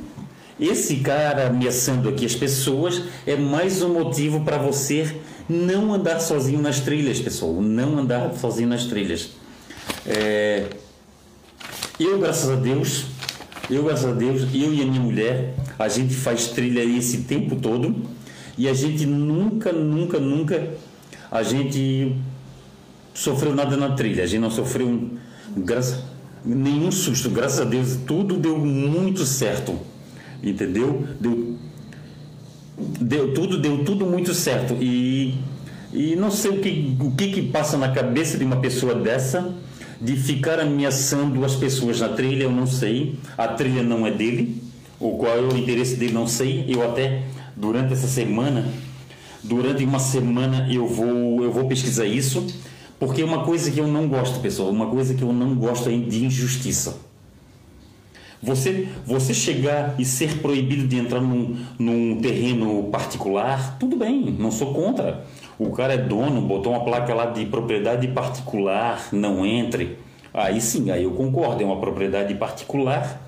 esse 0.60 0.98
cara 0.98 1.48
ameaçando 1.48 2.08
aqui 2.10 2.26
as 2.26 2.36
pessoas 2.36 3.02
é 3.26 3.36
mais 3.36 3.82
um 3.82 3.94
motivo 3.94 4.42
para 4.42 4.58
você 4.58 5.16
não 5.50 5.94
andar 5.94 6.20
sozinho 6.20 6.62
nas 6.62 6.80
trilhas, 6.80 7.20
pessoal. 7.20 7.54
Não 7.54 7.98
andar 7.98 8.34
sozinho 8.36 8.70
nas 8.70 8.86
trilhas. 8.86 9.32
É... 10.06 10.68
Eu, 12.00 12.20
graças 12.20 12.50
a 12.50 12.56
Deus, 12.56 13.06
eu, 13.70 13.84
graças 13.84 14.06
a 14.06 14.14
Deus, 14.14 14.42
eu 14.54 14.74
e 14.74 14.82
a 14.82 14.86
minha 14.86 15.02
mulher, 15.02 15.56
a 15.80 15.88
gente 15.88 16.14
faz 16.14 16.48
trilha 16.48 16.84
esse 16.84 17.20
tempo 17.20 17.56
todo 17.56 17.96
e 18.58 18.68
a 18.68 18.74
gente 18.74 19.06
nunca, 19.06 19.72
nunca, 19.72 20.20
nunca, 20.20 20.70
a 21.32 21.42
gente 21.42 22.16
sofreu 23.14 23.56
nada 23.56 23.78
na 23.78 23.92
trilha. 23.92 24.24
A 24.24 24.28
gente 24.28 24.42
não 24.42 24.52
sofreu 24.52 25.12
graça, 25.58 26.04
nenhum 26.44 26.92
susto. 26.92 27.30
Graças 27.30 27.62
a 27.62 27.64
Deus, 27.64 27.98
tudo 28.06 28.38
deu 28.38 28.58
muito 28.58 29.26
certo. 29.26 29.80
Entendeu? 30.42 31.08
Deu, 31.20 31.58
deu 32.78 33.34
tudo, 33.34 33.58
deu 33.58 33.84
tudo 33.84 34.06
muito 34.06 34.34
certo. 34.34 34.76
E, 34.82 35.36
e 35.94 36.16
não 36.16 36.30
sei 36.30 36.52
o 36.52 36.60
que, 36.60 36.98
o 37.00 37.12
que, 37.12 37.32
que 37.32 37.42
passa 37.44 37.78
na 37.78 37.92
cabeça 37.92 38.38
de 38.38 38.44
uma 38.44 38.58
pessoa 38.58 38.94
dessa 38.94 39.54
de 40.04 40.18
ficar 40.18 40.60
ameaçando 40.60 41.46
as 41.46 41.56
pessoas 41.56 42.02
na 42.02 42.10
trilha, 42.10 42.44
eu 42.44 42.52
não 42.52 42.68
sei. 42.68 43.16
A 43.38 43.48
trilha 43.48 43.82
não 43.82 44.06
é 44.06 44.12
dele. 44.12 44.62
O 45.00 45.12
qual 45.12 45.38
é 45.38 45.42
o 45.42 45.58
interesse 45.58 45.96
dele, 45.96 46.12
não 46.12 46.28
sei. 46.28 46.66
Eu 46.68 46.84
até 46.84 47.24
durante 47.56 47.94
essa 47.94 48.08
semana, 48.08 48.68
durante 49.42 49.84
uma 49.86 50.00
semana 50.00 50.68
eu 50.70 50.86
vou 50.86 51.42
eu 51.42 51.52
vou 51.52 51.66
pesquisar 51.68 52.06
isso, 52.06 52.46
porque 53.00 53.22
é 53.22 53.26
uma 53.26 53.44
coisa 53.46 53.72
que 53.72 53.80
eu 53.80 53.88
não 53.88 54.08
gosto, 54.10 54.42
pessoal, 54.42 54.70
uma 54.70 54.88
coisa 54.88 55.14
que 55.14 55.22
eu 55.22 55.32
não 55.32 55.56
gosto 55.56 55.88
é 55.88 55.96
de 55.98 56.26
injustiça. 56.26 56.98
Você, 58.42 58.90
você 59.06 59.34
chegar 59.34 59.96
e 59.98 60.04
ser 60.04 60.40
proibido 60.40 60.86
de 60.86 60.98
entrar 60.98 61.22
num, 61.22 61.56
num 61.80 62.20
terreno 62.22 62.84
particular, 62.92 63.78
tudo 63.80 63.96
bem, 63.96 64.36
não 64.38 64.52
sou 64.52 64.74
contra. 64.74 65.26
O 65.58 65.72
cara 65.72 65.94
é 65.94 65.98
dono, 65.98 66.42
botou 66.42 66.74
uma 66.74 66.84
placa 66.84 67.14
lá 67.14 67.26
de 67.28 67.46
propriedade 67.46 68.08
particular, 68.08 69.10
não 69.12 69.46
entre. 69.46 69.98
Aí 70.34 70.60
sim, 70.60 70.90
aí 70.90 71.04
eu 71.04 71.12
concordo, 71.12 71.62
é 71.62 71.66
uma 71.66 71.80
propriedade 71.80 72.34
particular. 72.36 73.22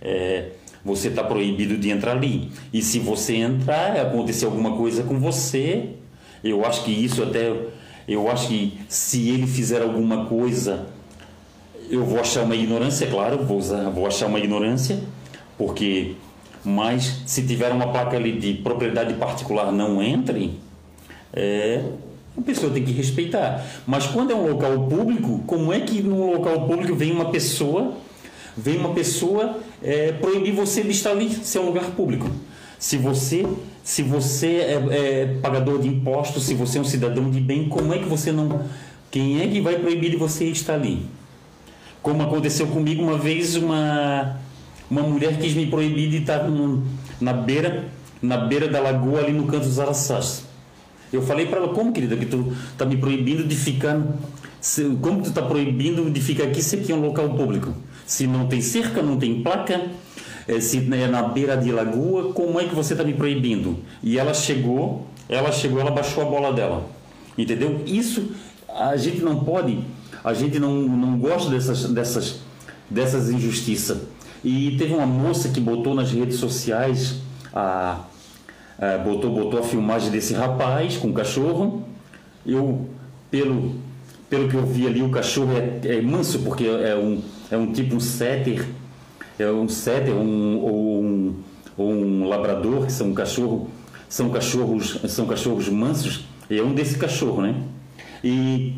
É, 0.00 0.50
você 0.84 1.08
está 1.08 1.22
proibido 1.24 1.76
de 1.76 1.90
entrar 1.90 2.12
ali. 2.12 2.50
E 2.72 2.82
se 2.82 2.98
você 2.98 3.36
entrar, 3.36 3.96
acontecer 3.98 4.44
alguma 4.44 4.76
coisa 4.76 5.02
com 5.02 5.18
você, 5.18 5.90
eu 6.42 6.64
acho 6.64 6.84
que 6.84 6.90
isso 6.90 7.22
até. 7.22 7.54
Eu 8.06 8.30
acho 8.30 8.48
que 8.48 8.78
se 8.88 9.30
ele 9.30 9.46
fizer 9.46 9.80
alguma 9.80 10.26
coisa, 10.26 10.88
eu 11.88 12.04
vou 12.04 12.20
achar 12.20 12.42
uma 12.42 12.56
ignorância, 12.56 13.06
claro, 13.06 13.38
vou, 13.44 13.58
usar, 13.58 13.88
vou 13.90 14.06
achar 14.06 14.26
uma 14.26 14.38
ignorância, 14.38 14.98
porque. 15.56 16.16
Mas 16.64 17.22
se 17.26 17.44
tiver 17.44 17.72
uma 17.72 17.88
placa 17.88 18.16
ali 18.16 18.38
de 18.38 18.54
propriedade 18.54 19.14
particular, 19.14 19.72
não 19.72 20.00
entre, 20.00 20.60
é, 21.32 21.82
a 22.36 22.42
pessoa 22.42 22.72
tem 22.72 22.84
que 22.84 22.92
respeitar. 22.92 23.64
Mas 23.86 24.06
quando 24.06 24.30
é 24.30 24.34
um 24.34 24.50
local 24.50 24.86
público, 24.86 25.42
como 25.46 25.72
é 25.72 25.80
que 25.80 26.02
num 26.02 26.32
local 26.32 26.66
público 26.66 26.94
vem 26.94 27.12
uma 27.12 27.30
pessoa 27.30 27.94
vem 28.56 28.76
uma 28.76 28.92
pessoa 28.92 29.58
é, 29.82 30.12
proibir 30.12 30.52
você 30.52 30.82
de 30.82 30.90
estar 30.90 31.10
ali, 31.10 31.30
se 31.30 31.56
é 31.56 31.60
um 31.60 31.66
lugar 31.66 31.84
público. 31.92 32.30
Se 32.78 32.96
você, 32.96 33.46
se 33.82 34.02
você 34.02 34.56
é, 34.56 34.82
é, 34.90 35.38
pagador 35.40 35.80
de 35.80 35.88
impostos, 35.88 36.44
se 36.44 36.54
você 36.54 36.78
é 36.78 36.80
um 36.80 36.84
cidadão 36.84 37.30
de 37.30 37.40
bem, 37.40 37.68
como 37.68 37.94
é 37.94 37.98
que 37.98 38.08
você 38.08 38.32
não. 38.32 38.62
Quem 39.10 39.40
é 39.40 39.46
que 39.46 39.60
vai 39.60 39.76
proibir 39.76 40.10
de 40.10 40.16
você 40.16 40.46
estar 40.46 40.74
ali? 40.74 41.06
Como 42.02 42.22
aconteceu 42.22 42.66
comigo 42.66 43.02
uma 43.02 43.16
vez, 43.16 43.54
uma, 43.54 44.36
uma 44.90 45.02
mulher 45.02 45.38
quis 45.38 45.54
me 45.54 45.66
proibir 45.66 46.10
de 46.10 46.18
estar 46.18 46.44
na 47.20 47.32
beira 47.32 47.88
na 48.20 48.36
beira 48.36 48.68
da 48.68 48.80
lagoa 48.80 49.18
ali 49.18 49.32
no 49.32 49.46
canto 49.46 49.64
dos 49.64 49.80
Araçás. 49.80 50.44
Eu 51.12 51.22
falei 51.22 51.46
para 51.46 51.58
ela, 51.58 51.68
como 51.68 51.92
querida, 51.92 52.16
que 52.16 52.26
tu 52.26 52.52
está 52.72 52.84
me 52.86 52.96
proibindo 52.96 53.44
de 53.44 53.54
ficar. 53.54 54.00
Como 55.00 55.22
tu 55.22 55.28
está 55.28 55.42
proibindo 55.42 56.08
de 56.10 56.20
ficar 56.20 56.44
aqui 56.44 56.62
se 56.62 56.76
aqui 56.76 56.92
é 56.92 56.94
um 56.94 57.00
local 57.00 57.30
público? 57.30 57.74
Se 58.06 58.26
não 58.26 58.46
tem 58.46 58.60
cerca, 58.60 59.02
não 59.02 59.16
tem 59.16 59.42
placa, 59.42 59.88
eh, 60.46 60.60
se 60.60 60.78
é 60.78 61.06
na 61.08 61.22
beira 61.24 61.56
de 61.56 61.72
lagoa, 61.72 62.32
como 62.32 62.60
é 62.60 62.64
que 62.64 62.74
você 62.74 62.94
está 62.94 63.04
me 63.04 63.12
proibindo? 63.12 63.78
E 64.02 64.18
ela 64.18 64.32
chegou, 64.32 65.06
ela 65.28 65.50
chegou, 65.50 65.80
ela 65.80 65.90
baixou 65.90 66.22
a 66.22 66.26
bola 66.26 66.52
dela. 66.52 66.88
Entendeu? 67.36 67.82
Isso 67.86 68.30
a 68.68 68.96
gente 68.96 69.20
não 69.20 69.44
pode, 69.44 69.78
a 70.22 70.32
gente 70.32 70.58
não, 70.58 70.72
não 70.72 71.18
gosta 71.18 71.50
dessas, 71.50 71.84
dessas, 71.90 72.40
dessas 72.88 73.30
injustiças. 73.30 73.98
E 74.44 74.76
teve 74.76 74.94
uma 74.94 75.06
moça 75.06 75.48
que 75.48 75.60
botou 75.60 75.94
nas 75.94 76.10
redes 76.10 76.36
sociais 76.36 77.16
a, 77.54 78.00
a 78.82 78.98
botou, 78.98 79.30
botou 79.30 79.60
a 79.60 79.62
filmagem 79.62 80.10
desse 80.10 80.34
rapaz 80.34 80.96
com 80.96 81.08
o 81.08 81.12
cachorro. 81.12 81.84
Eu, 82.44 82.88
pelo, 83.30 83.76
pelo 84.28 84.48
que 84.48 84.56
eu 84.56 84.66
vi 84.66 84.88
ali, 84.88 85.00
o 85.00 85.08
cachorro 85.08 85.52
é, 85.52 85.98
é 85.98 86.02
manso, 86.02 86.40
porque 86.40 86.66
é 86.66 86.96
um, 86.96 87.22
é 87.48 87.56
um 87.56 87.72
tipo 87.72 87.94
um 87.94 88.00
setter, 88.00 88.66
é 89.38 89.48
um 89.48 89.68
setter 89.68 90.12
um, 90.12 90.58
ou, 90.58 91.02
um, 91.04 91.34
ou 91.78 91.92
um 91.92 92.28
labrador, 92.28 92.86
que 92.86 92.92
são 92.92 93.10
um 93.10 93.14
cachorro, 93.14 93.70
são 94.08 94.30
cachorros, 94.30 94.98
são 95.08 95.26
cachorros 95.26 95.68
mansos, 95.68 96.24
é 96.50 96.60
um 96.60 96.74
desse 96.74 96.98
cachorro, 96.98 97.40
né? 97.40 97.54
E, 98.24 98.74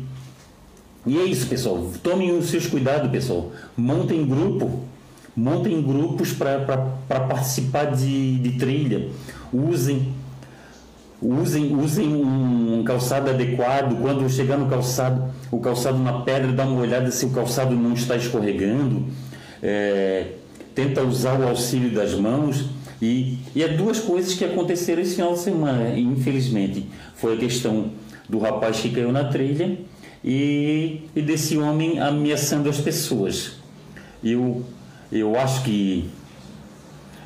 e 1.03 1.17
é 1.17 1.23
isso, 1.23 1.47
pessoal. 1.47 1.91
Tomem 2.03 2.31
os 2.31 2.45
seus 2.45 2.67
cuidados, 2.67 3.09
pessoal. 3.09 3.51
Montem 3.75 4.23
grupo, 4.23 4.81
montem 5.35 5.81
grupos 5.81 6.31
para 6.31 6.59
participar 7.07 7.85
de, 7.85 8.37
de 8.37 8.51
trilha. 8.59 9.09
Usem 9.55 10.13
usem, 11.21 11.75
usem 11.75 12.07
um 12.13 12.83
calçado 12.83 13.29
adequado. 13.29 13.99
Quando 14.01 14.29
chegar 14.29 14.57
no 14.57 14.67
calçado, 14.67 15.33
o 15.51 15.59
calçado 15.59 15.97
na 15.97 16.21
pedra, 16.21 16.51
dá 16.51 16.65
uma 16.65 16.81
olhada 16.81 17.09
se 17.11 17.25
o 17.25 17.29
calçado 17.29 17.75
não 17.75 17.93
está 17.93 18.15
escorregando. 18.15 19.05
É, 19.61 20.27
tenta 20.73 21.01
usar 21.03 21.39
o 21.39 21.47
auxílio 21.47 21.91
das 21.91 22.13
mãos. 22.13 22.65
E, 23.01 23.39
e 23.53 23.61
é 23.61 23.67
duas 23.67 23.99
coisas 23.99 24.33
que 24.33 24.45
aconteceram 24.45 25.01
esse 25.01 25.15
final 25.15 25.33
de 25.33 25.39
semana, 25.39 25.97
infelizmente. 25.97 26.87
Foi 27.15 27.33
a 27.33 27.37
questão 27.37 27.91
do 28.27 28.39
rapaz 28.39 28.79
que 28.79 28.89
caiu 28.89 29.11
na 29.11 29.25
trilha 29.25 29.77
e, 30.23 31.01
e 31.15 31.21
desse 31.21 31.57
homem 31.57 31.99
ameaçando 31.99 32.69
as 32.69 32.79
pessoas. 32.79 33.57
Eu, 34.23 34.63
eu 35.11 35.37
acho 35.37 35.63
que 35.63 36.09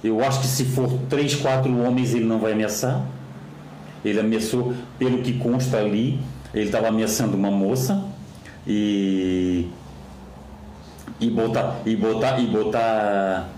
eu 0.04 0.24
acho 0.24 0.42
que 0.42 0.48
se 0.48 0.66
for 0.66 0.90
três, 1.10 1.36
quatro 1.36 1.78
homens 1.82 2.14
ele 2.14 2.26
não 2.26 2.40
vai 2.40 2.54
ameaçar 2.54 3.06
ele 4.04 4.20
ameaçou, 4.20 4.74
pelo 4.98 5.22
que 5.22 5.34
consta 5.34 5.78
ali, 5.78 6.20
ele 6.54 6.66
estava 6.66 6.88
ameaçando 6.88 7.36
uma 7.36 7.52
moça 7.52 8.04
e 8.66 9.68
e 11.20 11.30
botar 11.30 11.82
e 11.86 11.96
botar 11.98 12.40
e 12.40 12.48
botar 12.48 13.50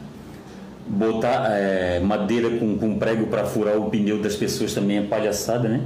botar 0.88 1.52
é, 1.52 2.00
madeira 2.00 2.50
com, 2.58 2.76
com 2.78 2.98
prego 2.98 3.28
para 3.28 3.46
furar 3.46 3.78
o 3.78 3.90
pneu 3.90 4.20
das 4.20 4.36
pessoas 4.36 4.74
também 4.74 4.98
é 4.98 5.02
palhaçada, 5.04 5.70
né? 5.70 5.82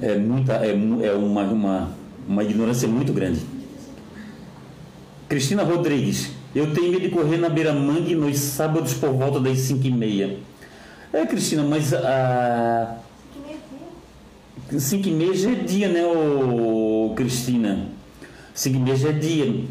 É 0.00 0.16
muita 0.18 0.54
é, 0.54 0.70
é 0.70 1.12
uma, 1.12 1.42
uma 1.44 1.90
uma 2.28 2.44
ignorância 2.44 2.86
muito 2.86 3.12
grande. 3.12 3.40
Cristina 5.28 5.62
Rodrigues, 5.62 6.30
eu 6.54 6.72
tenho 6.74 6.90
medo 6.90 7.02
de 7.02 7.08
correr 7.08 7.38
na 7.38 7.48
beira-mangue 7.48 8.14
nos 8.14 8.38
sábados 8.38 8.94
por 8.94 9.10
volta 9.10 9.40
das 9.40 9.58
5 9.58 9.86
e 9.86 9.90
meia. 9.90 10.36
É, 11.12 11.26
Cristina, 11.26 11.62
mas 11.62 11.92
a 11.92 12.98
5 14.78 15.08
e 15.08 15.10
meia 15.10 15.34
já 15.34 15.50
é 15.50 15.54
dia, 15.54 15.88
né, 15.88 16.04
ô, 16.06 17.12
Cristina? 17.14 17.86
5 18.54 18.76
e 18.76 18.80
meia 18.80 18.96
já 18.96 19.08
é 19.08 19.12
dia. 19.12 19.64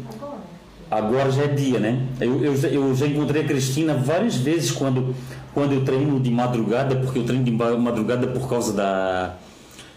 Agora 0.90 1.30
já 1.30 1.44
é 1.44 1.48
dia, 1.48 1.78
né? 1.78 2.00
Eu, 2.20 2.44
eu, 2.44 2.54
eu 2.54 2.94
já 2.94 3.06
encontrei 3.06 3.42
a 3.42 3.46
Cristina 3.46 3.94
várias 3.94 4.36
vezes 4.36 4.70
quando, 4.70 5.14
quando 5.54 5.72
eu 5.72 5.84
treino 5.84 6.20
de 6.20 6.30
madrugada, 6.30 6.96
porque 6.96 7.18
eu 7.18 7.24
treino 7.24 7.44
de 7.44 7.50
madrugada 7.50 8.26
por 8.26 8.48
causa 8.48 8.72
da, 8.72 9.36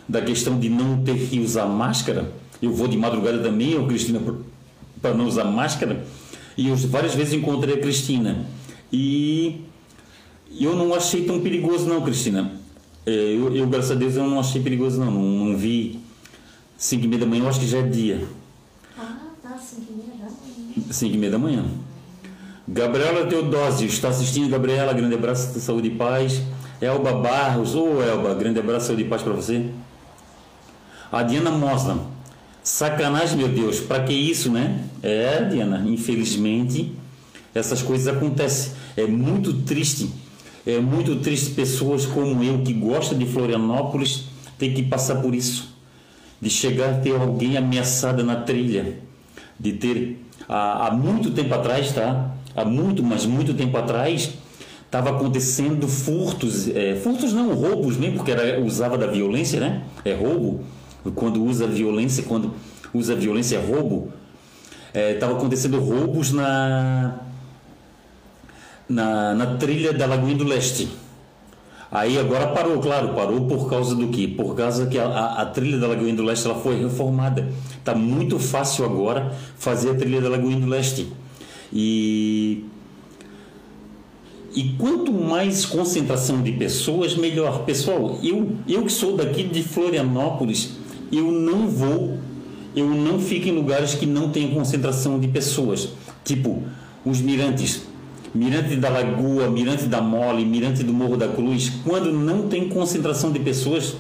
da 0.08 0.22
questão 0.22 0.58
de 0.58 0.70
não 0.70 1.04
ter 1.04 1.18
que 1.18 1.40
usar 1.40 1.66
máscara. 1.66 2.32
Eu 2.62 2.72
vou 2.72 2.88
de 2.88 2.98
madrugada 2.98 3.40
também, 3.40 3.74
eu, 3.74 3.86
Cristina, 3.86 4.22
para 5.02 5.14
não 5.14 5.26
usar 5.26 5.44
máscara. 5.44 6.06
E 6.58 6.70
eu 6.70 6.76
várias 6.76 7.14
vezes 7.14 7.34
encontrei 7.34 7.76
a 7.76 7.80
Cristina. 7.80 8.46
E 8.92 9.62
eu 10.60 10.76
não 10.76 10.94
achei 10.94 11.26
tão 11.26 11.42
perigoso, 11.42 11.86
não, 11.86 12.02
Cristina 12.02 12.66
é, 13.06 13.12
eu, 13.12 13.56
eu, 13.56 13.68
graças 13.68 13.92
a 13.92 13.96
Deus, 13.96 14.16
eu 14.16 14.28
não 14.28 14.40
achei 14.40 14.62
perigoso, 14.62 15.00
não. 15.00 15.12
Não, 15.12 15.22
não 15.22 15.58
vi 15.58 16.00
5 16.78 17.06
e 17.06 17.08
meia 17.08 17.20
da 17.20 17.26
manhã, 17.28 17.44
eu 17.44 17.50
acho 17.50 17.60
que 17.60 17.68
já 17.68 17.78
é 17.78 17.84
dia. 17.84 18.28
Ah, 18.98 19.18
tá, 19.42 19.58
5 19.58 19.82
e 19.90 19.94
meia 19.94 20.18
da 20.18 20.26
manhã. 20.26 20.92
5 20.92 21.14
e 21.14 21.18
meia 21.18 21.32
da 21.32 21.38
manhã. 21.38 21.66
Gabriela 22.68 23.28
Teodósio, 23.28 23.88
está 23.88 24.10
assistindo, 24.10 24.50
Gabriela, 24.50 24.92
grande 24.92 25.14
abraço, 25.14 25.60
saúde 25.60 25.90
e 25.90 25.92
paz. 25.92 26.42
Elba 26.82 27.14
Barros, 27.14 27.76
ô 27.76 27.98
oh, 27.98 28.02
Elba, 28.02 28.34
grande 28.34 28.60
abraço, 28.60 28.88
saúde 28.88 29.04
e 29.04 29.06
paz 29.06 29.22
para 29.22 29.34
você. 29.34 29.70
A 31.12 31.22
Diana 31.22 31.52
Mosna, 31.52 32.00
sacanagem, 32.66 33.38
meu 33.38 33.48
Deus, 33.48 33.80
para 33.80 34.04
que 34.04 34.14
isso, 34.14 34.52
né? 34.52 34.84
É, 35.04 35.44
Diana, 35.44 35.86
infelizmente, 35.88 36.92
essas 37.54 37.82
coisas 37.82 38.08
acontecem. 38.08 38.74
É 38.98 39.06
muito 39.06 39.54
triste 39.54 40.10
É 40.68 40.80
muito 40.80 41.18
triste 41.18 41.52
pessoas 41.52 42.08
como 42.08 42.44
eu 42.44 42.64
que 42.64 42.74
gostam 42.74 43.16
de 43.18 43.26
Florianópolis 43.28 44.24
ter 44.58 44.74
que 44.74 44.82
passar 44.82 45.22
por 45.22 45.36
isso, 45.36 45.76
de 46.42 46.50
chegar 46.50 46.90
a 46.90 46.98
ter 46.98 47.16
alguém 47.16 47.56
ameaçada 47.56 48.24
na 48.24 48.38
trilha, 48.38 48.98
de 49.60 49.74
ter 49.74 50.26
há, 50.50 50.88
há 50.88 50.92
muito 50.92 51.30
tempo 51.32 51.54
atrás, 51.54 51.92
tá? 51.92 52.32
Há 52.56 52.66
muito, 52.66 53.04
mas 53.04 53.28
muito 53.28 53.54
tempo 53.54 53.78
atrás 53.78 54.32
estava 54.86 55.12
acontecendo 55.12 55.88
furtos, 55.88 56.68
é, 56.70 56.96
furtos 56.96 57.32
não 57.32 57.54
roubos 57.54 57.96
mesmo, 57.96 58.16
porque 58.16 58.32
era 58.32 58.60
usava 58.60 58.98
da 58.98 59.06
violência, 59.06 59.60
né? 59.60 59.84
É 60.04 60.16
roubo. 60.16 60.64
Quando 61.14 61.44
usa 61.44 61.68
violência, 61.68 62.24
quando 62.24 62.54
usa 62.94 63.16
violência 63.16 63.58
é 63.58 63.66
roubo. 63.66 64.12
Estava 64.94 65.34
é, 65.34 65.36
acontecendo 65.36 65.80
roubos 65.80 66.32
na 66.32 67.20
na, 68.88 69.34
na 69.34 69.46
trilha 69.58 69.92
da 69.92 70.06
Lagoinha 70.06 70.38
do 70.38 70.44
Leste. 70.44 70.88
Aí 71.92 72.18
agora 72.18 72.48
parou, 72.48 72.80
claro, 72.80 73.10
parou 73.14 73.48
por 73.48 73.70
causa 73.70 73.96
do 73.96 74.10
quê? 74.10 74.28
Por 74.28 74.56
causa 74.56 74.86
que 74.88 74.98
a, 74.98 75.08
a, 75.08 75.42
a 75.42 75.46
trilha 75.46 75.78
da 75.78 75.88
Lagoinha 75.88 76.16
do 76.16 76.24
Leste 76.24 76.46
ela 76.46 76.56
foi 76.56 76.82
reformada. 76.82 77.48
Tá 77.84 77.96
muito 77.96 78.38
fácil 78.40 78.86
agora 78.86 79.34
fazer 79.58 79.92
a 79.92 79.96
trilha 79.96 80.22
da 80.22 80.30
Lagoinha 80.30 80.60
do 80.60 80.68
Leste. 80.68 81.08
E 81.72 82.66
e 84.54 84.76
quanto 84.78 85.12
mais 85.12 85.66
concentração 85.66 86.42
de 86.42 86.54
pessoas, 86.54 87.14
melhor. 87.14 87.66
Pessoal, 87.66 88.18
eu, 88.24 88.56
eu 88.66 88.84
que 88.84 88.92
sou 88.92 89.18
daqui 89.18 89.44
de 89.44 89.62
Florianópolis, 89.62 90.78
eu 91.12 91.32
não 91.32 91.68
vou, 91.68 92.18
eu 92.76 92.88
não 92.88 93.20
fico 93.20 93.48
em 93.48 93.52
lugares 93.52 93.94
que 93.94 94.06
não 94.06 94.30
tenham 94.30 94.52
concentração 94.52 95.20
de 95.20 95.28
pessoas. 95.28 95.90
Tipo, 96.24 96.64
os 97.06 97.22
mirantes. 97.22 97.84
Mirante 98.34 98.76
da 98.76 98.90
Lagoa, 98.90 99.50
Mirante 99.50 99.86
da 99.86 100.02
Mole, 100.02 100.44
Mirante 100.44 100.84
do 100.84 100.92
Morro 100.92 101.16
da 101.16 101.28
Cruz, 101.28 101.72
quando 101.86 102.12
não 102.12 102.50
tem 102.50 102.68
concentração 102.68 103.32
de 103.32 103.40
pessoas, 103.40 103.96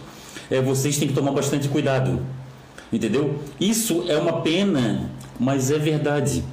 é, 0.51 0.60
vocês 0.62 0.97
têm 0.97 1.08
que 1.08 1.14
tomar 1.14 1.32
bastante 1.32 1.70
cuidado. 1.70 2.20
Entendeu? 2.91 3.36
Isso 3.60 4.03
é 4.10 4.18
uma 4.18 4.41
pena, 4.41 5.10
mas 5.39 5.72
é 5.72 5.78
verdade. 5.78 6.43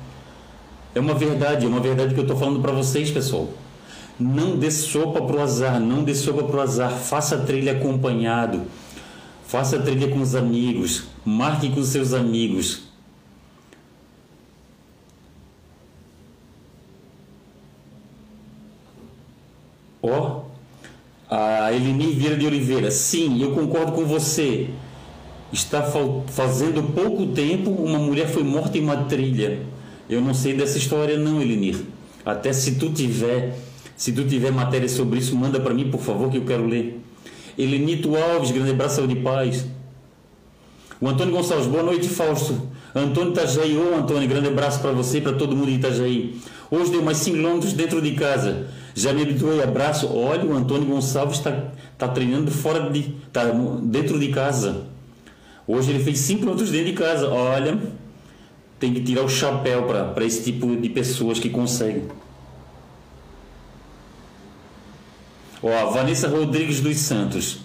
É 0.94 1.00
uma 1.00 1.14
verdade, 1.14 1.66
é 1.66 1.68
uma 1.68 1.80
verdade 1.80 2.14
que 2.14 2.20
eu 2.20 2.24
estou 2.24 2.36
falando 2.36 2.61
para 2.61 2.72
vocês, 2.72 3.11
pessoal. 3.11 3.48
Não 4.18 4.57
dê 4.57 4.70
sopa 4.70 5.20
para 5.22 5.36
o 5.36 5.40
azar, 5.40 5.80
não 5.80 6.05
dê 6.05 6.14
sopa 6.14 6.44
para 6.44 6.57
o 6.57 6.61
azar. 6.61 6.92
Faça 6.92 7.38
trilha 7.38 7.72
acompanhado. 7.72 8.62
Faça 9.53 9.78
trilha 9.78 10.09
com 10.09 10.22
os 10.22 10.34
amigos. 10.34 11.09
Marque 11.26 11.68
com 11.68 11.82
seus 11.82 12.14
amigos. 12.14 12.84
Ó, 20.03 20.09
oh, 20.09 21.34
a 21.34 21.70
Eleni 21.70 22.12
Vieira 22.14 22.38
de 22.38 22.46
Oliveira. 22.46 22.90
Sim, 22.90 23.42
eu 23.42 23.55
concordo 23.55 23.92
com 23.92 24.07
você. 24.07 24.70
Está 25.53 25.82
fazendo 26.28 26.82
pouco 26.94 27.26
tempo 27.34 27.72
uma 27.72 27.98
mulher 27.98 28.28
foi 28.28 28.42
morta 28.42 28.78
em 28.78 28.80
uma 28.80 29.05
trilha. 29.05 29.66
Eu 30.09 30.22
não 30.22 30.32
sei 30.32 30.55
dessa 30.55 30.78
história 30.78 31.18
não, 31.18 31.42
Elenir. 31.42 31.78
Até 32.24 32.55
se 32.55 32.76
tu 32.76 32.88
tiver, 32.90 33.59
se 33.98 34.12
tu 34.12 34.26
tiver 34.26 34.50
matéria 34.50 34.88
sobre 34.88 35.18
isso, 35.18 35.36
manda 35.36 35.61
para 35.61 35.74
mim, 35.74 35.90
por 35.90 36.00
favor, 36.00 36.30
que 36.30 36.38
eu 36.38 36.46
quero 36.46 36.66
ler. 36.66 37.01
Elenito 37.59 38.16
Alves, 38.16 38.50
grande 38.50 38.70
abraço 38.70 39.07
de 39.07 39.16
paz. 39.16 39.66
O 41.00 41.09
Antônio 41.09 41.34
Gonçalves, 41.34 41.66
boa 41.66 41.82
noite, 41.82 42.09
Fausto. 42.09 42.68
Antônio 42.94 43.32
Itajaí, 43.32 43.76
ô 43.76 43.96
Antônio, 43.96 44.28
grande 44.28 44.48
abraço 44.48 44.80
para 44.80 44.92
você 44.92 45.18
e 45.18 45.20
para 45.20 45.32
todo 45.32 45.57
mundo 45.57 45.68
de 45.68 45.76
Itajaí. 45.76 46.36
Hoje 46.70 46.90
deu 46.90 47.03
mais 47.03 47.18
5 47.18 47.36
quilômetros 47.36 47.72
dentro 47.72 48.00
de 48.00 48.12
casa. 48.12 48.68
Já 48.94 49.12
me 49.12 49.22
habituei, 49.22 49.62
abraço. 49.62 50.09
Olha, 50.14 50.44
o 50.44 50.55
Antônio 50.55 50.86
Gonçalves 50.86 51.38
está 51.38 51.70
tá 51.98 52.09
treinando 52.09 52.50
fora 52.50 52.90
de. 52.90 53.14
tá 53.32 53.44
dentro 53.82 54.18
de 54.18 54.28
casa. 54.28 54.86
Hoje 55.66 55.90
ele 55.90 56.03
fez 56.03 56.18
5 56.18 56.40
km 56.40 56.57
dentro 56.57 56.84
de 56.84 56.92
casa. 56.92 57.28
Olha, 57.28 57.78
tem 58.78 58.94
que 58.94 59.00
tirar 59.00 59.22
o 59.22 59.28
chapéu 59.28 59.84
para 59.84 60.24
esse 60.24 60.44
tipo 60.44 60.74
de 60.76 60.88
pessoas 60.88 61.38
que 61.38 61.50
conseguem. 61.50 62.05
Ó, 65.62 65.90
Vanessa 65.90 66.26
Rodrigues 66.26 66.80
dos 66.80 66.96
Santos. 66.98 67.58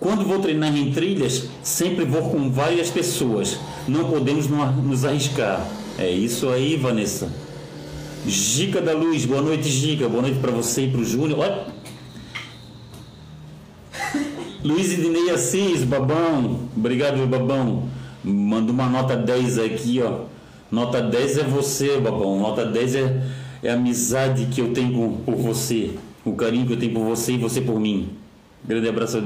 Quando 0.00 0.24
vou 0.24 0.38
treinar 0.38 0.74
em 0.74 0.90
trilhas, 0.92 1.48
sempre 1.62 2.04
vou 2.04 2.30
com 2.30 2.50
várias 2.50 2.88
pessoas. 2.88 3.58
Não 3.86 4.08
podemos 4.08 4.46
nos 4.48 5.04
arriscar. 5.04 5.66
É 5.98 6.10
isso 6.10 6.48
aí, 6.48 6.76
Vanessa. 6.76 7.28
Gica 8.26 8.80
da 8.80 8.92
Luz, 8.92 9.26
boa 9.26 9.42
noite, 9.42 9.68
Gica. 9.68 10.08
Boa 10.08 10.22
noite 10.22 10.38
para 10.38 10.52
você 10.52 10.84
e 10.84 10.90
para 10.90 11.00
o 11.00 11.04
Júnior. 11.04 11.40
Olha. 11.40 11.66
Luiz 14.64 14.92
Idinei 14.92 15.30
Assis, 15.30 15.84
babão. 15.84 16.60
Obrigado, 16.74 17.26
babão. 17.26 17.88
Manda 18.24 18.72
uma 18.72 18.88
nota 18.88 19.16
10 19.16 19.58
aqui, 19.58 20.00
ó. 20.00 20.26
Nota 20.70 21.02
10 21.02 21.38
é 21.38 21.42
você, 21.42 21.98
babão. 21.98 22.40
Nota 22.40 22.64
10 22.64 22.94
é, 22.94 23.22
é 23.64 23.70
a 23.70 23.74
amizade 23.74 24.46
que 24.46 24.60
eu 24.60 24.72
tenho 24.72 25.20
por 25.26 25.34
você. 25.34 25.94
O 26.28 26.34
carinho 26.34 26.66
que 26.66 26.72
eu 26.72 26.78
tenho 26.78 26.92
por 26.92 27.04
você 27.04 27.32
e 27.32 27.38
você 27.38 27.60
por 27.60 27.78
mim. 27.80 28.10
Grande 28.64 28.88
abraço. 28.88 29.22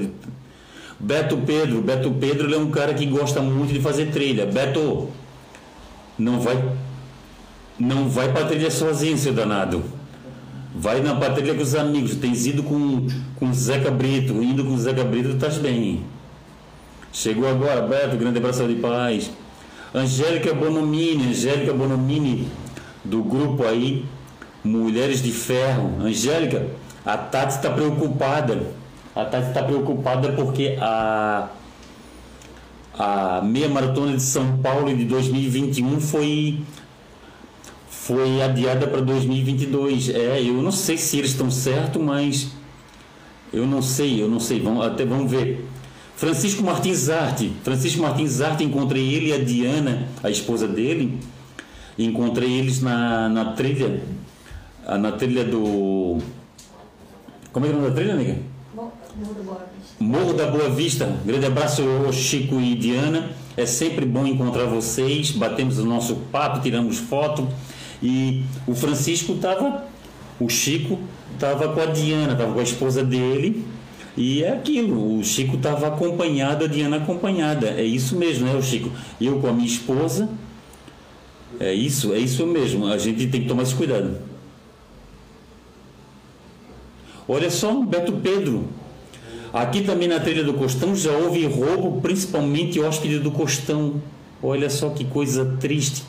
Beto 0.98 1.36
Pedro. 1.38 1.82
Beto 1.82 2.11
Pedro 2.12 2.53
é 2.55 2.59
um 2.59 2.70
cara 2.70 2.94
que 2.94 3.07
gosta 3.07 3.40
muito 3.40 3.72
de 3.72 3.80
fazer 3.80 4.11
trilha. 4.11 4.46
Beto, 4.46 5.09
não 6.18 6.40
vai 6.40 6.62
não 7.78 8.09
vai 8.09 8.32
pra 8.32 8.44
trilha 8.44 8.70
sozinho, 8.70 9.18
seu 9.18 9.32
danado. 9.32 9.82
Vai 10.74 11.00
na 11.03 11.16
patrulha 11.16 11.55
com 11.55 11.62
os 11.62 11.74
amigos. 11.74 12.14
Tens 12.14 12.46
ido 12.46 12.62
com, 12.62 13.07
com 13.36 13.50
o 13.50 13.55
Zeca 13.55 13.90
Brito. 13.90 14.42
Indo 14.42 14.64
com 14.64 14.74
o 14.74 14.78
Zeca 14.78 15.05
Brito, 15.05 15.30
estás 15.30 15.59
bem. 15.59 16.05
Chegou 17.12 17.48
agora, 17.48 17.82
Beto, 17.82 18.16
grande 18.16 18.38
abraço 18.38 18.66
de 18.66 18.76
paz. 18.76 19.30
Angélica 19.94 20.55
Bonomini, 20.55 21.28
Angélica 21.28 21.72
Bonomini, 21.74 22.48
do 23.05 23.22
grupo 23.22 23.64
aí, 23.66 24.07
Mulheres 24.64 25.22
de 25.22 25.30
Ferro. 25.30 26.00
Angélica, 26.00 26.66
a 27.05 27.16
Tati 27.16 27.55
está 27.55 27.70
preocupada. 27.70 28.72
A 29.14 29.24
Tati 29.24 29.48
está 29.48 29.62
preocupada 29.62 30.32
porque 30.32 30.76
a, 30.80 31.48
a 32.98 33.40
meia 33.42 33.68
maratona 33.68 34.16
de 34.16 34.22
São 34.22 34.59
Paulo 34.59 34.94
de 34.94 35.05
2021 35.05 36.00
foi 36.00 36.61
foi 37.88 38.42
adiada 38.42 38.86
para 38.88 39.00
2022. 39.00 40.09
É, 40.09 40.42
eu 40.42 40.55
não 40.55 40.72
sei 40.72 40.98
se 40.98 41.18
eles 41.18 41.30
estão 41.30 41.50
certos, 41.50 42.03
mas 42.03 42.48
eu 43.53 43.66
não 43.66 43.80
sei, 43.80 44.20
eu 44.20 44.28
não 44.28 44.40
sei. 44.40 44.61
Vamos, 44.61 44.84
até 44.84 45.05
vamos 45.05 45.30
ver. 45.30 45.64
Francisco 46.16 46.62
Martins 46.62 47.09
Arte. 47.09 47.53
Francisco 47.62 48.03
Martins 48.03 48.40
Arte, 48.40 48.64
encontrei 48.64 49.14
ele 49.14 49.28
e 49.28 49.32
a 49.32 49.38
Diana, 49.38 50.09
a 50.22 50.30
esposa 50.30 50.66
dele. 50.66 51.20
Encontrei 51.98 52.50
eles 52.59 52.80
na, 52.80 53.28
na 53.28 53.53
trilha, 53.53 54.03
na 54.86 55.12
trilha 55.12 55.44
do. 55.44 56.18
Como 57.53 57.66
é 57.66 57.68
que 57.68 57.74
é 57.74 57.78
o 57.78 57.80
nome 57.80 57.90
da 57.90 57.96
trilha, 57.96 58.14
amiga? 58.14 58.36
Morro 58.74 58.92
da 59.14 59.42
Boa 59.42 59.66
Vista. 59.76 60.05
Morro 60.05 60.32
da 60.32 60.46
Boa 60.46 60.70
Vista. 60.70 61.16
Grande 61.26 61.44
abraço, 61.44 61.82
Chico 62.11 62.59
e 62.59 62.74
Diana. 62.74 63.30
É 63.59 63.66
sempre 63.66 64.07
bom 64.07 64.26
encontrar 64.26 64.64
vocês. 64.64 65.32
Batemos 65.32 65.78
o 65.78 65.84
nosso 65.84 66.16
papo, 66.32 66.61
tiramos 66.61 66.96
foto. 66.96 67.46
E 68.03 68.42
o 68.66 68.74
Francisco 68.74 69.34
estava, 69.34 69.84
o 70.40 70.48
Chico 70.48 70.98
estava 71.34 71.68
com 71.68 71.80
a 71.82 71.86
Diana, 71.86 72.32
estava 72.32 72.55
com 72.55 72.61
a 72.61 72.62
esposa 72.62 73.05
dele. 73.05 73.66
E 74.16 74.42
é 74.42 74.53
aquilo, 74.53 75.18
o 75.18 75.22
Chico 75.22 75.57
estava 75.57 75.88
acompanhado, 75.88 76.64
a 76.64 76.68
Diana 76.68 76.96
acompanhada. 76.96 77.68
É 77.68 77.84
isso 77.84 78.16
mesmo, 78.16 78.46
né, 78.46 78.55
o 78.55 78.62
Chico? 78.62 78.90
Eu 79.20 79.40
com 79.40 79.48
a 79.48 79.53
minha 79.53 79.66
esposa. 79.66 80.26
É 81.61 81.74
isso, 81.74 82.14
é 82.14 82.18
isso 82.18 82.46
mesmo. 82.46 82.86
A 82.86 82.96
gente 82.96 83.26
tem 83.26 83.42
que 83.42 83.48
tomar 83.48 83.64
esse 83.64 83.74
cuidado. 83.74 84.32
Olha 87.28 87.50
só, 87.50 87.72
Beto 87.82 88.12
Pedro. 88.12 88.68
Aqui 89.52 89.82
também 89.82 90.08
na 90.08 90.18
trilha 90.18 90.42
do 90.42 90.54
Costão 90.54 90.96
já 90.96 91.12
houve 91.12 91.46
roubo, 91.46 92.00
principalmente 92.00 92.80
hóspede 92.80 93.18
do 93.18 93.30
Costão. 93.30 94.02
Olha 94.42 94.70
só 94.70 94.88
que 94.90 95.04
coisa 95.04 95.56
triste. 95.60 96.02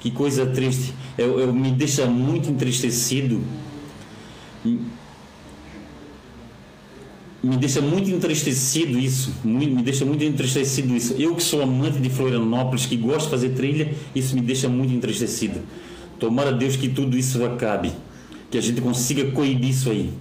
Que 0.00 0.10
coisa 0.10 0.46
triste. 0.46 0.94
Eu, 1.18 1.40
eu 1.40 1.52
me 1.52 1.72
deixa 1.72 2.06
muito 2.06 2.48
entristecido. 2.48 3.42
Me 7.42 7.56
deixa 7.56 7.80
muito 7.80 8.08
entristecido 8.08 8.98
isso. 8.98 9.34
Me 9.44 9.82
deixa 9.82 10.04
muito 10.04 10.22
entristecido 10.24 10.94
isso. 10.94 11.14
Eu 11.18 11.34
que 11.34 11.42
sou 11.42 11.62
amante 11.62 11.98
de 11.98 12.08
Florianópolis, 12.08 12.86
que 12.86 12.96
gosto 12.96 13.24
de 13.24 13.30
fazer 13.30 13.48
trilha, 13.50 13.92
isso 14.14 14.34
me 14.34 14.40
deixa 14.40 14.68
muito 14.68 14.94
entristecido. 14.94 15.60
Tomara 16.20 16.52
Deus 16.52 16.76
que 16.76 16.88
tudo 16.88 17.16
isso 17.16 17.44
acabe. 17.44 17.92
Que 18.48 18.58
a 18.58 18.60
gente 18.60 18.80
consiga 18.80 19.32
coibir 19.32 19.70
isso 19.70 19.90
aí. 19.90 20.12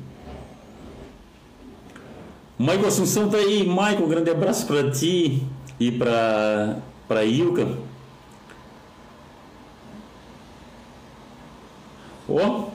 Michael 2.57 2.87
Assunção 2.87 3.29
tá 3.29 3.37
aí. 3.37 3.65
Michael, 3.67 4.07
grande 4.07 4.29
abraço 4.29 4.65
para 4.65 4.89
ti 4.89 5.43
e 5.79 5.91
para 5.91 6.77
para 7.07 7.23
Ilka. 7.23 7.67
Ó. 12.27 12.65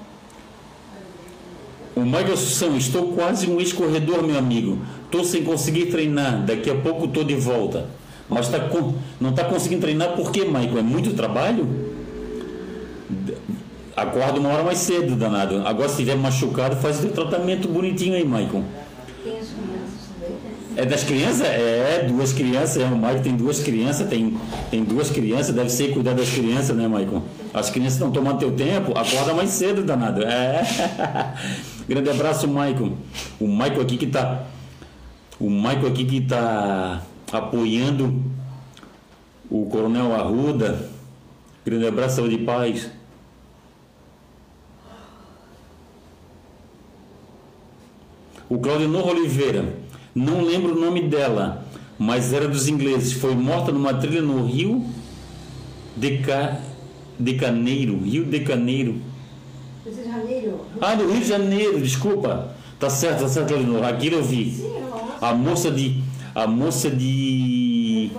O 1.96 2.00
Michael 2.02 2.34
Assunção, 2.34 2.76
estou 2.76 3.12
quase 3.12 3.50
um 3.50 3.58
ex-corredor, 3.58 4.22
meu 4.22 4.38
amigo. 4.38 4.78
Estou 5.04 5.24
sem 5.24 5.42
conseguir 5.42 5.86
treinar. 5.86 6.44
Daqui 6.44 6.70
a 6.70 6.74
pouco 6.76 7.06
estou 7.06 7.24
de 7.24 7.34
volta. 7.34 7.88
Mas 8.28 8.48
tá 8.48 8.60
com... 8.60 8.94
não 9.20 9.30
está 9.30 9.44
conseguindo 9.44 9.82
treinar 9.82 10.14
por 10.14 10.30
quê, 10.30 10.44
Michael? 10.44 10.78
É 10.78 10.82
muito 10.82 11.14
trabalho? 11.14 11.66
Acorda 13.96 14.38
uma 14.38 14.50
hora 14.50 14.62
mais 14.62 14.78
cedo, 14.78 15.16
danado. 15.16 15.66
Agora, 15.66 15.88
se 15.88 15.94
estiver 15.94 16.16
machucado, 16.16 16.76
faz 16.76 17.04
o 17.04 17.08
tratamento 17.08 17.66
bonitinho 17.66 18.14
aí, 18.14 18.24
Michael. 18.24 18.64
Né? 19.24 19.80
É 20.76 20.84
das 20.84 21.04
crianças? 21.04 21.42
É, 21.42 22.06
duas 22.08 22.32
crianças. 22.32 22.82
É, 22.82 22.86
o 22.86 22.96
Michael 22.96 23.22
tem 23.22 23.36
duas 23.36 23.62
crianças, 23.62 24.08
tem, 24.08 24.36
tem 24.70 24.84
duas 24.84 25.10
crianças, 25.10 25.54
deve 25.54 25.68
ser 25.70 25.92
cuidar 25.92 26.14
das 26.14 26.30
crianças, 26.30 26.76
né, 26.76 26.86
Michael? 26.88 27.22
As 27.52 27.70
crianças 27.70 27.94
estão 27.94 28.10
tomando 28.10 28.38
teu 28.38 28.52
tempo, 28.52 28.96
acorda 28.96 29.34
mais 29.34 29.50
cedo, 29.50 29.82
danado. 29.82 30.22
É. 30.22 30.62
Grande 31.88 32.10
abraço, 32.10 32.46
Michael. 32.46 32.92
O 33.40 33.46
Michael 33.46 33.82
aqui 33.82 33.96
que 33.96 34.06
tá. 34.06 34.44
O 35.38 35.50
Michael 35.50 35.88
aqui 35.88 36.04
que 36.04 36.20
tá 36.20 37.02
apoiando 37.32 38.22
o 39.50 39.66
Coronel 39.66 40.14
Arruda. 40.14 40.88
Grande 41.64 41.86
abraço, 41.86 42.16
saúde 42.16 42.36
e 42.36 42.44
paz. 42.44 42.90
O 48.50 48.58
Claudinor 48.58 49.06
Oliveira, 49.06 49.76
não 50.12 50.42
lembro 50.42 50.76
o 50.76 50.80
nome 50.80 51.02
dela, 51.02 51.64
mas 51.96 52.32
era 52.32 52.48
dos 52.48 52.66
ingleses. 52.66 53.12
Foi 53.12 53.32
morta 53.32 53.70
numa 53.70 53.94
trilha 53.94 54.20
no 54.20 54.44
Rio 54.44 54.84
de, 55.96 56.18
Ca... 56.18 56.58
de 57.16 57.34
Caneiro. 57.34 58.00
Rio 58.00 58.24
de 58.24 58.40
Caneiro. 58.40 58.96
Rio 59.86 59.94
de 59.94 60.04
Janeiro. 60.04 60.60
Ah, 60.80 60.96
no 60.96 61.12
Rio 61.12 61.20
de 61.20 61.28
Janeiro, 61.28 61.80
desculpa. 61.80 62.52
Tá 62.80 62.90
certo, 62.90 63.20
tá 63.20 63.28
certo, 63.28 63.50
Claudinor. 63.50 63.84
Aquilo 63.84 64.16
eu 64.16 64.24
vi. 64.24 64.46
Moça 64.60 65.16
A 65.20 65.32
moça 65.32 65.70
de. 65.70 66.02
A 66.34 66.46
moça 66.48 66.90
de. 66.90 68.10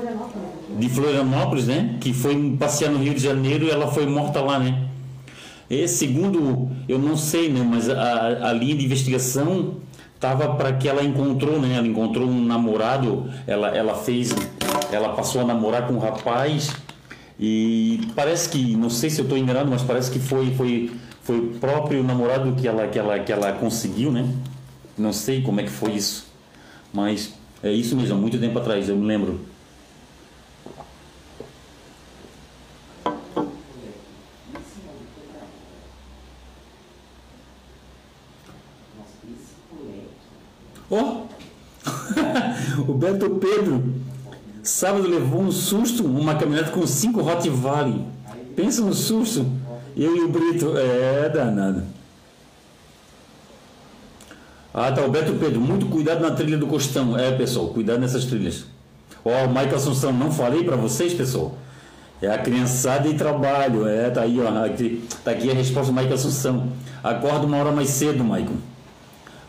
de 0.79 0.89
Florianópolis. 0.89 1.67
né? 1.67 1.97
Que 1.99 2.13
foi 2.13 2.55
passear 2.57 2.89
no 2.89 2.99
Rio 2.99 3.13
de 3.13 3.21
Janeiro 3.21 3.65
e 3.65 3.69
ela 3.69 3.91
foi 3.91 4.05
morta 4.05 4.39
lá, 4.39 4.57
né? 4.57 4.87
E 5.69 5.89
segundo, 5.89 6.69
eu 6.87 6.97
não 6.97 7.17
sei, 7.17 7.49
né? 7.49 7.67
Mas 7.69 7.89
a, 7.89 8.49
a 8.49 8.53
linha 8.53 8.75
de 8.75 8.85
investigação 8.85 9.75
tava 10.21 10.53
para 10.53 10.71
que 10.73 10.87
ela 10.87 11.03
encontrou, 11.03 11.59
né? 11.59 11.75
Ela 11.75 11.87
encontrou 11.87 12.29
um 12.29 12.45
namorado, 12.45 13.29
ela, 13.47 13.75
ela 13.75 13.95
fez, 13.95 14.33
ela 14.91 15.09
passou 15.09 15.41
a 15.41 15.43
namorar 15.43 15.87
com 15.87 15.95
um 15.95 15.99
rapaz 15.99 16.71
e 17.39 18.07
parece 18.15 18.47
que, 18.49 18.75
não 18.77 18.89
sei 18.89 19.09
se 19.09 19.19
eu 19.19 19.23
estou 19.23 19.35
enganado, 19.35 19.69
mas 19.69 19.81
parece 19.81 20.11
que 20.11 20.19
foi, 20.19 20.53
foi, 20.53 20.91
foi 21.23 21.39
o 21.39 21.47
próprio 21.55 22.03
namorado 22.03 22.53
que 22.53 22.67
ela, 22.67 22.87
que 22.87 22.99
ela, 22.99 23.19
que 23.19 23.31
ela 23.33 23.51
conseguiu, 23.53 24.11
né? 24.11 24.29
Não 24.95 25.11
sei 25.11 25.41
como 25.41 25.59
é 25.59 25.63
que 25.63 25.71
foi 25.71 25.93
isso, 25.93 26.27
mas 26.93 27.33
é 27.63 27.71
isso 27.71 27.95
mesmo, 27.95 28.15
muito 28.15 28.37
tempo 28.37 28.59
atrás, 28.59 28.87
eu 28.87 28.95
me 28.95 29.07
lembro. 29.07 29.39
Ó, 40.91 41.23
o 42.85 42.93
Beto 42.93 43.29
Pedro, 43.29 43.83
sábado 44.61 45.07
levou 45.07 45.41
um 45.41 45.51
susto, 45.51 46.05
uma 46.05 46.35
caminhonete 46.35 46.71
com 46.71 46.85
cinco 46.85 47.21
Hot 47.21 47.49
Valley. 47.49 48.05
Pensa 48.55 48.81
no 48.81 48.93
susto. 48.93 49.45
Eu 49.95 50.15
e 50.15 50.21
o 50.21 50.29
Brito, 50.29 50.73
é 50.77 51.29
danado. 51.29 51.83
Ah, 54.73 54.91
tá, 54.91 55.03
o 55.05 55.09
Beto 55.09 55.33
Pedro, 55.33 55.59
muito 55.59 55.85
cuidado 55.87 56.21
na 56.21 56.31
trilha 56.31 56.57
do 56.57 56.67
Costão. 56.67 57.17
É, 57.17 57.31
pessoal, 57.31 57.69
cuidado 57.69 57.99
nessas 57.99 58.25
trilhas. 58.25 58.65
Ó, 59.23 59.45
o 59.45 59.47
Michael 59.49 59.75
Assunção, 59.75 60.11
não 60.11 60.31
falei 60.31 60.63
para 60.63 60.75
vocês, 60.75 61.13
pessoal? 61.13 61.57
É 62.21 62.27
a 62.27 62.37
criançada 62.37 63.07
e 63.07 63.15
trabalho. 63.15 63.87
É, 63.87 64.09
tá 64.09 64.21
aí, 64.21 64.39
ó. 64.39 64.63
Aqui, 64.63 65.03
tá 65.23 65.31
aqui 65.31 65.49
a 65.49 65.53
resposta 65.53 65.91
do 65.91 65.95
Michael 65.95 66.15
Assunção. 66.15 66.67
Acorda 67.03 67.45
uma 67.45 67.57
hora 67.57 67.71
mais 67.71 67.89
cedo, 67.89 68.23
Michael. 68.23 68.70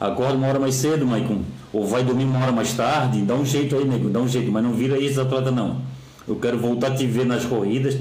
Acorda 0.03 0.35
uma 0.35 0.49
hora 0.49 0.59
mais 0.59 0.75
cedo, 0.75 1.07
Maicon. 1.07 1.43
Ou 1.73 1.87
vai 1.87 2.03
dormir 2.03 2.25
uma 2.25 2.41
hora 2.41 2.51
mais 2.51 2.73
tarde. 2.73 3.23
Dá 3.23 3.37
um 3.37 3.47
jeito 3.47 3.77
aí, 3.77 3.85
nego. 3.85 4.11
Dá 4.11 4.19
um 4.19 4.27
jeito. 4.27 4.51
Mas 4.51 4.65
não 4.65 4.73
vira 4.73 4.99
esse 4.99 5.21
atleta, 5.21 5.53
não. 5.53 5.81
Eu 6.27 6.35
quero 6.35 6.59
voltar 6.59 6.89
a 6.89 6.95
te 6.97 7.07
ver 7.07 7.25
nas 7.25 7.45
corridas. 7.45 7.97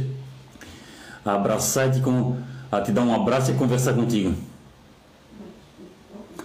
Abraçar 1.24 1.92
te, 1.92 2.02
com, 2.02 2.38
a 2.72 2.82
te 2.82 2.92
dar 2.92 3.04
um 3.04 3.14
abraço 3.14 3.52
e 3.52 3.54
conversar 3.54 3.94
contigo. 3.94 4.34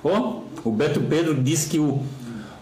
Ó, 0.04 0.40
o 0.62 0.70
Beto 0.70 1.00
Pedro 1.00 1.42
disse 1.42 1.70
que 1.70 1.78
o, 1.78 2.02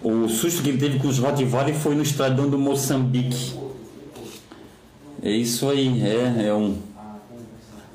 o 0.01 0.29
susto 0.29 0.63
que 0.63 0.69
ele 0.69 0.79
teve 0.79 1.01
com 1.01 1.09
os 1.09 1.19
Rottweiler 1.19 1.75
foi 1.75 1.97
no 1.97 2.03
estradão 2.03 2.49
do 2.49 2.57
Moçambique. 2.57 3.59
É 5.21 5.33
isso 5.33 5.69
aí. 5.69 6.01
É, 6.01 6.47
é 6.47 6.55
um... 6.55 6.79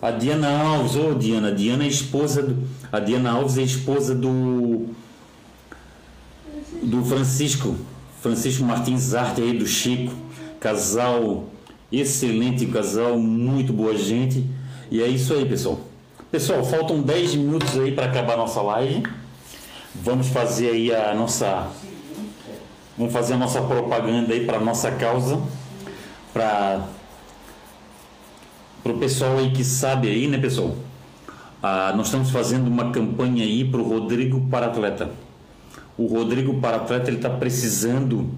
A 0.01 0.11
Diana 0.11 0.49
Alves, 0.49 0.97
ô 0.97 1.13
Diana, 1.13 1.47
a 1.47 1.51
Diana 1.51 1.85
é 1.85 1.87
esposa 1.87 2.43
do, 2.43 2.67
a 2.91 2.99
Diana 2.99 3.31
Alves 3.31 3.57
é 3.57 3.61
esposa 3.61 4.15
do 4.15 4.87
do 6.81 7.03
Francisco, 7.03 7.75
Francisco 8.21 8.63
Martins 8.63 9.13
Arte 9.13 9.41
aí 9.41 9.57
do 9.57 9.65
Chico, 9.65 10.13
casal 10.59 11.49
excelente, 11.91 12.65
casal 12.67 13.17
muito 13.17 13.73
boa 13.73 13.97
gente. 13.97 14.45
E 14.91 15.01
é 15.01 15.07
isso 15.07 15.33
aí, 15.33 15.45
pessoal. 15.45 15.79
Pessoal, 16.31 16.63
faltam 16.63 17.01
10 17.01 17.35
minutos 17.35 17.77
aí 17.77 17.91
para 17.91 18.05
acabar 18.05 18.33
a 18.33 18.37
nossa 18.37 18.61
live. 18.61 19.03
Vamos 19.95 20.27
fazer 20.27 20.69
aí 20.69 20.93
a 20.93 21.13
nossa 21.13 21.67
vamos 22.97 23.13
fazer 23.13 23.33
a 23.33 23.37
nossa 23.37 23.61
propaganda 23.61 24.33
aí 24.33 24.45
para 24.45 24.59
nossa 24.59 24.91
causa, 24.91 25.41
para 26.33 26.85
o 28.83 28.93
pessoal 28.95 29.37
aí 29.37 29.51
que 29.51 29.63
sabe 29.63 30.09
aí, 30.09 30.27
né, 30.27 30.37
pessoal? 30.37 30.75
Ah, 31.61 31.93
nós 31.95 32.07
estamos 32.07 32.29
fazendo 32.29 32.67
uma 32.67 32.91
campanha 32.91 33.43
aí 33.43 33.65
para 33.65 33.81
o 33.81 33.83
Rodrigo 33.83 34.47
para 34.49 34.67
atleta. 34.67 35.09
O 35.97 36.05
Rodrigo 36.05 36.61
para 36.61 36.77
atleta 36.77 37.09
ele 37.09 37.17
está 37.17 37.29
precisando 37.29 38.29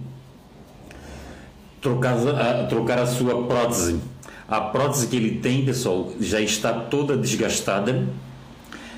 trocar, 1.79 2.15
a, 2.15 2.65
trocar 2.65 2.97
a 2.97 3.05
sua 3.05 3.43
prótese. 3.45 3.99
A 4.47 4.59
prótese 4.59 5.07
que 5.07 5.15
ele 5.15 5.39
tem, 5.39 5.63
pessoal, 5.63 6.11
já 6.19 6.41
está 6.41 6.73
toda 6.73 7.15
desgastada 7.15 8.07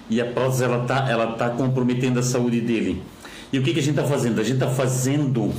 e 0.10 0.22
a 0.22 0.26
prótese 0.26 0.64
ela 0.64 0.84
está 0.84 1.10
ela 1.10 1.34
tá 1.34 1.50
comprometendo 1.50 2.20
a 2.20 2.24
saúde 2.24 2.62
dele. 2.62 3.04
E 3.52 3.60
o 3.60 3.62
que, 3.62 3.74
que 3.74 3.80
a 3.80 3.84
gente 3.84 4.00
está 4.00 4.10
fazendo? 4.10 4.40
A 4.40 4.44
gente 4.44 4.56
está 4.56 4.70
fazendo 4.70 5.54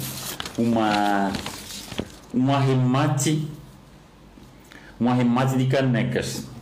uma 0.56 1.30
um 2.32 2.52
arremate 2.52 3.46
um 5.00 5.08
arremate 5.10 5.56
de 5.58 5.66
canecas. 5.66 6.53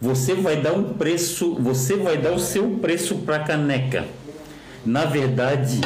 Você 0.00 0.34
vai 0.34 0.60
dar 0.60 0.72
um 0.72 0.94
preço, 0.94 1.54
você 1.54 1.96
vai 1.96 2.16
dar 2.16 2.32
o 2.32 2.38
seu 2.38 2.70
preço 2.80 3.16
para 3.16 3.36
a 3.36 3.40
caneca. 3.40 4.04
Na 4.86 5.04
verdade, 5.04 5.80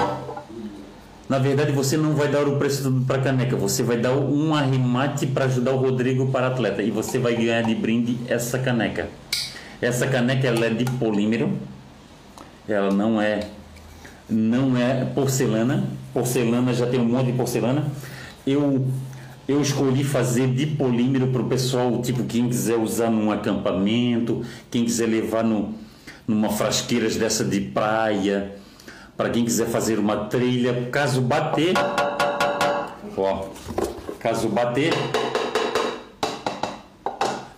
na 1.28 1.38
verdade 1.38 1.72
você 1.72 1.96
não 1.96 2.14
vai 2.14 2.28
dar 2.28 2.46
o 2.46 2.56
preço 2.56 3.04
para 3.06 3.16
a 3.16 3.22
caneca, 3.22 3.56
você 3.56 3.82
vai 3.82 3.96
dar 3.96 4.12
um 4.12 4.54
arremate 4.54 5.26
para 5.26 5.46
ajudar 5.46 5.72
o 5.72 5.78
Rodrigo 5.78 6.26
para 6.26 6.48
atleta 6.48 6.82
e 6.82 6.90
você 6.90 7.18
vai 7.18 7.34
ganhar 7.34 7.62
de 7.62 7.74
brinde 7.74 8.18
essa 8.28 8.58
caneca. 8.58 9.08
Essa 9.80 10.06
caneca 10.06 10.46
ela 10.46 10.66
é 10.66 10.70
de 10.70 10.84
polímero. 10.84 11.50
Ela 12.68 12.92
não 12.92 13.20
é 13.20 13.40
não 14.28 14.76
é 14.76 15.06
porcelana. 15.06 15.84
Porcelana 16.12 16.74
já 16.74 16.86
tem 16.86 17.00
um 17.00 17.04
monte 17.04 17.26
de 17.26 17.32
porcelana. 17.32 17.86
Eu 18.46 18.86
eu 19.52 19.60
escolhi 19.60 20.02
fazer 20.02 20.48
de 20.48 20.66
polímero 20.66 21.28
para 21.28 21.42
o 21.42 21.48
pessoal, 21.48 22.00
tipo, 22.02 22.24
quem 22.24 22.48
quiser 22.48 22.76
usar 22.76 23.10
num 23.10 23.30
acampamento, 23.30 24.42
quem 24.70 24.84
quiser 24.84 25.06
levar 25.06 25.44
no, 25.44 25.74
numa 26.26 26.50
frasqueiras 26.50 27.16
dessa 27.16 27.44
de 27.44 27.60
praia, 27.60 28.56
para 29.16 29.30
quem 29.30 29.44
quiser 29.44 29.66
fazer 29.68 29.98
uma 29.98 30.26
trilha, 30.26 30.88
caso 30.90 31.20
bater, 31.20 31.74
ó, 33.16 33.48
caso 34.18 34.48
bater, 34.48 34.92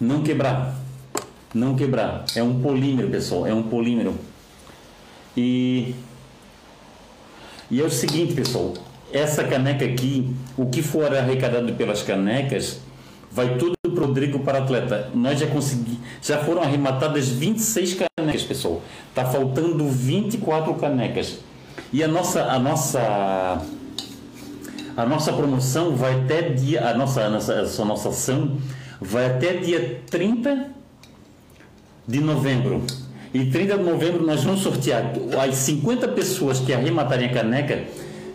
não 0.01 0.23
quebrar, 0.23 0.75
não 1.55 1.77
quebrar. 1.77 2.25
É 2.35 2.43
um 2.43 2.61
polímero, 2.61 3.09
pessoal, 3.09 3.47
é 3.47 3.55
um 3.55 3.63
polímero. 3.63 4.15
E 5.37 5.95
e 7.71 7.81
é 7.81 7.85
o 7.85 7.91
seguinte, 7.91 8.35
pessoal, 8.35 8.75
essa 9.15 9.45
caneca 9.45 9.85
aqui, 9.85 10.35
o 10.57 10.67
que 10.67 10.83
for 10.83 11.15
arrecadado 11.17 11.73
pelas 11.75 12.03
canecas, 12.03 12.81
vai 13.31 13.57
tudo 13.57 13.75
para 13.83 14.03
o 14.03 14.07
Rodrigo 14.09 14.41
para 14.41 14.59
atleta. 14.59 15.11
Nós 15.15 15.39
já 15.39 15.47
consegui, 15.47 16.01
já 16.21 16.39
foram 16.39 16.63
arrematadas 16.63 17.29
26 17.29 17.97
canecas, 18.17 18.43
pessoal. 18.43 18.83
Tá 19.15 19.25
faltando 19.25 19.89
24 19.89 20.75
canecas. 20.75 21.39
E 21.93 22.03
a 22.03 22.09
nossa 22.09 22.43
a 22.43 22.59
nossa 22.59 23.63
a 24.97 25.07
nossa 25.07 25.33
promoção 25.33 25.95
vai 25.95 26.21
até 26.21 26.43
dia 26.43 26.89
a 26.89 26.95
nossa 26.95 27.23
a 27.23 27.31
nossa, 27.31 27.83
a 27.83 27.85
nossa 27.85 28.09
ação 28.09 28.59
vai 29.01 29.27
até 29.27 29.55
dia 29.55 30.01
30 30.11 30.71
de 32.07 32.21
novembro. 32.21 32.83
E 33.33 33.47
30 33.47 33.79
de 33.79 33.85
novembro 33.85 34.25
nós 34.25 34.43
vamos 34.43 34.61
sortear 34.61 35.13
as 35.41 35.55
50 35.57 36.09
pessoas 36.09 36.61
que 36.61 36.73
arrematarem 36.73 37.29
a 37.29 37.33
caneca, 37.33 37.85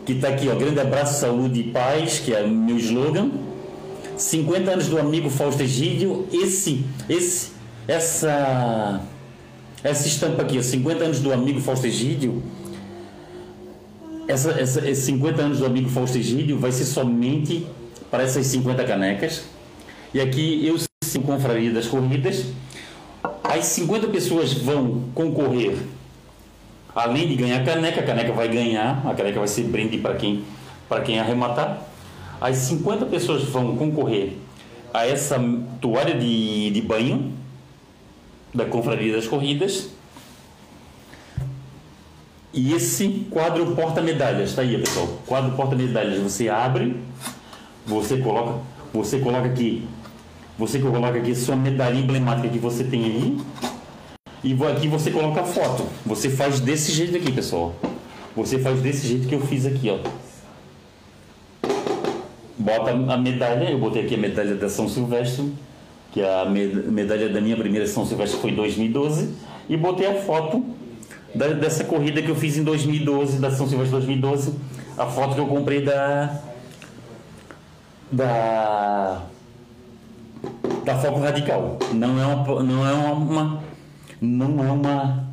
que 0.10 0.14
está 0.14 0.30
aqui, 0.30 0.50
ó, 0.50 0.56
grande 0.56 0.80
abraço, 0.80 1.20
saúde 1.20 1.60
e 1.60 1.64
paz, 1.66 2.18
que 2.18 2.34
é 2.34 2.42
meu 2.42 2.78
slogan. 2.80 3.30
50 4.18 4.72
anos 4.72 4.88
do 4.88 4.98
amigo 4.98 5.30
Fausto 5.30 5.62
Egídio, 5.62 6.28
esse, 6.34 6.84
esse, 7.08 7.52
essa, 7.88 9.04
essa 9.84 10.08
estampa 10.08 10.42
aqui, 10.42 10.58
ó, 10.58 10.64
50 10.64 11.04
anos 11.04 11.20
do 11.20 11.32
amigo 11.32 11.62
Fausto 11.62 11.86
Egídio, 11.86 12.42
essa, 14.28 14.50
essa, 14.60 14.90
esses 14.90 15.06
50 15.06 15.42
anos 15.44 15.60
do 15.60 15.68
amigo 15.68 15.88
Fausto 15.90 16.18
Egídio 16.18 16.58
vai 16.58 16.72
ser 16.72 16.86
somente 16.86 17.68
para 18.10 18.24
essas 18.24 18.48
50 18.48 18.84
canecas. 18.86 19.44
E 20.12 20.20
aqui 20.20 20.66
eu 20.66 20.76
sim 21.04 21.22
confraria 21.22 21.72
das 21.72 21.86
corridas. 21.86 22.46
As 23.44 23.64
50 23.66 24.08
pessoas 24.08 24.54
vão 24.54 25.04
concorrer, 25.14 25.78
além 26.96 27.28
de 27.28 27.36
ganhar 27.36 27.62
a 27.62 27.64
caneca, 27.64 28.02
a 28.02 28.04
caneca 28.04 28.34
vai 28.34 28.48
ganhar, 28.48 29.02
a 29.06 29.14
caneca 29.14 29.40
vai 29.40 29.48
ser 29.48 29.64
brinde 29.64 29.98
para 29.98 30.16
quem, 30.16 30.44
quem 31.06 31.20
arrematar. 31.20 31.82
As 32.42 32.56
50 32.58 33.06
pessoas 33.06 33.44
vão 33.44 33.76
concorrer 33.76 34.34
a 34.94 35.06
essa 35.06 35.38
toalha 35.82 36.18
de, 36.18 36.72
de 36.72 36.82
banho 36.82 37.34
da 38.54 38.66
Confraria 38.66 39.14
das 39.14 39.28
Corridas 39.28 39.90
e 42.52 42.74
esse 42.74 43.28
quadro 43.30 43.76
porta-medalhas, 43.76 44.56
tá 44.56 44.64
aí, 44.64 44.78
pessoal. 44.78 45.08
Quadro 45.28 45.52
porta-medalhas, 45.56 46.20
você 46.20 46.50
abre, 46.50 46.96
você 47.86 48.18
coloca, 48.18 48.60
você 48.92 49.20
coloca 49.20 49.48
aqui, 49.48 49.88
você 50.58 50.80
coloca 50.80 51.18
aqui 51.18 51.36
sua 51.36 51.56
medalha 51.56 51.98
emblemática 51.98 52.50
que 52.50 52.58
você 52.58 52.84
tem 52.84 53.06
aí. 53.06 53.38
E 54.44 54.58
aqui 54.66 54.88
você 54.88 55.12
coloca 55.12 55.42
a 55.42 55.44
foto. 55.44 55.86
Você 56.06 56.30
faz 56.30 56.60
desse 56.60 56.92
jeito 56.92 57.18
aqui, 57.18 57.32
pessoal. 57.32 57.76
Você 58.36 58.58
faz 58.60 58.82
desse 58.82 59.08
jeito 59.08 59.28
que 59.28 59.36
eu 59.36 59.42
fiz 59.42 59.66
aqui, 59.66 59.90
ó. 59.90 60.00
Bota 62.58 62.92
a 62.92 63.18
medalha, 63.18 63.70
eu 63.70 63.80
botei 63.80 64.04
aqui 64.04 64.16
a 64.16 64.18
medalha 64.18 64.56
da 64.56 64.70
São 64.70 64.88
Silvestre, 64.88 65.52
que 66.12 66.22
a 66.22 66.46
medalha 66.46 67.30
da 67.30 67.42
minha 67.42 67.58
primeira 67.58 67.88
São 67.88 68.06
Silvestre 68.06 68.40
foi 68.40 68.52
em 68.52 68.56
2012, 68.56 69.34
e 69.68 69.76
botei 69.76 70.08
a 70.08 70.16
foto 70.22 70.66
da, 71.34 71.48
dessa 71.48 71.84
corrida 71.84 72.22
que 72.22 72.30
eu 72.30 72.36
fiz 72.36 72.58
em 72.58 72.64
2012, 72.64 73.40
da 73.40 73.52
São 73.52 73.68
Silvestre 73.68 73.98
2012, 74.00 74.54
a 74.98 75.06
foto 75.06 75.36
que 75.36 75.42
eu 75.42 75.48
comprei 75.48 75.82
da. 75.82 76.42
da. 78.12 79.22
da 80.84 80.96
Foco 80.98 81.20
Radical. 81.20 81.78
Não 81.94 82.22
é 82.22 82.26
uma. 82.26 82.64
Não 82.64 82.88
é 82.88 82.94
uma. 82.94 83.69
Não 84.22 84.64
é 84.64 84.72
uma. 84.72 85.30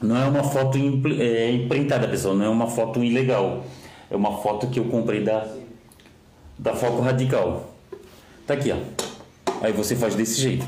Não 0.00 0.16
é 0.16 0.26
uma 0.26 0.44
foto 0.44 0.78
é, 0.78 1.52
imprintada, 1.52 2.08
pessoal. 2.08 2.34
Não 2.34 2.44
é 2.44 2.48
uma 2.48 2.66
foto 2.66 3.02
ilegal. 3.02 3.64
É 4.10 4.16
uma 4.16 4.38
foto 4.38 4.66
que 4.68 4.78
eu 4.78 4.84
comprei 4.84 5.22
da. 5.22 5.46
da 6.58 6.74
Foco 6.74 7.02
Radical. 7.02 7.74
Tá 8.46 8.54
aqui, 8.54 8.72
ó. 8.72 8.76
Aí 9.60 9.72
você 9.72 9.94
faz 9.94 10.14
desse 10.14 10.40
jeito. 10.40 10.66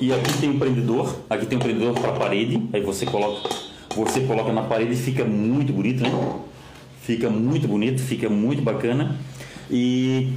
E 0.00 0.14
aqui 0.14 0.32
tem 0.38 0.48
um 0.48 0.58
prendedor, 0.58 1.14
aqui 1.28 1.44
tem 1.44 1.58
um 1.58 1.60
prendedor 1.60 1.92
para 1.92 2.12
parede, 2.12 2.70
aí 2.72 2.80
você 2.80 3.04
coloca, 3.04 3.50
você 3.94 4.20
coloca 4.20 4.50
na 4.50 4.62
parede 4.62 4.94
e 4.94 4.96
fica 4.96 5.26
muito 5.26 5.74
bonito, 5.74 6.02
né? 6.02 6.10
Fica 7.02 7.28
muito 7.28 7.68
bonito, 7.68 8.00
fica 8.00 8.26
muito 8.26 8.62
bacana. 8.62 9.16
E 9.70 10.32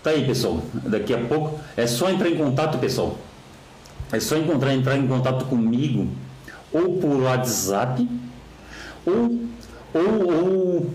tá 0.00 0.10
aí, 0.10 0.24
pessoal. 0.24 0.60
Daqui 0.72 1.12
a 1.12 1.18
pouco 1.18 1.58
é 1.76 1.88
só 1.88 2.08
entrar 2.08 2.28
em 2.28 2.36
contato, 2.36 2.78
pessoal. 2.78 3.18
É 4.12 4.20
só 4.20 4.36
encontrar, 4.36 4.74
entrar 4.74 4.96
em 4.96 5.06
contato 5.06 5.46
comigo 5.46 6.08
ou 6.72 6.98
por 6.98 7.22
WhatsApp 7.22 8.08
ou 9.06 9.44
ou, 9.94 10.32
ou, 10.32 10.90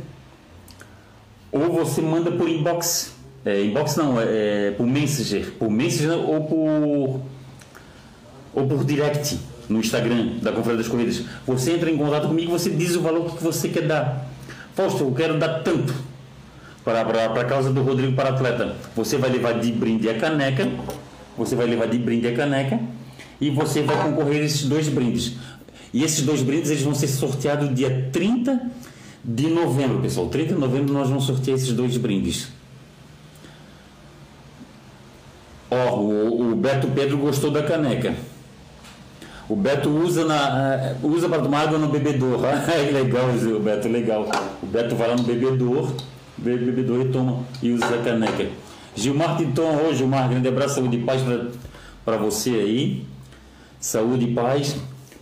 ou 1.52 1.74
você 1.74 2.02
manda 2.02 2.32
por 2.32 2.50
inbox. 2.50 3.16
É, 3.46 3.64
inbox 3.64 3.96
não, 3.96 4.20
é, 4.20 4.68
é 4.68 4.72
por 4.72 4.86
Messenger, 4.86 5.54
por 5.58 5.72
Messenger 5.72 6.18
ou 6.18 6.44
por 6.44 7.22
ou 8.54 8.68
por 8.68 8.84
direct 8.84 9.40
no 9.70 9.80
Instagram 9.80 10.40
da 10.42 10.52
Conferência 10.52 10.84
das 10.84 10.88
Corridas. 10.88 11.24
Você 11.48 11.74
entra 11.74 11.90
em 11.90 11.98
contato 11.98 12.28
comigo, 12.28 12.52
você 12.52 12.70
diz 12.70 12.96
o 12.96 13.02
valor 13.02 13.36
que 13.36 13.44
você 13.44 13.70
quer 13.70 13.88
dar. 13.88 14.28
Fausto, 14.76 15.04
eu 15.04 15.14
quero 15.14 15.38
dar 15.38 15.60
tanto 15.60 15.94
para, 16.84 17.06
para, 17.06 17.30
para 17.30 17.42
a 17.42 17.46
causa 17.46 17.72
do 17.72 17.82
Rodrigo 17.82 18.14
para 18.14 18.30
atleta. 18.30 18.76
Você 18.96 19.18
vai 19.18 19.30
levar 19.30 19.60
de 19.60 19.72
brinde 19.72 20.10
a 20.10 20.18
caneca, 20.18 20.68
você 21.38 21.56
vai 21.56 21.68
levar 21.68 21.88
de 21.88 21.98
brinde 21.98 22.28
a 22.28 22.36
caneca 22.36 22.80
e 23.40 23.50
você 23.50 23.82
vai 23.82 24.02
concorrer 24.04 24.42
a 24.42 24.46
esses 24.46 24.64
dois 24.64 24.88
brindes. 24.88 25.34
E 25.94 26.04
esses 26.04 26.24
dois 26.24 26.42
brindes 26.42 26.70
eles 26.70 26.84
vão 26.84 26.94
ser 26.94 27.08
sorteados 27.08 27.74
dia 27.74 28.10
30 28.12 28.62
de 29.24 29.48
novembro, 29.48 30.00
pessoal. 30.00 30.28
30 30.28 30.54
de 30.54 30.60
novembro 30.60 30.94
nós 30.94 31.10
vamos 31.10 31.26
sortear 31.26 31.58
esses 31.58 31.74
dois 31.74 31.98
brindes. 31.98 32.50
Ó, 35.72 35.96
o, 35.98 36.52
o 36.52 36.56
Beto 36.56 36.88
Pedro 36.88 37.18
gostou 37.18 37.52
da 37.52 37.64
caneca. 37.64 38.16
O 39.48 39.56
Beto 39.56 39.90
usa, 39.90 40.26
na, 40.26 40.76
eh, 40.76 40.96
usa 41.02 41.28
para 41.28 41.42
tomar 41.42 41.62
água 41.62 41.80
no 41.80 41.88
bebedouro. 41.88 42.46
é 42.46 42.92
legal, 42.92 43.30
o 43.30 43.60
Beto, 43.60 43.88
legal. 43.88 44.30
O 44.62 44.66
Beto 44.68 44.96
vai 44.96 45.08
lá 45.08 45.16
no 45.16 45.24
bebedouro, 45.24 45.96
bebedouro 46.38 47.02
e 47.02 47.12
toma 47.12 47.40
e 47.62 47.72
usa 47.72 47.96
a 47.96 48.04
caneca. 48.04 48.48
Gilmar 48.96 49.38
Tinton, 49.38 49.76
hoje, 49.86 50.00
Gilmar, 50.00 50.30
grande 50.30 50.48
abraço, 50.48 50.76
saúde 50.76 50.98
e 50.98 51.04
paz 51.04 51.22
para 52.06 52.18
você 52.18 52.52
aí. 52.52 53.06
Saúde 53.80 54.26
e 54.26 54.34
paz. 54.34 54.76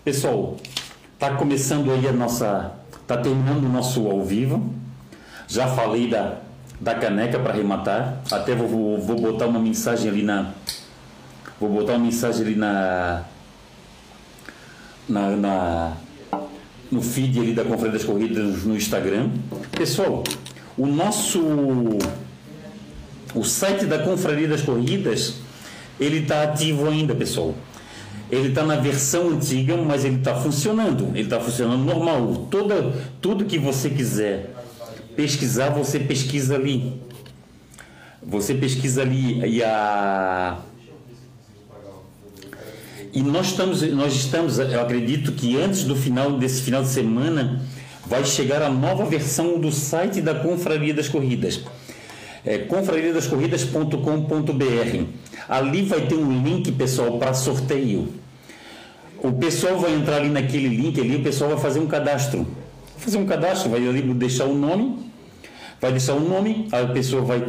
Pessoal, 0.03 0.57
tá 1.19 1.35
começando 1.35 1.91
aí 1.91 2.07
a 2.07 2.11
nossa. 2.11 2.71
Tá 3.05 3.17
terminando 3.17 3.65
o 3.65 3.69
nosso 3.69 4.07
ao 4.07 4.23
vivo. 4.23 4.73
Já 5.47 5.67
falei 5.67 6.09
da, 6.09 6.39
da 6.81 6.95
caneca 6.95 7.39
para 7.39 7.53
arrematar. 7.53 8.21
Até 8.31 8.55
vou, 8.55 8.99
vou 8.99 9.15
botar 9.15 9.45
uma 9.45 9.59
mensagem 9.59 10.09
ali 10.09 10.23
na. 10.23 10.51
Vou 11.59 11.69
botar 11.69 11.93
uma 11.93 12.05
mensagem 12.05 12.45
ali 12.45 12.55
na 12.55 13.23
na, 15.07 15.29
na, 15.35 15.97
no 16.91 17.01
feed 17.01 17.39
ali 17.39 17.53
da 17.53 17.63
Conferência 17.63 17.99
das 17.99 18.03
Corridas 18.03 18.63
no 18.63 18.75
Instagram. 18.75 19.29
Pessoal, 19.71 20.23
o 20.77 20.85
nosso 20.85 21.39
o 23.35 23.43
site 23.43 23.85
da 23.85 23.99
Confraria 23.99 24.47
das 24.47 24.61
Corridas 24.61 25.35
ele 25.99 26.19
está 26.19 26.43
ativo 26.43 26.87
ainda, 26.87 27.15
pessoal. 27.15 27.55
Ele 28.29 28.49
está 28.49 28.63
na 28.63 28.75
versão 28.75 29.29
antiga, 29.29 29.77
mas 29.77 30.03
ele 30.03 30.17
está 30.17 30.35
funcionando. 30.35 31.05
Ele 31.13 31.21
está 31.21 31.39
funcionando 31.39 31.83
normal. 31.83 32.47
Toda, 32.51 32.93
tudo 33.21 33.45
que 33.45 33.57
você 33.57 33.89
quiser 33.89 34.53
pesquisar, 35.15 35.69
você 35.69 35.99
pesquisa 35.99 36.55
ali. 36.55 37.01
Você 38.21 38.53
pesquisa 38.53 39.01
ali 39.01 39.39
e 39.45 39.63
a 39.63 40.57
e 43.13 43.21
nós 43.23 43.47
estamos, 43.47 43.81
nós 43.93 44.13
estamos, 44.13 44.59
eu 44.59 44.79
acredito 44.79 45.31
que 45.31 45.59
antes 45.59 45.83
do 45.83 45.95
final 45.95 46.37
desse 46.37 46.61
final 46.61 46.83
de 46.83 46.89
semana 46.89 47.59
vai 48.05 48.23
chegar 48.23 48.61
a 48.61 48.69
nova 48.69 49.05
versão 49.05 49.59
do 49.59 49.71
site 49.71 50.21
da 50.21 50.35
Confraria 50.35 50.93
das 50.93 51.09
Corridas. 51.09 51.61
É, 52.45 52.59
confrariadascorridas.com.br. 52.59 55.26
Ali 55.47 55.83
vai 55.83 56.07
ter 56.07 56.15
um 56.15 56.43
link, 56.43 56.71
pessoal, 56.71 57.17
para 57.17 57.33
sorteio. 57.33 58.09
O 59.19 59.31
pessoal 59.31 59.79
vai 59.79 59.93
entrar 59.93 60.17
ali 60.17 60.29
naquele 60.29 60.67
link 60.67 60.99
ali, 60.99 61.15
o 61.15 61.23
pessoal 61.23 61.51
vai 61.51 61.59
fazer 61.59 61.79
um 61.79 61.87
cadastro. 61.87 62.43
Vai 62.95 63.05
fazer 63.05 63.17
um 63.17 63.25
cadastro, 63.25 63.69
vai 63.69 63.87
ali 63.87 64.01
deixar 64.01 64.45
o 64.45 64.53
nome, 64.53 65.11
vai 65.79 65.91
deixar 65.91 66.13
o 66.13 66.19
nome, 66.19 66.67
a 66.71 66.85
pessoa 66.87 67.21
vai 67.21 67.43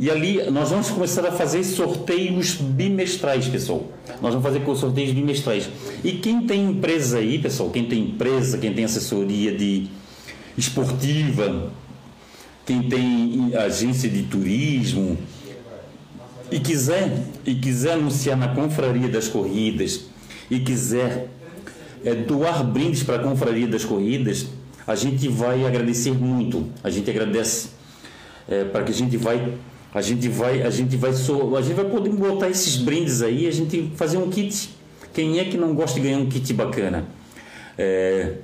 e 0.00 0.08
ali 0.12 0.48
nós 0.52 0.70
vamos 0.70 0.90
começar 0.90 1.26
a 1.26 1.32
fazer 1.32 1.64
sorteios 1.64 2.54
bimestrais, 2.54 3.48
pessoal. 3.48 3.84
Nós 4.22 4.32
vamos 4.32 4.44
fazer 4.44 4.64
sorteios 4.76 5.10
bimestrais. 5.10 5.68
E 6.04 6.12
quem 6.12 6.46
tem 6.46 6.70
empresa 6.70 7.18
aí, 7.18 7.40
pessoal, 7.40 7.68
quem 7.70 7.84
tem 7.86 8.04
empresa, 8.04 8.58
quem 8.58 8.72
tem 8.72 8.84
assessoria 8.84 9.52
de 9.52 9.88
esportiva, 10.56 11.72
quem 12.64 12.82
tem 12.82 13.50
agência 13.56 14.08
de 14.08 14.22
turismo 14.22 15.18
e 16.50 16.60
quiser 16.60 17.24
e 17.44 17.54
quiser 17.54 17.92
anunciar 17.92 18.36
na 18.36 18.48
confraria 18.48 19.08
das 19.08 19.28
corridas 19.28 20.06
e 20.50 20.60
quiser 20.60 21.28
é, 22.04 22.14
doar 22.14 22.64
brindes 22.64 23.02
para 23.02 23.16
a 23.16 23.18
confraria 23.18 23.66
das 23.66 23.84
corridas, 23.84 24.46
a 24.86 24.94
gente 24.94 25.28
vai 25.28 25.66
agradecer 25.66 26.12
muito. 26.12 26.66
A 26.82 26.90
gente 26.90 27.10
agradece 27.10 27.68
é, 28.48 28.64
para 28.64 28.84
que 28.84 28.92
a 28.92 28.94
gente 28.94 29.16
vai 29.16 29.54
a 29.94 30.02
gente 30.02 30.28
vai, 30.28 30.62
a 30.62 30.70
gente 30.70 30.96
vai, 30.96 31.12
so, 31.14 31.56
a 31.56 31.62
gente 31.62 31.74
vai 31.74 31.86
poder 31.86 32.10
botar 32.10 32.48
esses 32.48 32.76
brindes 32.76 33.22
aí, 33.22 33.46
a 33.46 33.50
gente 33.50 33.90
fazer 33.96 34.18
um 34.18 34.28
kit. 34.28 34.70
Quem 35.14 35.38
é 35.38 35.44
que 35.44 35.56
não 35.56 35.74
gosta 35.74 35.98
de 35.98 36.06
ganhar 36.06 36.18
um 36.18 36.26
kit 36.26 36.52
bacana? 36.52 37.06
É, 37.76 38.34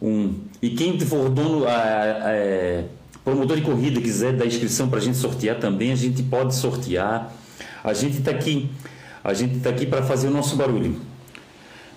um, 0.00 0.34
e 0.60 0.70
quem 0.70 1.00
for 1.00 1.30
dono, 1.30 1.66
a, 1.66 1.72
a, 1.72 2.30
é, 2.32 2.84
promotor 3.26 3.56
de 3.56 3.62
corrida 3.62 4.00
quiser 4.00 4.34
dar 4.34 4.46
inscrição 4.46 4.88
para 4.88 5.00
a 5.00 5.02
gente 5.02 5.16
sortear 5.16 5.58
também, 5.58 5.90
a 5.90 5.96
gente 5.96 6.22
pode 6.22 6.54
sortear. 6.54 7.34
A 7.82 7.92
gente 7.92 8.18
está 8.18 8.30
aqui, 8.30 8.70
A 9.24 9.34
gente 9.34 9.56
está 9.56 9.70
aqui 9.70 9.84
para 9.84 10.04
fazer 10.04 10.28
o 10.28 10.30
nosso 10.30 10.54
barulho. 10.54 11.00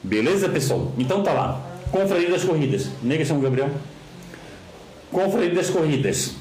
Beleza, 0.03 0.49
pessoal? 0.49 0.91
Então 0.97 1.21
tá 1.21 1.31
lá. 1.31 1.61
Confraria 1.91 2.31
das 2.31 2.43
Corridas. 2.43 2.89
Nega 3.03 3.23
São 3.23 3.39
Gabriel. 3.39 3.69
Confraria 5.11 5.53
das 5.53 5.69
Corridas. 5.69 6.33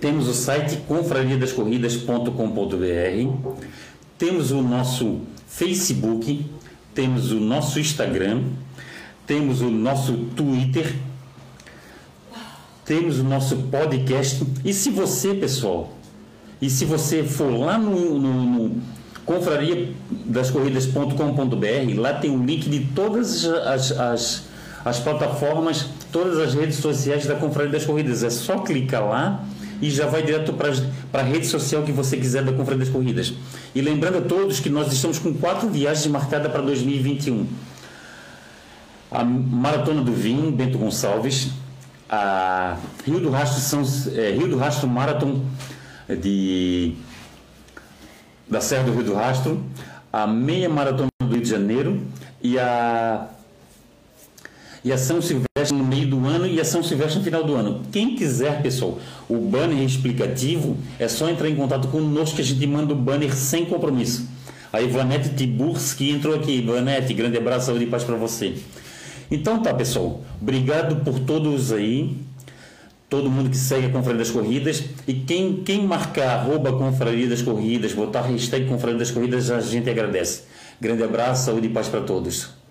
Temos 0.00 0.26
o 0.26 0.34
site 0.34 0.78
confrariadascorridas.com.br. 0.88 3.54
Temos 4.18 4.50
o 4.50 4.60
nosso 4.62 5.20
Facebook, 5.46 6.44
temos 6.92 7.30
o 7.30 7.38
nosso 7.38 7.78
Instagram, 7.78 8.42
temos 9.26 9.60
o 9.60 9.70
nosso 9.70 10.14
Twitter, 10.34 10.92
temos 12.90 13.20
o 13.20 13.22
nosso 13.22 13.54
podcast. 13.70 14.44
E 14.64 14.74
se 14.74 14.90
você, 14.90 15.32
pessoal, 15.32 15.92
e 16.60 16.68
se 16.68 16.84
você 16.84 17.22
for 17.22 17.56
lá 17.56 17.78
no, 17.78 18.18
no, 18.18 18.42
no 18.42 18.82
confrariadascorridas.com.br, 19.24 22.00
lá 22.00 22.14
tem 22.14 22.32
um 22.32 22.44
link 22.44 22.68
de 22.68 22.80
todas 22.86 23.44
as, 23.44 23.92
as, 23.92 24.42
as 24.84 24.98
plataformas, 24.98 25.86
todas 26.10 26.36
as 26.40 26.52
redes 26.52 26.78
sociais 26.78 27.26
da 27.26 27.36
Confraria 27.36 27.70
das 27.70 27.84
Corridas. 27.84 28.24
É 28.24 28.30
só 28.30 28.58
clicar 28.58 29.08
lá 29.08 29.44
e 29.80 29.88
já 29.88 30.06
vai 30.06 30.24
direto 30.24 30.52
para 30.52 30.72
a 31.12 31.22
rede 31.22 31.46
social 31.46 31.84
que 31.84 31.92
você 31.92 32.16
quiser 32.16 32.42
da 32.42 32.52
Confraria 32.52 32.80
das 32.80 32.88
Corridas. 32.92 33.32
E 33.72 33.80
lembrando 33.80 34.18
a 34.18 34.22
todos 34.22 34.58
que 34.58 34.68
nós 34.68 34.92
estamos 34.92 35.20
com 35.20 35.32
quatro 35.34 35.68
viagens 35.68 36.08
marcadas 36.08 36.50
para 36.50 36.62
2021. 36.62 37.46
A 39.12 39.22
Maratona 39.22 40.02
do 40.02 40.12
Vinho, 40.12 40.50
Bento 40.50 40.76
Gonçalves, 40.76 41.50
a 42.10 42.76
Rio 43.06 43.20
do 43.20 43.30
Rastro, 43.30 43.60
São, 43.60 43.82
é, 44.16 44.32
Rio 44.32 44.48
do 44.48 44.56
Rastro 44.56 44.88
Marathon 44.88 45.42
de, 46.08 46.94
da 48.48 48.60
Serra 48.60 48.82
do 48.82 48.92
Rio 48.92 49.04
do 49.04 49.14
Rastro, 49.14 49.62
a 50.12 50.26
Meia 50.26 50.68
Maratona 50.68 51.08
do 51.22 51.32
Rio 51.32 51.40
de 51.40 51.48
Janeiro 51.48 52.02
e 52.42 52.58
a, 52.58 53.28
e 54.84 54.92
a 54.92 54.98
São 54.98 55.22
Silvestre 55.22 55.72
no 55.72 55.84
meio 55.84 56.08
do 56.08 56.26
ano 56.26 56.48
e 56.48 56.60
a 56.60 56.64
São 56.64 56.82
Silvestre 56.82 57.20
no 57.20 57.24
final 57.24 57.44
do 57.44 57.54
ano. 57.54 57.82
Quem 57.92 58.16
quiser, 58.16 58.60
pessoal, 58.60 58.98
o 59.28 59.36
banner 59.36 59.80
explicativo, 59.80 60.76
é 60.98 61.06
só 61.06 61.30
entrar 61.30 61.48
em 61.48 61.54
contato 61.54 61.86
conosco 61.88 62.34
que 62.34 62.42
a 62.42 62.44
gente 62.44 62.66
manda 62.66 62.92
o 62.92 62.96
banner 62.96 63.32
sem 63.36 63.64
compromisso. 63.66 64.26
A 64.72 64.80
Ivanete 64.80 65.30
Tiburski 65.30 66.10
entrou 66.10 66.34
aqui. 66.34 66.58
Ivanete, 66.58 67.12
grande 67.12 67.36
abraço, 67.36 67.66
saúde 67.66 67.84
e 67.84 67.86
paz 67.88 68.04
para 68.04 68.16
você. 68.16 68.54
Então 69.30 69.62
tá, 69.62 69.72
pessoal. 69.72 70.22
Obrigado 70.40 71.04
por 71.04 71.20
todos 71.20 71.72
aí. 71.72 72.16
Todo 73.08 73.30
mundo 73.30 73.50
que 73.50 73.56
segue 73.56 73.86
a 73.86 73.90
Confraria 73.90 74.18
das 74.18 74.30
Corridas. 74.30 74.84
E 75.06 75.14
quem, 75.14 75.62
quem 75.64 75.84
marcar 75.84 76.38
arroba 76.38 76.72
Confraria 76.72 77.28
das 77.28 77.42
Corridas, 77.42 77.92
botar 77.92 78.22
hashtag 78.22 78.66
Confraria 78.66 78.98
das 78.98 79.10
Corridas, 79.10 79.50
a 79.50 79.60
gente 79.60 79.90
agradece. 79.90 80.42
Grande 80.80 81.02
abraço, 81.02 81.46
saúde 81.46 81.66
e 81.66 81.70
paz 81.70 81.88
para 81.88 82.00
todos. 82.00 82.59